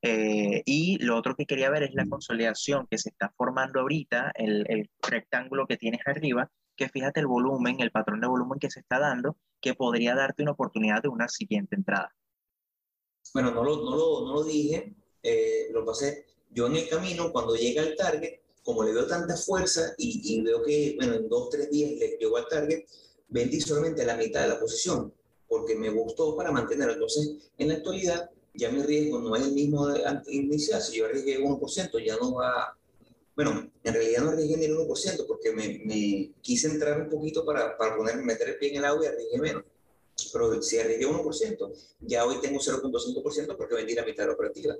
Eh, 0.00 0.62
y 0.64 0.98
lo 1.04 1.16
otro 1.16 1.34
que 1.34 1.46
quería 1.46 1.70
ver 1.70 1.82
es 1.82 1.94
la 1.94 2.06
consolidación 2.06 2.86
que 2.88 2.98
se 2.98 3.10
está 3.10 3.32
formando 3.36 3.80
ahorita, 3.80 4.32
el, 4.34 4.64
el 4.68 4.90
rectángulo 5.02 5.66
que 5.66 5.76
tienes 5.76 6.00
arriba, 6.06 6.50
que 6.76 6.88
fíjate 6.88 7.20
el 7.20 7.26
volumen, 7.26 7.80
el 7.80 7.90
patrón 7.90 8.20
de 8.20 8.28
volumen 8.28 8.60
que 8.60 8.70
se 8.70 8.80
está 8.80 9.00
dando, 9.00 9.36
que 9.60 9.74
podría 9.74 10.14
darte 10.14 10.42
una 10.44 10.52
oportunidad 10.52 11.02
de 11.02 11.08
una 11.08 11.28
siguiente 11.28 11.74
entrada 11.74 12.14
bueno, 13.34 13.52
no 13.52 13.64
lo, 13.64 13.76
no 13.76 13.96
lo, 13.96 14.26
no 14.26 14.34
lo 14.34 14.44
dije, 14.44 14.94
eh, 15.22 15.68
lo 15.72 15.84
pasé. 15.84 16.26
Yo 16.50 16.66
en 16.66 16.76
el 16.76 16.88
camino, 16.88 17.32
cuando 17.32 17.54
llega 17.54 17.82
al 17.82 17.96
target, 17.96 18.40
como 18.62 18.82
le 18.84 18.92
veo 18.92 19.06
tanta 19.06 19.36
fuerza 19.36 19.94
y, 19.98 20.34
y 20.34 20.42
veo 20.42 20.62
que, 20.62 20.94
bueno, 20.96 21.14
en 21.14 21.28
dos, 21.28 21.50
tres 21.50 21.70
días 21.70 21.92
le 21.92 22.16
llegó 22.18 22.36
al 22.36 22.48
target, 22.48 22.84
vendí 23.28 23.60
solamente 23.60 24.04
la 24.04 24.16
mitad 24.16 24.42
de 24.42 24.48
la 24.48 24.60
posición, 24.60 25.12
porque 25.46 25.74
me 25.74 25.90
gustó 25.90 26.36
para 26.36 26.52
mantenerlo. 26.52 26.94
Entonces, 26.94 27.50
en 27.56 27.68
la 27.68 27.74
actualidad, 27.74 28.30
ya 28.54 28.70
mi 28.70 28.82
riesgo 28.82 29.20
no 29.20 29.36
es 29.36 29.42
el 29.44 29.52
mismo 29.52 29.86
de 29.88 30.02
inicial. 30.28 30.82
Si 30.82 30.98
yo 30.98 31.06
arriesgué 31.06 31.38
1%, 31.38 32.04
ya 32.04 32.16
no 32.16 32.34
va. 32.34 32.76
Bueno, 33.36 33.70
en 33.84 33.94
realidad 33.94 34.22
no 34.22 34.30
arriesgué 34.30 34.56
ni 34.56 34.64
el 34.64 34.76
1%, 34.76 35.26
porque 35.26 35.52
me, 35.52 35.80
me 35.84 36.32
quise 36.40 36.68
entrar 36.68 37.00
un 37.00 37.08
poquito 37.08 37.44
para, 37.44 37.76
para 37.76 37.96
poner, 37.96 38.16
meter 38.16 38.48
el 38.48 38.58
pie 38.58 38.70
en 38.70 38.76
el 38.76 38.84
agua 38.84 39.04
y 39.04 39.08
arriesgué 39.08 39.38
menos 39.38 39.64
si 40.18 40.78
arriesgué 40.78 41.06
1%, 41.06 41.72
ya 42.00 42.26
hoy 42.26 42.40
tengo 42.40 42.58
0.5% 42.58 43.56
porque 43.56 43.74
vendí 43.74 43.94
la 43.94 44.04
mitad 44.04 44.24
de 44.24 44.28
la 44.28 44.34
operativa 44.34 44.76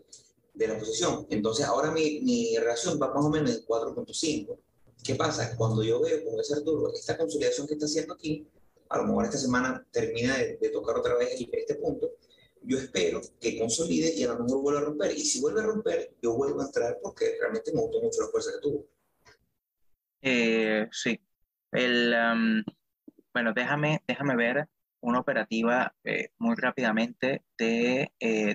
de 0.53 0.69
la 0.69 0.79
posición. 0.79 1.27
Entonces, 1.31 1.65
ahora 1.67 1.91
mi, 1.93 2.21
mi 2.21 2.57
relación 2.57 2.99
va 3.01 3.15
más 3.15 3.25
o 3.25 3.31
menos 3.31 3.51
en 3.51 3.65
4.5. 3.65 4.59
¿Qué 5.05 5.15
pasa? 5.15 5.57
Cuando 5.57 5.83
yo 5.83 6.01
veo, 6.01 6.25
como 6.25 6.39
dice 6.39 6.55
Arturo, 6.55 6.93
esta 6.93 7.17
consolidación 7.17 7.67
que 7.67 7.75
está 7.75 7.87
haciendo 7.87 8.15
aquí, 8.15 8.47
a 8.89 8.99
lo 8.99 9.05
mejor 9.05 9.27
esta 9.27 9.39
semana 9.39 9.87
termina 9.93 10.37
de, 10.37 10.71
tocar 10.71 10.97
otra 10.97 11.15
vez 11.17 11.31
este 11.53 11.75
punto, 11.77 12.11
yo 12.63 12.79
espero 12.79 13.21
que 13.41 13.59
consolide 13.59 14.13
y 14.15 14.25
a 14.25 14.33
lo 14.33 14.41
mejor 14.41 14.63
vuelva 14.63 14.81
a 14.81 14.85
romper. 14.85 15.13
Y 15.13 15.21
si 15.21 15.41
vuelve 15.41 15.61
a 15.61 15.67
romper, 15.67 16.15
yo 16.21 16.35
vuelvo 16.35 16.61
a 16.61 16.67
entrar 16.67 16.99
porque 17.01 17.37
realmente 17.39 17.73
me 17.73 17.81
gustó 17.81 18.01
mucho 18.01 18.23
la 18.23 18.29
fuerza 18.29 18.51
que 18.53 18.61
tuvo. 18.61 18.87
Eh, 20.23 20.89
sí. 20.91 21.21
El, 21.71 22.65
bueno, 23.33 23.53
déjame, 23.55 24.03
déjame 24.09 24.37
ver 24.37 24.69
una 25.01 25.21
operativa 25.21 25.95
eh, 26.05 26.31
muy 26.39 26.57
rápidamente 26.57 27.45
eh, 27.59 28.09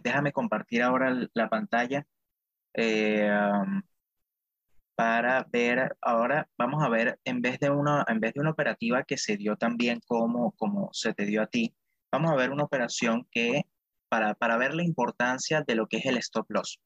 déjame 0.03 0.31
compartir 0.31 0.83
ahora 0.83 1.15
la 1.33 1.49
pantalla 1.49 2.05
eh, 2.73 3.29
um, 3.31 3.81
para 4.95 5.43
ver, 5.51 5.97
ahora 6.01 6.47
vamos 6.57 6.83
a 6.83 6.89
ver, 6.89 7.19
en 7.25 7.41
vez 7.41 7.59
de 7.59 7.69
una, 7.69 8.05
en 8.07 8.19
vez 8.19 8.33
de 8.33 8.41
una 8.41 8.51
operativa 8.51 9.03
que 9.03 9.17
se 9.17 9.37
dio 9.37 9.55
también 9.55 9.99
como, 10.05 10.51
como 10.53 10.89
se 10.93 11.13
te 11.13 11.25
dio 11.25 11.41
a 11.41 11.47
ti, 11.47 11.75
vamos 12.11 12.31
a 12.31 12.35
ver 12.35 12.51
una 12.51 12.63
operación 12.63 13.27
que, 13.31 13.63
para, 14.09 14.35
para 14.35 14.57
ver 14.57 14.75
la 14.75 14.83
importancia 14.83 15.63
de 15.65 15.75
lo 15.75 15.87
que 15.87 15.97
es 15.97 16.05
el 16.05 16.17
stop 16.17 16.45
loss. 16.49 16.79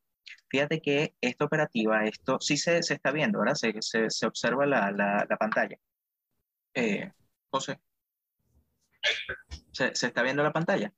Fíjate 0.49 0.81
que 0.81 1.15
esta 1.21 1.45
operativa, 1.45 2.05
esto 2.05 2.37
sí 2.39 2.57
se, 2.57 2.81
se 2.83 2.93
está 2.95 3.11
viendo, 3.11 3.39
¿verdad? 3.39 3.55
Se, 3.55 3.73
se, 3.81 4.09
se 4.09 4.25
observa 4.25 4.65
la, 4.65 4.91
la, 4.91 5.25
la 5.29 5.37
pantalla. 5.37 5.77
José. 7.49 7.79
¿Se, 9.71 9.91
está 9.91 10.23
viendo 10.23 10.43
la 10.43 10.51
pantalla? 10.51 10.93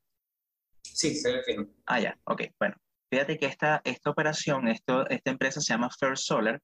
Sí, 0.82 1.16
se 1.16 1.32
ve 1.32 1.44
fino. 1.44 1.68
Ah, 1.86 2.00
ya, 2.00 2.18
ok, 2.24 2.44
bueno. 2.60 2.76
Fíjate 3.12 3.38
que 3.38 3.48
esta, 3.48 3.82
esta 3.86 4.12
operación, 4.12 4.68
esto, 4.68 5.08
esta 5.10 5.32
empresa 5.32 5.62
se 5.62 5.74
llama 5.74 5.90
First 5.90 6.26
Solar. 6.26 6.62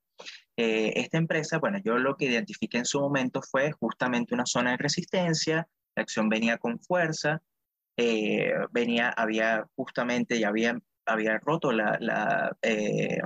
Eh, 0.56 0.94
esta 0.96 1.18
empresa, 1.18 1.58
bueno, 1.58 1.80
yo 1.84 1.98
lo 1.98 2.16
que 2.16 2.26
identifiqué 2.26 2.78
en 2.78 2.86
su 2.86 3.00
momento 3.00 3.42
fue 3.42 3.72
justamente 3.72 4.36
una 4.36 4.46
zona 4.46 4.72
de 4.72 4.78
resistencia, 4.78 5.68
la 5.96 6.04
acción 6.04 6.30
venía 6.30 6.58
con 6.58 6.80
fuerza, 6.80 7.42
eh, 7.98 8.54
venía, 8.72 9.10
había 9.10 9.66
justamente, 9.76 10.40
ya 10.40 10.50
había, 10.50 10.78
había 11.06 11.40
roto 11.40 11.72
la, 11.72 11.98
la, 12.00 12.56
eh, 12.62 13.22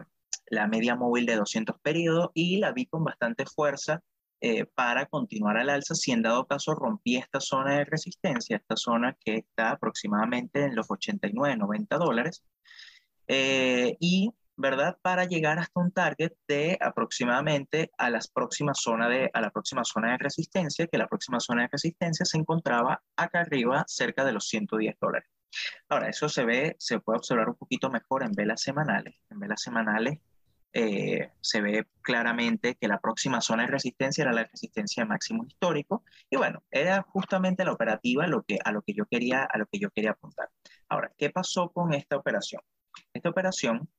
la 0.46 0.68
media 0.68 0.96
móvil 0.96 1.26
de 1.26 1.36
200 1.36 1.78
periodos 1.82 2.30
y 2.34 2.58
la 2.58 2.72
vi 2.72 2.86
con 2.86 3.04
bastante 3.04 3.46
fuerza 3.46 4.02
eh, 4.42 4.66
para 4.66 5.06
continuar 5.08 5.58
al 5.58 5.70
alza 5.70 5.96
si 5.96 6.12
en 6.12 6.22
dado 6.22 6.48
caso 6.48 6.76
rompí 6.76 7.18
esta 7.18 7.40
zona 7.40 7.78
de 7.78 7.86
resistencia, 7.86 8.58
esta 8.58 8.76
zona 8.76 9.18
que 9.24 9.36
está 9.38 9.72
aproximadamente 9.72 10.64
en 10.64 10.76
los 10.76 10.90
89, 10.90 11.58
90 11.58 11.98
dólares, 11.98 12.44
eh, 13.28 13.96
y 14.00 14.34
¿verdad? 14.60 14.98
Para 15.02 15.24
llegar 15.24 15.58
hasta 15.58 15.80
un 15.80 15.92
target 15.92 16.34
de 16.46 16.78
aproximadamente 16.82 17.92
a, 17.98 18.10
las 18.10 18.28
próximas 18.28 18.82
zona 18.82 19.08
de, 19.08 19.30
a 19.34 19.40
la 19.40 19.52
próxima 19.52 19.86
zona 19.86 20.12
de 20.12 20.18
resistencia, 20.18 20.88
que 20.88 20.98
la 20.98 21.08
próxima 21.08 21.40
zona 21.40 21.62
de 21.62 21.70
resistencia 21.72 22.26
se 22.26 22.38
encontraba 22.38 23.02
acá 23.16 23.40
arriba 23.40 23.86
cerca 23.88 24.26
de 24.26 24.34
los 24.34 24.50
110 24.50 24.98
dólares. 25.00 25.30
Ahora, 25.88 26.10
eso 26.10 26.28
se 26.28 26.44
ve, 26.44 26.76
se 26.78 27.00
puede 27.00 27.20
observar 27.20 27.48
un 27.48 27.56
poquito 27.56 27.90
mejor 27.90 28.24
en 28.24 28.34
velas 28.34 28.62
semanales. 28.62 29.16
En 29.30 29.40
velas 29.40 29.62
semanales 29.62 30.20
eh, 30.74 31.32
se 31.42 31.62
ve 31.62 31.88
claramente 32.02 32.76
que 32.76 32.88
la 32.88 33.00
próxima 33.00 33.42
zona 33.42 33.64
de 33.64 33.72
resistencia 33.72 34.24
era 34.24 34.34
la 34.34 34.44
resistencia 34.44 35.06
máximo 35.06 35.44
histórico 35.46 36.04
y 36.30 36.38
bueno, 36.38 36.64
era 36.70 37.02
justamente 37.02 37.66
la 37.66 37.74
operativa 37.74 38.28
lo 38.28 38.44
que, 38.44 38.60
a, 38.64 38.72
lo 38.72 38.82
que 38.84 38.94
yo 38.94 39.06
quería, 39.06 39.44
a 39.44 39.58
lo 39.58 39.66
que 39.66 39.80
yo 39.80 39.90
quería 39.90 40.12
apuntar. 40.12 40.50
Ahora, 40.88 41.12
¿qué 41.18 41.30
pasó 41.32 41.70
con 41.72 41.94
esta 41.94 42.18
operación? 42.18 42.62
Esta 43.14 43.30
operación, 43.30 43.90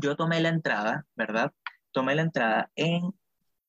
yo 0.00 0.16
tomé 0.16 0.40
la 0.40 0.50
entrada, 0.50 1.06
¿verdad? 1.16 1.52
Tomé 1.90 2.14
la 2.14 2.22
entrada 2.22 2.70
en, 2.76 3.12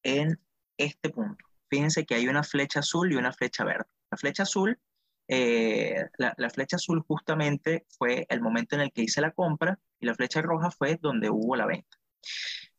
en 0.03 0.39
este 0.77 1.09
punto. 1.09 1.45
Fíjense 1.69 2.05
que 2.05 2.15
hay 2.15 2.27
una 2.27 2.43
flecha 2.43 2.81
azul 2.81 3.11
y 3.11 3.15
una 3.15 3.33
flecha 3.33 3.63
verde. 3.63 3.89
La 4.11 4.17
flecha 4.17 4.43
azul 4.43 4.79
eh, 5.27 6.09
la, 6.17 6.33
la, 6.37 6.49
flecha 6.49 6.75
azul 6.75 7.01
justamente 7.07 7.85
fue 7.97 8.25
el 8.29 8.41
momento 8.41 8.75
en 8.75 8.81
el 8.81 8.91
que 8.91 9.03
hice 9.03 9.21
la 9.21 9.31
compra 9.31 9.79
y 9.99 10.05
la 10.05 10.15
flecha 10.15 10.41
roja 10.41 10.69
fue 10.69 10.99
donde 11.01 11.29
hubo 11.29 11.55
la 11.55 11.65
venta. 11.65 11.97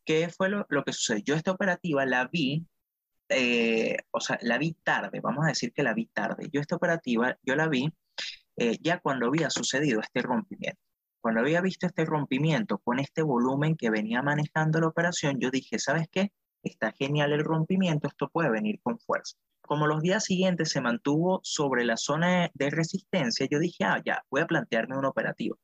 ¿Qué 0.05 0.29
fue 0.29 0.49
lo, 0.49 0.65
que 0.85 0.93
sucedió? 0.93 1.23
Yo 1.25 1.35
esta 1.35 1.51
operativa 1.51 2.05
la 2.05 2.27
vi, 2.27 2.67
eh, 3.29 3.97
o 4.11 4.19
sea, 4.19 4.37
la 4.41 4.57
vi 4.57 4.73
tarde, 4.83 5.19
vamos 5.21 5.45
a 5.45 5.49
decir 5.49 5.73
que 5.73 5.83
la 5.83 5.93
vi 5.93 6.07
tarde. 6.07 6.49
Yo 6.51 6.61
esta 6.61 6.75
operativa, 6.75 7.37
yo 7.43 7.55
la 7.55 7.67
vi 7.67 7.91
eh, 8.57 8.77
ya 8.81 8.99
cuando 8.99 9.27
había 9.27 9.49
sucedido 9.49 9.99
este 10.01 10.21
rompimiento. 10.21 10.79
Cuando 11.21 11.41
había 11.41 11.61
visto 11.61 11.87
este 11.87 12.05
rompimiento 12.05 12.77
con 12.79 12.99
este 12.99 13.23
volumen 13.23 13.75
que 13.75 13.89
venía 13.89 14.21
manejando 14.21 14.79
la 14.79 14.87
operación, 14.87 15.39
yo 15.39 15.49
dije, 15.49 15.79
¿sabes 15.79 16.07
qué? 16.11 16.31
Está 16.63 16.91
genial 16.91 17.33
el 17.33 17.43
rompimiento, 17.43 18.07
esto 18.07 18.29
puede 18.29 18.49
venir 18.51 18.79
con 18.83 18.99
fuerza. 18.99 19.35
Como 19.61 19.87
los 19.87 20.01
días 20.01 20.23
siguientes 20.23 20.69
se 20.69 20.81
mantuvo 20.81 21.39
sobre 21.43 21.83
la 21.83 21.97
zona 21.97 22.51
de 22.53 22.69
resistencia, 22.69 23.47
yo 23.49 23.59
dije, 23.59 23.83
ah, 23.83 24.01
ya, 24.05 24.23
voy 24.29 24.41
a 24.41 24.47
plantearme 24.47 24.97
un 24.97 25.05
operativo. 25.05 25.57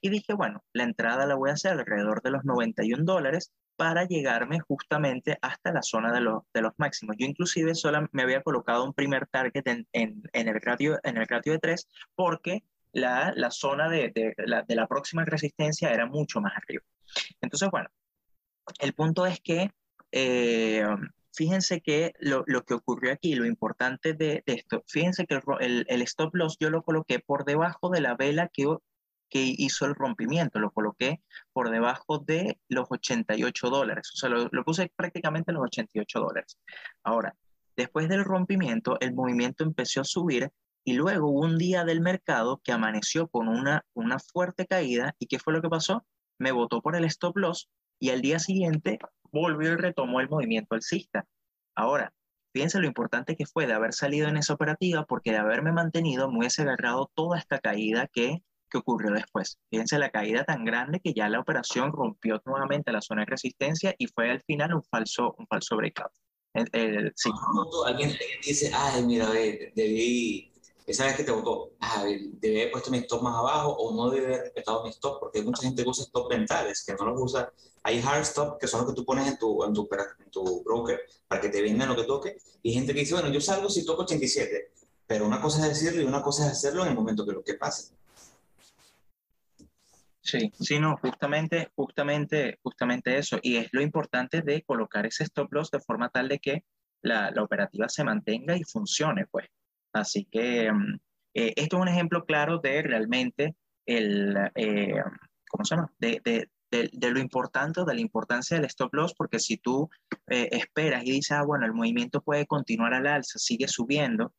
Y 0.00 0.08
dije, 0.08 0.32
bueno, 0.34 0.62
la 0.72 0.84
entrada 0.84 1.26
la 1.26 1.34
voy 1.34 1.50
a 1.50 1.54
hacer 1.54 1.72
alrededor 1.72 2.22
de 2.22 2.30
los 2.30 2.44
91 2.44 3.04
dólares 3.04 3.52
para 3.76 4.04
llegarme 4.04 4.60
justamente 4.60 5.38
hasta 5.40 5.72
la 5.72 5.82
zona 5.82 6.12
de, 6.12 6.20
los, 6.20 6.42
de 6.52 6.62
los 6.62 6.72
máximos. 6.76 7.16
Yo 7.18 7.26
inclusive 7.26 7.74
solo 7.74 8.06
me 8.12 8.22
había 8.22 8.42
colocado 8.42 8.84
un 8.84 8.92
primer 8.92 9.26
target 9.26 9.66
en, 9.66 9.86
en, 9.92 10.22
en 10.32 10.48
el, 10.48 10.60
ratio, 10.60 10.98
en 11.02 11.16
el 11.16 11.26
ratio 11.26 11.52
de 11.52 11.58
3 11.58 11.88
porque 12.14 12.62
la, 12.92 13.32
la 13.36 13.50
zona 13.50 13.88
de, 13.88 14.10
de, 14.14 14.34
la, 14.38 14.62
de 14.62 14.74
la 14.74 14.86
próxima 14.86 15.24
resistencia 15.24 15.90
era 15.90 16.06
mucho 16.06 16.40
más 16.40 16.52
arriba. 16.56 16.82
Entonces, 17.40 17.70
bueno, 17.70 17.88
el 18.80 18.92
punto 18.92 19.26
es 19.26 19.40
que 19.40 19.70
eh, 20.12 20.84
fíjense 21.32 21.80
que 21.80 22.12
lo, 22.18 22.44
lo, 22.46 22.64
que 22.64 22.74
ocurrió 22.74 23.12
aquí, 23.12 23.34
lo 23.34 23.46
importante 23.46 24.14
de, 24.14 24.42
de 24.46 24.52
esto, 24.54 24.82
fíjense 24.86 25.26
que 25.26 25.40
el, 25.60 25.86
el, 25.88 26.02
stop 26.02 26.34
loss 26.34 26.56
yo 26.58 26.70
lo 26.70 26.82
coloqué 26.82 27.18
por 27.18 27.44
debajo 27.44 27.90
de 27.90 28.00
la 28.00 28.14
vela 28.14 28.48
que, 28.48 28.66
que 29.30 29.54
hizo 29.56 29.86
el 29.86 29.94
rompimiento, 29.94 30.58
lo 30.58 30.70
coloqué 30.70 31.22
por 31.52 31.70
debajo 31.70 32.18
de 32.18 32.58
los 32.68 32.86
88 32.90 33.70
dólares, 33.70 34.10
o 34.14 34.16
sea, 34.18 34.28
lo, 34.28 34.48
lo 34.50 34.64
puse 34.64 34.92
prácticamente 34.94 35.52
los 35.52 35.62
88 35.62 36.20
dólares. 36.20 36.58
Ahora, 37.04 37.36
después 37.76 38.08
del 38.08 38.24
rompimiento, 38.24 38.98
el 39.00 39.14
movimiento 39.14 39.64
empezó 39.64 40.02
a 40.02 40.04
subir 40.04 40.50
y 40.84 40.94
luego 40.94 41.28
hubo 41.28 41.40
un 41.40 41.58
día 41.58 41.84
del 41.84 42.00
mercado 42.00 42.60
que 42.64 42.72
amaneció 42.72 43.28
con 43.28 43.48
una, 43.48 43.84
una 43.94 44.18
fuerte 44.18 44.66
caída 44.66 45.14
y 45.18 45.26
¿qué 45.26 45.38
fue 45.38 45.52
lo 45.52 45.62
que 45.62 45.68
pasó? 45.68 46.04
Me 46.38 46.52
votó 46.52 46.80
por 46.80 46.96
el 46.96 47.04
stop 47.04 47.36
loss 47.36 47.70
y 47.98 48.10
al 48.10 48.22
día 48.22 48.38
siguiente 48.38 48.98
volvió 49.30 49.72
y 49.72 49.76
retomó 49.76 50.20
el 50.20 50.28
movimiento 50.28 50.74
alcista. 50.74 51.26
Ahora, 51.74 52.12
fíjense 52.52 52.80
lo 52.80 52.86
importante 52.86 53.36
que 53.36 53.46
fue 53.46 53.66
de 53.66 53.74
haber 53.74 53.92
salido 53.92 54.28
en 54.28 54.36
esa 54.36 54.54
operativa 54.54 55.04
porque 55.04 55.32
de 55.32 55.38
haberme 55.38 55.72
mantenido 55.72 56.30
me 56.30 56.38
hubiese 56.38 56.62
agarrado 56.62 57.10
toda 57.14 57.38
esta 57.38 57.58
caída 57.58 58.08
que, 58.08 58.42
que 58.70 58.78
ocurrió 58.78 59.12
después. 59.12 59.58
Fíjense 59.70 59.98
la 59.98 60.10
caída 60.10 60.44
tan 60.44 60.64
grande 60.64 61.00
que 61.00 61.12
ya 61.12 61.28
la 61.28 61.40
operación 61.40 61.92
rompió 61.92 62.40
nuevamente 62.46 62.92
la 62.92 63.02
zona 63.02 63.22
de 63.22 63.26
resistencia 63.26 63.94
y 63.98 64.06
fue 64.06 64.30
al 64.30 64.40
final 64.42 64.74
un 64.74 64.82
falso, 64.82 65.34
un 65.38 65.46
falso 65.46 65.76
breakout. 65.76 66.12
El, 66.54 66.68
el, 66.72 67.12
sí. 67.14 67.30
Alguien 67.86 68.16
dice, 68.44 68.72
ay, 68.74 69.04
mira, 69.04 69.30
debí 69.30 70.50
esa 70.90 71.04
vez 71.04 71.14
que 71.14 71.22
te 71.22 71.30
votó, 71.30 71.70
ah, 71.80 72.04
debe 72.04 72.62
haber 72.62 72.72
puesto 72.72 72.90
mi 72.90 72.98
stop 72.98 73.22
más 73.22 73.36
abajo 73.36 73.70
o 73.74 73.94
no 73.94 74.10
debe 74.10 74.26
haber 74.26 74.40
respetado 74.40 74.82
mi 74.82 74.90
stop, 74.90 75.20
porque 75.20 75.40
mucha 75.40 75.62
gente 75.62 75.84
usa 75.86 76.04
stop 76.04 76.28
mentales, 76.28 76.82
que 76.84 76.94
no 76.94 77.04
los 77.04 77.20
usa. 77.20 77.52
Hay 77.84 78.00
hard 78.00 78.22
stop, 78.22 78.58
que 78.58 78.66
son 78.66 78.80
los 78.80 78.90
que 78.90 78.96
tú 78.96 79.04
pones 79.04 79.28
en 79.28 79.38
tu, 79.38 79.62
en 79.62 79.72
tu, 79.72 79.88
en 80.18 80.30
tu 80.30 80.64
broker 80.64 81.00
para 81.28 81.40
que 81.40 81.48
te 81.48 81.62
vendan 81.62 81.88
lo 81.88 81.96
que 81.96 82.04
toque, 82.04 82.38
y 82.62 82.72
gente 82.72 82.92
que 82.92 83.00
dice, 83.00 83.14
bueno, 83.14 83.28
yo 83.28 83.40
salgo 83.40 83.70
si 83.70 83.84
toco 83.84 84.02
87, 84.02 84.72
pero 85.06 85.26
una 85.26 85.40
cosa 85.40 85.62
es 85.62 85.80
decirlo 85.80 86.02
y 86.02 86.06
una 86.06 86.22
cosa 86.22 86.46
es 86.46 86.52
hacerlo 86.52 86.82
en 86.82 86.88
el 86.88 86.94
momento 86.96 87.24
que 87.24 87.32
lo 87.32 87.44
que 87.44 87.54
pase. 87.54 87.92
Sí, 90.22 90.52
sí, 90.60 90.78
no, 90.78 90.96
justamente, 90.98 91.70
justamente, 91.74 92.58
justamente 92.62 93.16
eso. 93.16 93.38
Y 93.42 93.56
es 93.56 93.68
lo 93.72 93.80
importante 93.80 94.42
de 94.42 94.62
colocar 94.62 95.06
ese 95.06 95.24
stop 95.24 95.52
loss 95.52 95.70
de 95.70 95.80
forma 95.80 96.10
tal 96.10 96.28
de 96.28 96.38
que 96.38 96.64
la, 97.02 97.30
la 97.30 97.42
operativa 97.42 97.88
se 97.88 98.04
mantenga 98.04 98.56
y 98.56 98.62
funcione, 98.64 99.26
pues. 99.26 99.46
Así 99.92 100.26
que 100.30 100.70
mm, 100.70 101.00
eh, 101.34 101.52
esto 101.56 101.76
es 101.76 101.82
un 101.82 101.88
ejemplo 101.88 102.24
claro 102.24 102.58
de 102.58 102.82
realmente 102.82 103.56
el, 103.86 104.36
eh, 104.54 105.02
¿cómo 105.48 105.64
se 105.64 105.74
llama? 105.74 105.92
De, 105.98 106.20
de, 106.22 106.48
de, 106.70 107.10
lo 107.10 107.18
importante, 107.18 107.84
de 107.84 107.94
la 107.94 108.00
importancia 108.00 108.56
del 108.56 108.66
stop 108.66 108.94
loss, 108.94 109.14
porque 109.14 109.38
si 109.40 109.56
tú 109.56 109.88
eh, 110.28 110.48
esperas 110.52 111.04
y 111.04 111.12
dices, 111.12 111.32
ah, 111.32 111.44
bueno, 111.44 111.64
el 111.66 111.72
movimiento 111.72 112.20
puede 112.20 112.46
continuar 112.46 112.94
al 112.94 113.06
alza, 113.06 113.38
sigue 113.38 113.66
subiendo, 113.66 114.34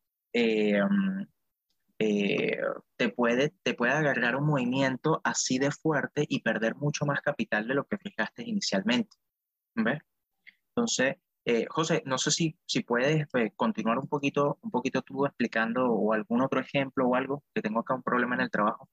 eh, 2.02 2.58
te, 2.96 3.10
puede, 3.10 3.54
te 3.62 3.74
puede 3.74 3.92
agarrar 3.92 4.34
un 4.34 4.46
movimiento 4.46 5.20
así 5.22 5.58
de 5.58 5.70
fuerte 5.70 6.26
y 6.28 6.40
perder 6.40 6.74
mucho 6.74 7.06
más 7.06 7.20
capital 7.20 7.68
de 7.68 7.74
lo 7.74 7.84
que 7.84 7.98
fijaste 7.98 8.42
inicialmente. 8.42 9.16
¿Ves? 9.76 10.00
Entonces, 10.74 11.16
eh, 11.44 11.66
José, 11.68 12.02
no 12.04 12.18
sé 12.18 12.32
si, 12.32 12.56
si 12.66 12.80
puedes 12.80 13.26
pues, 13.30 13.52
continuar 13.54 13.98
un 13.98 14.08
poquito, 14.08 14.58
un 14.62 14.70
poquito 14.70 15.02
tú 15.02 15.26
explicando 15.26 15.86
o 15.86 16.12
algún 16.12 16.42
otro 16.42 16.60
ejemplo 16.60 17.06
o 17.06 17.14
algo, 17.14 17.44
que 17.54 17.62
tengo 17.62 17.80
acá 17.80 17.94
un 17.94 18.02
problema 18.02 18.34
en 18.34 18.42
el 18.42 18.50
trabajo. 18.50 18.88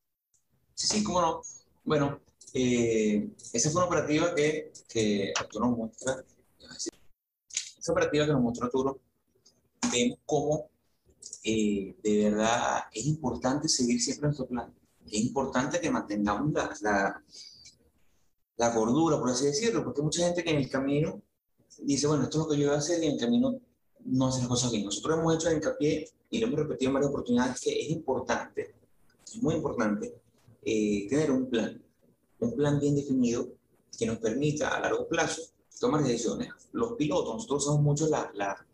Sí, 0.75 0.87
sí, 0.87 1.03
cómo 1.03 1.21
no. 1.21 1.41
Bueno, 1.83 2.19
eh, 2.53 3.27
esa 3.53 3.71
fue 3.71 3.81
una 3.81 3.87
operativa 3.87 4.35
que, 4.35 4.71
que 4.87 5.33
Arturo 5.35 5.65
nos 5.65 5.77
muestra. 5.77 6.23
Esa 7.79 7.91
operativa 7.91 8.25
que 8.27 8.33
nos 8.33 8.41
mostró 8.41 8.65
Arturo, 8.65 8.99
vemos 9.91 10.19
cómo 10.25 10.69
eh, 11.43 11.95
de 12.03 12.23
verdad 12.23 12.83
es 12.91 13.05
importante 13.05 13.67
seguir 13.67 14.01
siempre 14.01 14.27
nuestro 14.27 14.47
plan. 14.47 14.73
Es 15.05 15.19
importante 15.21 15.79
que 15.79 15.89
mantengamos 15.89 16.51
la, 16.53 16.75
la, 16.81 17.23
la 18.57 18.75
gordura, 18.75 19.17
por 19.19 19.29
así 19.29 19.45
decirlo, 19.45 19.83
porque 19.83 20.01
hay 20.01 20.05
mucha 20.05 20.25
gente 20.25 20.43
que 20.43 20.51
en 20.51 20.57
el 20.57 20.69
camino 20.69 21.21
dice, 21.79 22.07
bueno, 22.07 22.23
esto 22.23 22.39
es 22.39 22.45
lo 22.45 22.51
que 22.51 22.59
yo 22.59 22.67
voy 22.67 22.75
a 22.75 22.79
hacer 22.79 23.01
y 23.01 23.07
en 23.07 23.13
el 23.13 23.19
camino 23.19 23.59
no 24.05 24.27
hace 24.27 24.39
las 24.39 24.47
cosas 24.47 24.71
bien. 24.71 24.85
Nosotros 24.85 25.17
hemos 25.17 25.35
hecho 25.35 25.51
hincapié 25.51 26.09
y 26.29 26.39
lo 26.39 26.47
hemos 26.47 26.59
repetido 26.59 26.89
en 26.89 26.93
varias 26.93 27.09
oportunidades 27.09 27.61
que 27.61 27.81
es 27.81 27.89
importante, 27.89 28.75
es 29.25 29.41
muy 29.41 29.55
importante 29.55 30.13
eh, 30.63 31.07
tener 31.09 31.31
un 31.31 31.49
plan, 31.49 31.81
un 32.39 32.55
plan 32.55 32.79
bien 32.79 32.95
definido 32.95 33.47
que 33.97 34.05
nos 34.05 34.17
permita 34.17 34.69
a 34.69 34.79
largo 34.79 35.07
plazo 35.07 35.41
tomar 35.79 36.03
decisiones. 36.03 36.49
Los 36.73 36.93
pilotos, 36.93 37.35
nosotros 37.35 37.63
usamos 37.63 37.81
mucho 37.81 38.07
la, 38.07 38.29
la, 38.33 38.65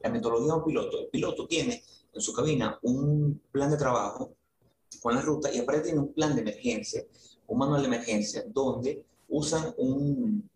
la 0.00 0.10
metodología 0.10 0.52
de 0.52 0.58
un 0.58 0.64
piloto. 0.64 1.00
El 1.00 1.08
piloto 1.08 1.46
tiene 1.46 1.82
en 2.12 2.20
su 2.20 2.32
cabina 2.32 2.78
un 2.82 3.40
plan 3.50 3.70
de 3.70 3.76
trabajo 3.76 4.34
con 5.00 5.14
la 5.14 5.20
ruta 5.20 5.52
y 5.52 5.58
aparte 5.58 5.82
tiene 5.82 6.00
un 6.00 6.12
plan 6.12 6.34
de 6.34 6.42
emergencia, 6.42 7.04
un 7.46 7.58
manual 7.58 7.82
de 7.82 7.88
emergencia, 7.88 8.44
donde 8.46 9.04
usan 9.28 9.74
un, 9.78 10.48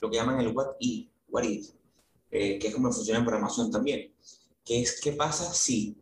lo 0.00 0.10
que 0.10 0.16
llaman 0.16 0.40
el 0.40 0.54
what 0.54 0.72
if, 0.80 1.08
what 1.30 1.44
if, 1.44 1.70
eh, 2.30 2.58
que 2.58 2.68
es 2.68 2.74
como 2.74 2.92
funciona 2.92 3.20
en 3.20 3.24
programación 3.24 3.70
también, 3.70 4.12
que 4.64 4.82
es 4.82 5.00
qué 5.00 5.12
pasa 5.12 5.52
si, 5.52 5.96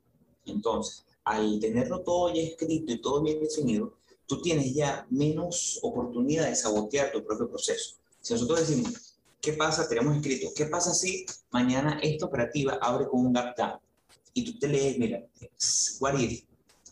entonces, 0.46 1.04
al 1.24 1.58
tenerlo 1.60 2.00
todo 2.00 2.32
ya 2.32 2.42
escrito 2.42 2.92
y 2.92 3.00
todo 3.00 3.22
bien 3.22 3.40
definido, 3.40 3.94
tú 4.26 4.40
tienes 4.40 4.74
ya 4.74 5.06
menos 5.10 5.78
oportunidad 5.82 6.48
de 6.48 6.56
sabotear 6.56 7.12
tu 7.12 7.24
propio 7.24 7.48
proceso. 7.48 7.96
Si 8.20 8.32
nosotros 8.32 8.60
decimos, 8.60 9.03
¿qué 9.44 9.52
pasa? 9.52 9.86
Tenemos 9.86 10.16
escrito, 10.16 10.48
¿qué 10.56 10.64
pasa 10.66 10.94
si 10.94 11.26
mañana 11.50 11.98
esta 12.02 12.24
operativa 12.24 12.78
abre 12.80 13.06
con 13.06 13.26
un 13.26 13.32
gap 13.32 13.56
down? 13.56 13.78
Y 14.32 14.44
tú 14.44 14.58
te 14.58 14.68
lees, 14.68 14.98
mira, 14.98 15.22
what 16.00 16.18
if, 16.18 16.44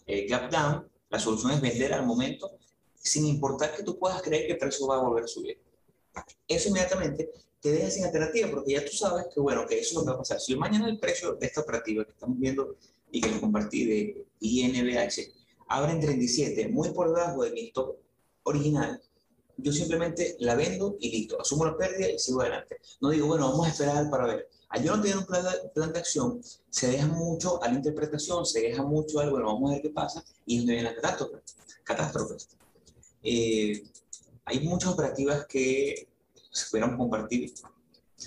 eh, 0.06 0.26
gap 0.28 0.50
down, 0.50 0.86
la 1.08 1.18
solución 1.18 1.52
es 1.52 1.60
vender 1.62 1.94
al 1.94 2.04
momento, 2.04 2.52
sin 2.94 3.26
importar 3.26 3.74
que 3.74 3.82
tú 3.82 3.98
puedas 3.98 4.20
creer 4.20 4.46
que 4.46 4.52
el 4.52 4.58
precio 4.58 4.86
va 4.86 4.96
a 4.96 5.00
volver 5.00 5.24
a 5.24 5.28
subir. 5.28 5.58
Eso 6.46 6.68
inmediatamente 6.68 7.30
te 7.60 7.72
deja 7.72 7.90
sin 7.90 8.04
alternativa, 8.04 8.50
porque 8.50 8.72
ya 8.72 8.84
tú 8.84 8.92
sabes 8.92 9.26
que, 9.32 9.40
bueno, 9.40 9.66
que 9.66 9.78
eso 9.78 9.90
es 9.90 9.94
lo 9.94 10.02
que 10.02 10.10
va 10.10 10.14
a 10.16 10.18
pasar. 10.18 10.38
Si 10.38 10.54
mañana 10.54 10.88
el 10.88 10.98
precio 10.98 11.34
de 11.34 11.46
esta 11.46 11.62
operativa 11.62 12.04
que 12.04 12.12
estamos 12.12 12.38
viendo 12.38 12.76
y 13.10 13.20
que 13.20 13.30
les 13.30 13.40
compartí 13.40 13.84
de 13.86 14.26
INBH 14.40 15.32
abre 15.68 15.92
en 15.92 16.00
37, 16.00 16.68
muy 16.68 16.90
por 16.90 17.08
debajo 17.08 17.44
de 17.44 17.52
mi 17.52 17.68
stop 17.68 17.96
original, 18.42 19.00
yo 19.56 19.72
simplemente 19.72 20.36
la 20.40 20.54
vendo 20.54 20.96
y 21.00 21.10
listo, 21.10 21.40
asumo 21.40 21.64
la 21.64 21.76
pérdida 21.76 22.10
y 22.10 22.18
sigo 22.18 22.40
adelante. 22.40 22.78
No 23.00 23.10
digo, 23.10 23.26
bueno, 23.26 23.50
vamos 23.50 23.66
a 23.66 23.70
esperar 23.70 24.10
para 24.10 24.26
ver. 24.26 24.48
Al 24.68 24.82
yo 24.82 24.96
no 24.96 25.02
tener 25.02 25.18
un 25.18 25.26
plan 25.26 25.44
de, 25.44 25.68
plan 25.68 25.92
de, 25.92 25.98
acción, 25.98 26.40
se 26.70 26.88
deja 26.88 27.06
mucho 27.06 27.62
a 27.62 27.68
la 27.68 27.74
interpretación, 27.74 28.46
se 28.46 28.62
deja 28.62 28.82
mucho 28.82 29.20
al, 29.20 29.30
bueno, 29.30 29.46
vamos 29.46 29.70
a 29.70 29.74
ver 29.74 29.82
qué 29.82 29.90
pasa, 29.90 30.24
y 30.46 30.54
es 30.54 30.60
donde 30.62 30.74
vienen 30.74 30.92
las 30.92 31.02
catástrofes. 31.02 31.56
catástrofes. 31.84 32.48
Eh, 33.22 33.84
hay 34.44 34.60
muchas 34.60 34.92
operativas 34.92 35.46
que 35.46 36.08
se 36.50 36.70
pudieran 36.70 36.96
compartir. 36.96 37.52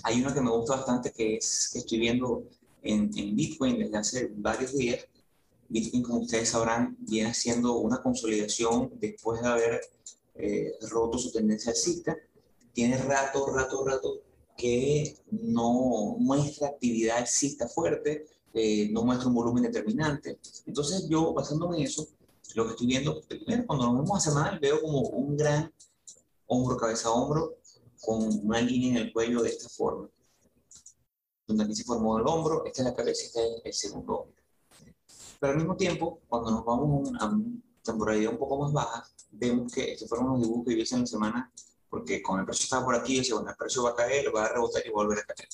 Hay 0.04 0.22
una 0.22 0.34
que 0.34 0.42
me 0.42 0.52
gusta 0.52 0.76
bastante 0.76 1.12
que 1.12 1.38
es 1.38 1.70
que 1.74 1.80
estoy 1.80 2.00
viendo 2.00 2.44
en, 2.84 3.10
en 3.18 3.36
Bitcoin 3.36 3.80
desde 3.80 3.98
hace 3.98 4.32
varios 4.36 4.78
días. 4.78 5.06
Bitcoin, 5.68 6.04
como 6.04 6.20
ustedes 6.20 6.50
sabrán, 6.50 6.96
viene 7.00 7.30
haciendo 7.30 7.78
una 7.78 8.02
consolidación 8.02 8.92
después 9.00 9.42
de 9.42 9.48
haber 9.48 9.82
eh, 10.36 10.74
roto 10.90 11.18
su 11.18 11.32
tendencia 11.32 11.72
alcista. 11.72 12.16
Tiene 12.74 12.98
rato, 12.98 13.48
rato, 13.48 13.86
rato 13.86 14.22
que 14.58 15.18
no 15.32 16.16
muestra 16.20 16.70
actividad 16.70 17.18
alcista 17.18 17.68
fuerte. 17.68 18.26
eh, 18.54 18.90
no 18.92 19.04
muestra 19.04 19.28
un 19.28 19.36
volumen 19.36 19.64
determinante. 19.64 20.40
Entonces 20.66 21.08
yo, 21.10 21.34
basándome 21.34 21.78
en 21.78 21.84
eso, 21.84 22.08
lo 22.56 22.66
que 22.66 22.72
estoy 22.72 22.88
viendo, 22.88 23.22
primero 23.28 23.66
cuando 23.68 23.86
nos 23.86 23.96
vemos 24.02 24.18
a 24.18 24.30
semanal, 24.30 24.60
veo 24.60 24.82
como 24.82 25.02
un 25.02 25.36
gran 25.36 25.74
hombro, 26.48 26.78
cabeza, 26.78 27.12
hombro, 27.12 27.58
con 28.00 28.24
una 28.46 28.62
línea 28.62 28.92
en 28.92 28.98
el 29.08 29.14
cuello 29.14 29.42
de 29.42 29.50
esta 29.50 29.68
forma. 29.68 30.10
Donde 31.48 31.66
aquí 31.66 31.76
se 31.76 31.84
formó 31.84 32.18
el 32.18 32.26
hombro, 32.28 32.64
esta 32.66 32.82
es 32.82 32.88
la 32.88 32.96
cabeza 32.96 33.26
este 33.26 33.58
es 33.58 33.66
el 33.66 33.74
segundo 33.74 34.20
hombro. 34.20 34.44
Pero 35.40 35.52
al 35.52 35.58
mismo 35.58 35.76
tiempo, 35.76 36.22
cuando 36.30 36.52
nos 36.52 36.66
vamos 36.66 37.12
a 37.20 37.26
una 37.28 37.44
temporalidad 37.84 38.32
un 38.32 38.40
poco 38.40 38.58
más 38.60 38.72
baja, 38.72 39.06
vemos 39.38 39.72
que 39.72 39.94
estos 39.94 40.10
fueron 40.10 40.34
los 40.34 40.42
dibujos 40.42 40.66
que 40.66 40.74
hice 40.74 40.96
en 40.96 41.02
la 41.02 41.08
semana, 41.08 41.52
porque 41.90 42.22
con 42.22 42.40
el 42.40 42.46
precio 42.46 42.64
estaba 42.64 42.86
por 42.86 42.96
aquí, 42.96 43.18
decía, 43.18 43.36
bueno, 43.36 43.50
el 43.50 43.56
precio 43.56 43.84
va 43.84 43.92
a 43.92 43.96
caer, 43.96 44.36
va 44.36 44.46
a 44.46 44.50
rebotar 44.50 44.84
y 44.86 44.90
a 44.90 44.92
volver 44.92 45.20
a 45.20 45.24
caer. 45.24 45.50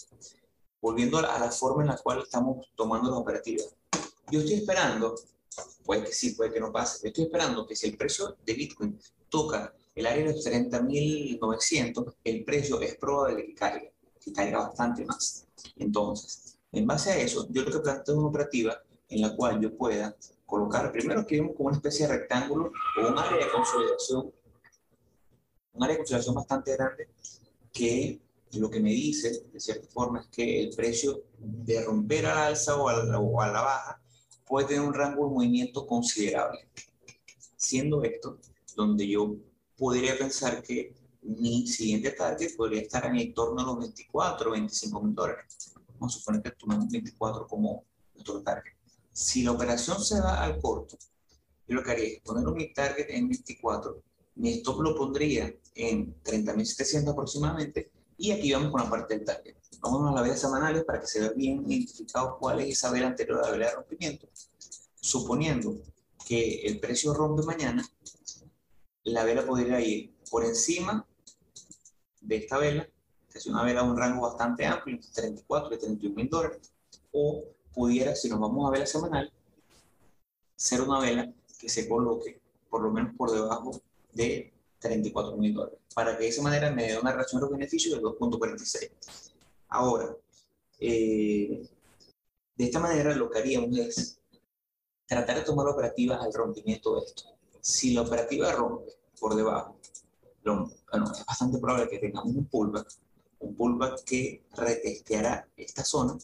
Volviendo 0.82 1.18
a 1.18 1.40
la, 1.40 1.52
forma 1.52 1.84
en 1.84 1.90
la 1.90 1.98
cual 1.98 2.22
estamos 2.24 2.66
tomando 2.76 3.10
las 3.10 3.20
operativas. 3.20 3.76
Yo 4.32 4.40
estoy 4.40 4.56
esperando, 4.56 5.16
puede 5.84 6.06
que 6.06 6.14
sí, 6.14 6.32
puede 6.32 6.52
que 6.52 6.60
no 6.60 6.72
pase, 6.72 7.08
estoy 7.08 7.26
esperando 7.26 7.68
que 7.68 7.76
si 7.76 7.88
el 7.88 7.98
precio 7.98 8.38
de 8.46 8.54
Bitcoin 8.54 9.00
toca 9.30 9.74
el 9.94 10.06
área 10.06 10.26
de 10.26 10.34
los 10.34 10.46
30.900, 10.46 12.16
el 12.24 12.44
precio 12.44 12.82
es 12.82 12.96
probable 12.96 13.46
que 13.46 13.54
caiga, 13.54 13.92
que 14.20 14.32
caiga 14.32 14.60
bastante 14.60 15.06
más. 15.06 15.46
Entonces, 15.76 16.58
en 16.72 16.88
base 16.88 17.12
a 17.12 17.18
eso, 17.18 17.48
yo 17.50 17.64
lo 17.64 17.72
que 17.72 17.80
planteo 17.80 18.16
una 18.16 18.30
operativa 18.30 18.82
en 19.10 19.22
la 19.22 19.36
cual 19.36 19.60
yo 19.60 19.76
pueda 19.76 20.16
colocar, 20.52 20.92
primero 20.92 21.26
que 21.26 21.38
como 21.54 21.70
una 21.70 21.78
especie 21.78 22.06
de 22.06 22.18
rectángulo 22.18 22.74
o 22.98 23.08
un 23.08 23.18
área 23.18 23.46
de 23.46 23.52
consolidación, 23.52 24.34
un 25.72 25.84
área 25.84 25.94
de 25.94 26.00
consolidación 26.00 26.36
bastante 26.36 26.74
grande 26.74 27.10
que 27.72 28.20
lo 28.60 28.70
que 28.70 28.82
me 28.82 28.90
dice, 28.90 29.46
de 29.50 29.60
cierta 29.62 29.88
forma, 29.88 30.20
es 30.20 30.28
que 30.28 30.64
el 30.64 30.76
precio 30.76 31.24
de 31.38 31.86
romper 31.86 32.26
al 32.26 32.38
alza 32.38 32.76
o 32.76 32.90
a 32.90 33.02
la, 33.02 33.18
o 33.18 33.42
a 33.42 33.48
la 33.48 33.62
baja 33.62 34.02
puede 34.46 34.68
tener 34.68 34.82
un 34.82 34.94
rango 34.94 35.26
de 35.26 35.34
movimiento 35.34 35.88
considerable. 35.88 36.68
Siendo 37.56 38.04
esto, 38.04 38.38
donde 38.76 39.08
yo 39.08 39.38
podría 39.78 40.18
pensar 40.18 40.62
que 40.62 40.94
mi 41.22 41.66
siguiente 41.66 42.12
target 42.12 42.58
podría 42.58 42.82
estar 42.82 43.06
en 43.06 43.16
el 43.16 43.34
torno 43.34 43.62
a 43.62 43.66
los 43.68 43.80
24 43.80 44.50
o 44.50 44.52
25 44.52 45.02
mil 45.02 45.16
dólares. 45.16 45.74
Vamos 45.98 46.14
a 46.14 46.20
suponer 46.20 46.42
que 46.42 46.52
tomemos 46.52 46.90
24 46.90 47.48
como 47.48 47.86
nuestro 48.14 48.42
target. 48.42 48.81
Si 49.14 49.44
la 49.44 49.52
operación 49.52 50.04
se 50.04 50.20
va 50.22 50.42
al 50.42 50.60
corto, 50.60 50.98
yo 51.68 51.76
lo 51.76 51.84
que 51.84 51.92
haría 51.92 52.08
es 52.08 52.22
poner 52.22 52.46
mi 52.54 52.74
target 52.74 53.08
en 53.10 53.28
24, 53.28 54.02
mi 54.36 54.52
stop 54.54 54.82
lo 54.82 54.96
pondría 54.96 55.54
en 55.76 56.22
30.700 56.24 57.12
aproximadamente 57.12 57.92
y 58.18 58.32
aquí 58.32 58.54
vamos 58.54 58.72
con 58.72 58.82
la 58.82 58.90
parte 58.90 59.16
del 59.16 59.26
target. 59.26 59.56
Vamos 59.82 60.10
a 60.10 60.14
las 60.14 60.24
velas 60.24 60.40
semanales 60.40 60.84
para 60.84 61.02
que 61.02 61.08
se 61.08 61.20
vea 61.20 61.32
bien 61.32 61.64
identificado 61.70 62.38
cuál 62.40 62.60
es 62.60 62.70
esa 62.70 62.92
vela 62.92 63.08
anterior 63.08 63.40
a 63.40 63.48
la 63.48 63.52
vela 63.52 63.66
de 63.68 63.76
rompimiento. 63.76 64.30
Suponiendo 64.96 65.82
que 66.26 66.62
el 66.62 66.80
precio 66.80 67.14
rompe 67.14 67.44
mañana, 67.44 67.84
la 69.04 69.24
vela 69.24 69.46
podría 69.46 69.82
ir 69.82 70.16
por 70.30 70.46
encima 70.46 71.06
de 72.22 72.36
esta 72.36 72.58
vela, 72.60 72.88
que 73.30 73.40
es 73.40 73.46
una 73.48 73.64
vela 73.64 73.82
de 73.82 73.90
un 73.90 73.98
rango 73.98 74.22
bastante 74.22 74.66
amplio, 74.66 74.96
entre 74.96 75.12
34 75.12 75.76
y 75.76 75.80
31 75.80 76.16
mil 76.16 76.30
dólares, 76.30 76.72
o 77.12 77.44
pudiera, 77.74 78.16
si 78.16 78.30
nos 78.30 78.40
vamos 78.40 78.68
a 78.68 78.72
vela 78.72 78.86
semanal, 78.86 79.32
ser 80.56 80.82
una 80.82 81.00
vela 81.00 81.32
que 81.60 81.70
se 81.70 81.88
coloque 81.88 82.40
por 82.70 82.82
lo 82.82 82.92
menos 82.92 83.14
por 83.16 83.32
debajo 83.32 83.82
de 84.14 84.54
34 84.80 85.38
mil 85.38 85.54
dólares, 85.54 85.80
para 85.94 86.18
que 86.18 86.24
de 86.24 86.30
esa 86.30 86.42
manera 86.42 86.72
me 86.72 86.88
dé 86.88 86.98
una 86.98 87.12
relación 87.12 87.42
de 87.42 87.50
beneficio 87.50 87.96
de 87.96 88.02
2.46. 88.02 88.90
Ahora, 89.70 90.16
eh, 90.80 91.68
de 92.56 92.64
esta 92.64 92.80
manera 92.80 93.16
lo 93.16 93.30
que 93.30 93.40
haríamos 93.40 93.78
es 93.78 94.20
tratar 95.06 95.38
de 95.38 95.44
tomar 95.44 95.68
operativa 95.68 96.16
al 96.16 96.34
rompimiento 96.34 96.96
de 96.96 97.06
esto. 97.06 97.24
Si 97.60 97.94
la 97.94 98.02
operativa 98.02 98.52
rompe 98.52 98.92
por 99.20 99.36
debajo, 99.36 99.76
bueno, 100.44 100.72
es 101.12 101.26
bastante 101.26 101.60
probable 101.60 101.90
que 101.90 102.00
tengamos 102.00 102.36
un 102.36 102.46
pullback, 102.46 102.88
un 103.40 103.56
pullback 103.56 104.04
que 104.04 104.44
retesteará 104.56 105.48
esta 105.56 105.84
zona 105.84 106.18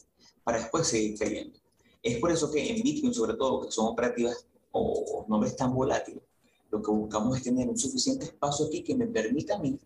para 0.48 0.60
después 0.60 0.86
seguir 0.86 1.18
cayendo. 1.18 1.58
Es 2.02 2.16
por 2.20 2.32
eso 2.32 2.50
que 2.50 2.70
en 2.70 2.82
Bitcoin, 2.82 3.12
sobre 3.12 3.34
todo, 3.34 3.66
que 3.66 3.70
son 3.70 3.88
operativas 3.88 4.46
o 4.70 5.26
nombres 5.28 5.54
tan 5.54 5.74
volátiles, 5.74 6.22
lo 6.70 6.80
que 6.80 6.90
buscamos 6.90 7.36
es 7.36 7.42
tener 7.42 7.68
un 7.68 7.76
suficiente 7.76 8.24
espacio 8.24 8.64
aquí 8.64 8.82
que 8.82 8.96
me 8.96 9.06
permita 9.06 9.56
a 9.56 9.58
mí 9.58 9.78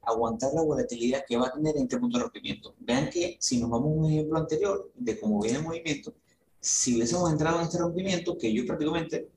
aguantar 0.00 0.54
la 0.54 0.62
volatilidad 0.62 1.22
que 1.28 1.36
va 1.36 1.48
a 1.48 1.52
tener 1.52 1.76
en 1.76 1.82
este 1.82 1.98
punto 1.98 2.16
de 2.16 2.24
rompimiento. 2.24 2.74
Vean 2.78 3.10
que 3.10 3.36
si 3.40 3.60
nos 3.60 3.68
vamos 3.68 3.88
a 3.88 4.00
un 4.00 4.10
ejemplo 4.10 4.38
anterior 4.38 4.90
de 4.94 5.20
cómo 5.20 5.38
viene 5.42 5.58
el 5.58 5.64
movimiento, 5.64 6.14
si 6.58 6.96
hubiésemos 6.96 7.30
entrado 7.30 7.58
en 7.58 7.64
este 7.64 7.76
rompimiento, 7.76 8.38
que 8.38 8.50
yo 8.54 8.64
prácticamente 8.64 9.28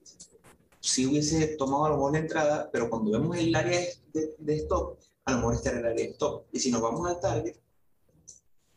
sí 0.79 1.05
hubiese 1.07 1.57
tomado 1.57 1.87
a 1.87 1.89
lo 1.89 1.95
mejor 1.95 2.13
la 2.13 2.19
entrada, 2.19 2.69
pero 2.71 2.89
cuando 2.89 3.11
vemos 3.11 3.37
el 3.37 3.53
área 3.53 3.81
de, 4.13 4.35
de 4.37 4.55
stop, 4.59 4.97
a 5.25 5.31
lo 5.33 5.37
mejor 5.39 5.55
este 5.55 5.69
era 5.71 5.79
el 5.79 5.85
área 5.87 6.05
de 6.05 6.11
stop. 6.11 6.45
Y 6.53 6.59
si 6.61 6.71
nos 6.71 6.81
vamos 6.81 7.05
al 7.05 7.19
target, 7.19 7.57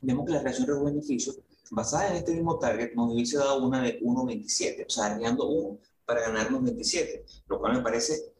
vemos 0.00 0.26
que 0.26 0.32
la 0.32 0.42
reacción 0.42 0.66
de 0.66 0.84
beneficio 0.84 1.34
basada 1.70 2.10
en 2.10 2.16
este 2.16 2.32
mismo 2.32 2.58
target, 2.58 2.94
nos 2.94 3.12
hubiese 3.12 3.38
dado 3.38 3.64
una 3.64 3.82
de 3.82 4.00
1.27, 4.00 4.86
o 4.86 4.90
sea, 4.90 5.06
arriesgando 5.06 5.48
1 5.48 5.78
para 6.04 6.20
ganarnos 6.20 6.62
27, 6.62 7.24
lo 7.48 7.58
cual 7.58 7.74
me 7.74 7.82
parece 7.82 8.32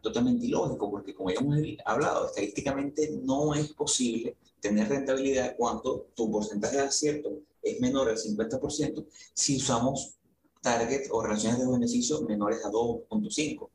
totalmente 0.00 0.46
ilógico, 0.46 0.90
porque 0.90 1.14
como 1.14 1.30
ya 1.30 1.40
hemos 1.40 1.58
hablado, 1.84 2.26
estadísticamente 2.26 3.20
no 3.22 3.54
es 3.54 3.72
posible 3.72 4.36
tener 4.60 4.88
rentabilidad 4.88 5.54
cuando 5.56 6.08
tu 6.14 6.30
porcentaje 6.30 6.76
de 6.76 6.82
acierto 6.82 7.38
es 7.62 7.80
menor 7.80 8.08
al 8.08 8.16
50% 8.16 9.06
si 9.34 9.56
usamos 9.56 10.16
target 10.60 11.08
o 11.10 11.22
relaciones 11.22 11.60
de 11.60 11.66
beneficio 11.66 12.20
menores 12.22 12.64
a 12.64 12.70
2.5. 12.70 13.68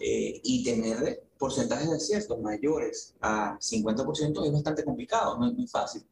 Eh, 0.00 0.40
y 0.44 0.62
tener 0.62 1.24
porcentajes 1.36 1.90
de 1.90 1.96
acierto 1.96 2.36
mayores 2.38 3.14
a 3.20 3.58
50% 3.58 4.46
es 4.46 4.52
bastante 4.52 4.84
complicado, 4.84 5.36
no 5.38 5.48
es 5.48 5.54
muy 5.54 5.66
fácil. 5.66 6.04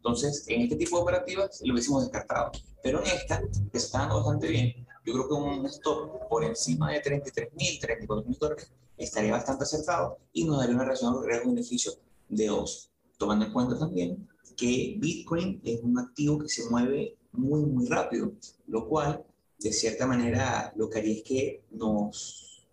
Entonces, 0.00 0.44
en 0.48 0.62
este 0.62 0.76
tipo 0.76 0.96
de 0.96 1.02
operativas 1.02 1.60
lo 1.62 1.74
hubiésemos 1.74 2.02
descartado. 2.02 2.52
Pero 2.82 3.00
en 3.00 3.06
esta, 3.06 3.42
que 3.70 3.78
está 3.78 3.98
dando 3.98 4.16
bastante 4.16 4.48
bien, 4.48 4.86
yo 5.04 5.12
creo 5.12 5.28
que 5.28 5.34
un 5.34 5.66
stop 5.66 6.26
por 6.30 6.42
encima 6.42 6.90
de 6.90 7.00
33 7.00 7.52
mil, 7.52 7.78
34 7.78 8.26
mil 8.26 8.38
dólares 8.38 8.72
estaría 8.96 9.32
bastante 9.32 9.64
acertado 9.64 10.18
y 10.32 10.44
nos 10.44 10.58
daría 10.58 10.74
una 10.74 10.84
relación 10.84 11.22
riesgo-beneficio 11.22 11.92
de 12.30 12.46
2. 12.46 12.90
Tomando 13.18 13.44
en 13.44 13.52
cuenta 13.52 13.78
también 13.78 14.26
que 14.56 14.96
Bitcoin 14.98 15.60
es 15.64 15.80
un 15.82 15.98
activo 15.98 16.38
que 16.38 16.48
se 16.48 16.68
mueve 16.70 17.16
muy, 17.32 17.60
muy 17.60 17.86
rápido, 17.86 18.32
lo 18.68 18.88
cual, 18.88 19.22
de 19.58 19.72
cierta 19.72 20.06
manera, 20.06 20.72
lo 20.76 20.88
que 20.88 20.98
haría 20.98 21.16
es 21.16 21.22
que 21.22 21.62
nos 21.72 22.66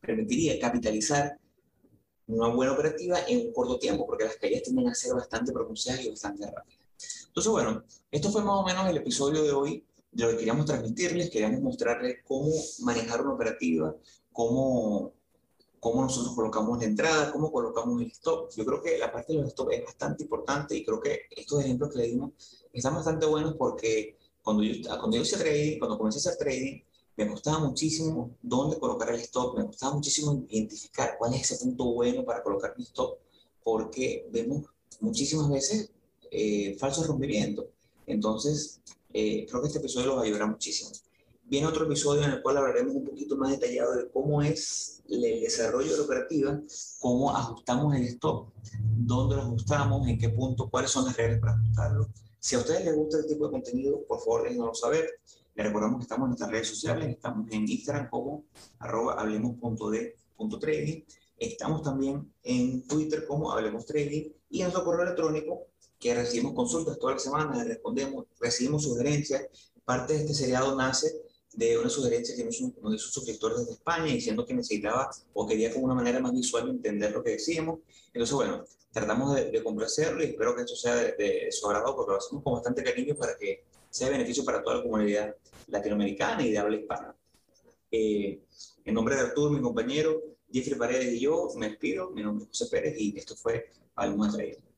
permitiría 0.00 0.58
capitalizar 0.58 1.38
una 2.32 2.48
buena 2.48 2.72
operativa 2.72 3.18
en 3.26 3.46
un 3.46 3.52
corto 3.52 3.78
tiempo, 3.78 4.06
porque 4.06 4.24
las 4.24 4.36
caídas 4.36 4.62
tienden 4.62 4.88
a 4.88 4.94
ser 4.94 5.14
bastante 5.14 5.52
pronunciadas 5.52 6.04
y 6.04 6.10
bastante 6.10 6.46
rápidas. 6.46 6.80
Entonces, 7.26 7.52
bueno, 7.52 7.84
esto 8.10 8.30
fue 8.30 8.42
más 8.42 8.56
o 8.56 8.64
menos 8.64 8.88
el 8.88 8.96
episodio 8.96 9.42
de 9.42 9.52
hoy 9.52 9.84
de 10.12 10.24
lo 10.24 10.30
que 10.30 10.38
queríamos 10.38 10.66
transmitirles, 10.66 11.30
queríamos 11.30 11.60
mostrarles 11.60 12.18
cómo 12.26 12.50
manejar 12.80 13.22
una 13.22 13.34
operativa, 13.34 13.94
cómo, 14.32 15.12
cómo 15.78 16.02
nosotros 16.02 16.34
colocamos 16.34 16.78
la 16.78 16.86
entrada, 16.86 17.32
cómo 17.32 17.52
colocamos 17.52 18.00
el 18.02 18.10
stop. 18.10 18.50
Yo 18.56 18.64
creo 18.64 18.82
que 18.82 18.98
la 18.98 19.12
parte 19.12 19.32
de 19.32 19.40
los 19.40 19.48
stop 19.48 19.70
es 19.70 19.84
bastante 19.84 20.24
importante 20.24 20.76
y 20.76 20.84
creo 20.84 21.00
que 21.00 21.22
estos 21.30 21.60
ejemplos 21.60 21.92
que 21.92 21.98
le 21.98 22.06
dimos 22.08 22.32
están 22.72 22.94
bastante 22.94 23.26
buenos 23.26 23.54
porque 23.54 24.16
cuando 24.42 24.62
yo, 24.62 24.88
cuando 24.98 25.16
yo 25.16 25.22
hice 25.22 25.36
trading, 25.36 25.78
cuando 25.78 25.96
comencé 25.96 26.18
a 26.18 26.32
hacer 26.32 26.44
trading, 26.44 26.80
me 27.16 27.28
costaba 27.28 27.58
muchísimo 27.58 28.30
dónde 28.42 28.78
colocar 28.78 29.10
el 29.10 29.20
stop, 29.20 29.58
me 29.58 29.66
costaba 29.66 29.94
muchísimo 29.94 30.44
identificar 30.48 31.16
cuál 31.18 31.34
es 31.34 31.50
ese 31.50 31.64
punto 31.64 31.84
bueno 31.92 32.24
para 32.24 32.42
colocar 32.42 32.74
mi 32.76 32.84
stop, 32.84 33.18
porque 33.62 34.28
vemos 34.32 34.64
muchísimas 35.00 35.48
veces 35.50 35.90
eh, 36.30 36.76
falsos 36.78 37.06
rompimientos. 37.06 37.66
Entonces, 38.06 38.80
eh, 39.12 39.46
creo 39.48 39.60
que 39.60 39.68
este 39.68 39.78
episodio 39.78 40.14
los 40.14 40.22
ayudará 40.22 40.46
muchísimo. 40.46 40.90
Viene 41.44 41.66
otro 41.66 41.84
episodio 41.84 42.22
en 42.22 42.30
el 42.30 42.42
cual 42.42 42.58
hablaremos 42.58 42.94
un 42.94 43.04
poquito 43.04 43.36
más 43.36 43.50
detallado 43.50 43.96
de 43.96 44.08
cómo 44.10 44.40
es 44.40 45.02
el 45.08 45.20
desarrollo 45.20 45.90
de 45.90 45.98
la 45.98 46.04
operativa, 46.04 46.60
cómo 47.00 47.36
ajustamos 47.36 47.96
el 47.96 48.04
stop, 48.04 48.50
dónde 48.96 49.34
lo 49.34 49.42
ajustamos, 49.42 50.06
en 50.06 50.16
qué 50.16 50.28
punto, 50.28 50.70
cuáles 50.70 50.92
son 50.92 51.06
las 51.06 51.16
reglas 51.16 51.40
para 51.40 51.54
ajustarlo. 51.54 52.08
Si 52.38 52.54
a 52.54 52.60
ustedes 52.60 52.84
les 52.84 52.94
gusta 52.94 53.18
este 53.18 53.34
tipo 53.34 53.46
de 53.46 53.50
contenido, 53.50 54.00
por 54.06 54.20
favor 54.20 54.44
déjenoslo 54.44 54.74
saber. 54.74 55.10
Les 55.60 55.66
recordamos 55.66 55.98
que 55.98 56.04
estamos 56.04 56.24
en 56.24 56.28
nuestras 56.30 56.50
redes 56.50 56.68
sociales, 56.68 57.08
estamos 57.10 57.46
en 57.50 57.68
Instagram 57.68 58.08
como 58.08 58.44
arroba 58.78 59.20
hablemos.de.trading, 59.20 61.04
estamos 61.36 61.82
también 61.82 62.32
en 62.42 62.86
Twitter 62.86 63.26
como 63.26 63.52
Hablemos 63.52 63.84
Trading 63.84 64.30
y 64.48 64.60
en 64.60 64.62
nuestro 64.62 64.86
correo 64.86 65.02
electrónico 65.02 65.66
que 65.98 66.14
recibimos 66.14 66.54
consultas 66.54 66.98
todas 66.98 67.16
las 67.16 67.24
semanas, 67.24 67.68
respondemos, 67.68 68.24
recibimos 68.40 68.84
sugerencias. 68.84 69.48
Parte 69.84 70.14
de 70.14 70.20
este 70.20 70.32
seriado 70.32 70.74
nace 70.76 71.12
de 71.52 71.76
una 71.76 71.90
sugerencia 71.90 72.34
que 72.34 72.44
nos 72.44 72.58
uno 72.58 72.90
de 72.90 72.96
sus 72.96 73.12
suscriptores 73.12 73.66
de 73.66 73.72
España 73.74 74.06
diciendo 74.06 74.46
que 74.46 74.54
necesitaba 74.54 75.10
o 75.34 75.46
quería 75.46 75.74
con 75.74 75.84
una 75.84 75.94
manera 75.94 76.20
más 76.20 76.32
visual 76.32 76.70
entender 76.70 77.12
lo 77.12 77.22
que 77.22 77.32
decíamos. 77.32 77.80
Entonces, 78.14 78.34
bueno, 78.34 78.64
tratamos 78.92 79.34
de, 79.34 79.62
complacerlo 79.62 80.22
y 80.22 80.28
espero 80.28 80.56
que 80.56 80.62
esto 80.62 80.74
sea 80.74 80.96
de, 80.96 81.48
su 81.50 81.68
agrado 81.68 81.94
porque 81.94 82.12
lo 82.12 82.16
hacemos 82.16 82.42
con 82.42 82.54
bastante 82.54 82.82
cariño 82.82 83.14
para 83.14 83.36
que 83.36 83.64
sea 83.90 84.06
de 84.06 84.14
beneficio 84.14 84.44
para 84.44 84.62
toda 84.62 84.76
la 84.76 84.82
comunidad 84.82 85.36
latinoamericana 85.66 86.46
y 86.46 86.52
de 86.52 86.58
habla 86.58 86.76
hispana. 86.76 87.16
Eh, 87.90 88.40
en 88.84 88.94
nombre 88.94 89.16
de 89.16 89.22
Arturo, 89.22 89.50
mi 89.50 89.60
compañero, 89.60 90.22
Jeffrey 90.52 90.78
Paredes 90.78 91.12
y 91.14 91.20
yo, 91.20 91.48
me 91.56 91.68
despido. 91.68 92.10
Mi 92.10 92.22
nombre 92.22 92.44
es 92.44 92.48
José 92.48 92.70
Pérez 92.70 92.94
y 92.98 93.16
esto 93.18 93.36
fue 93.36 93.70
Trading. 93.94 94.69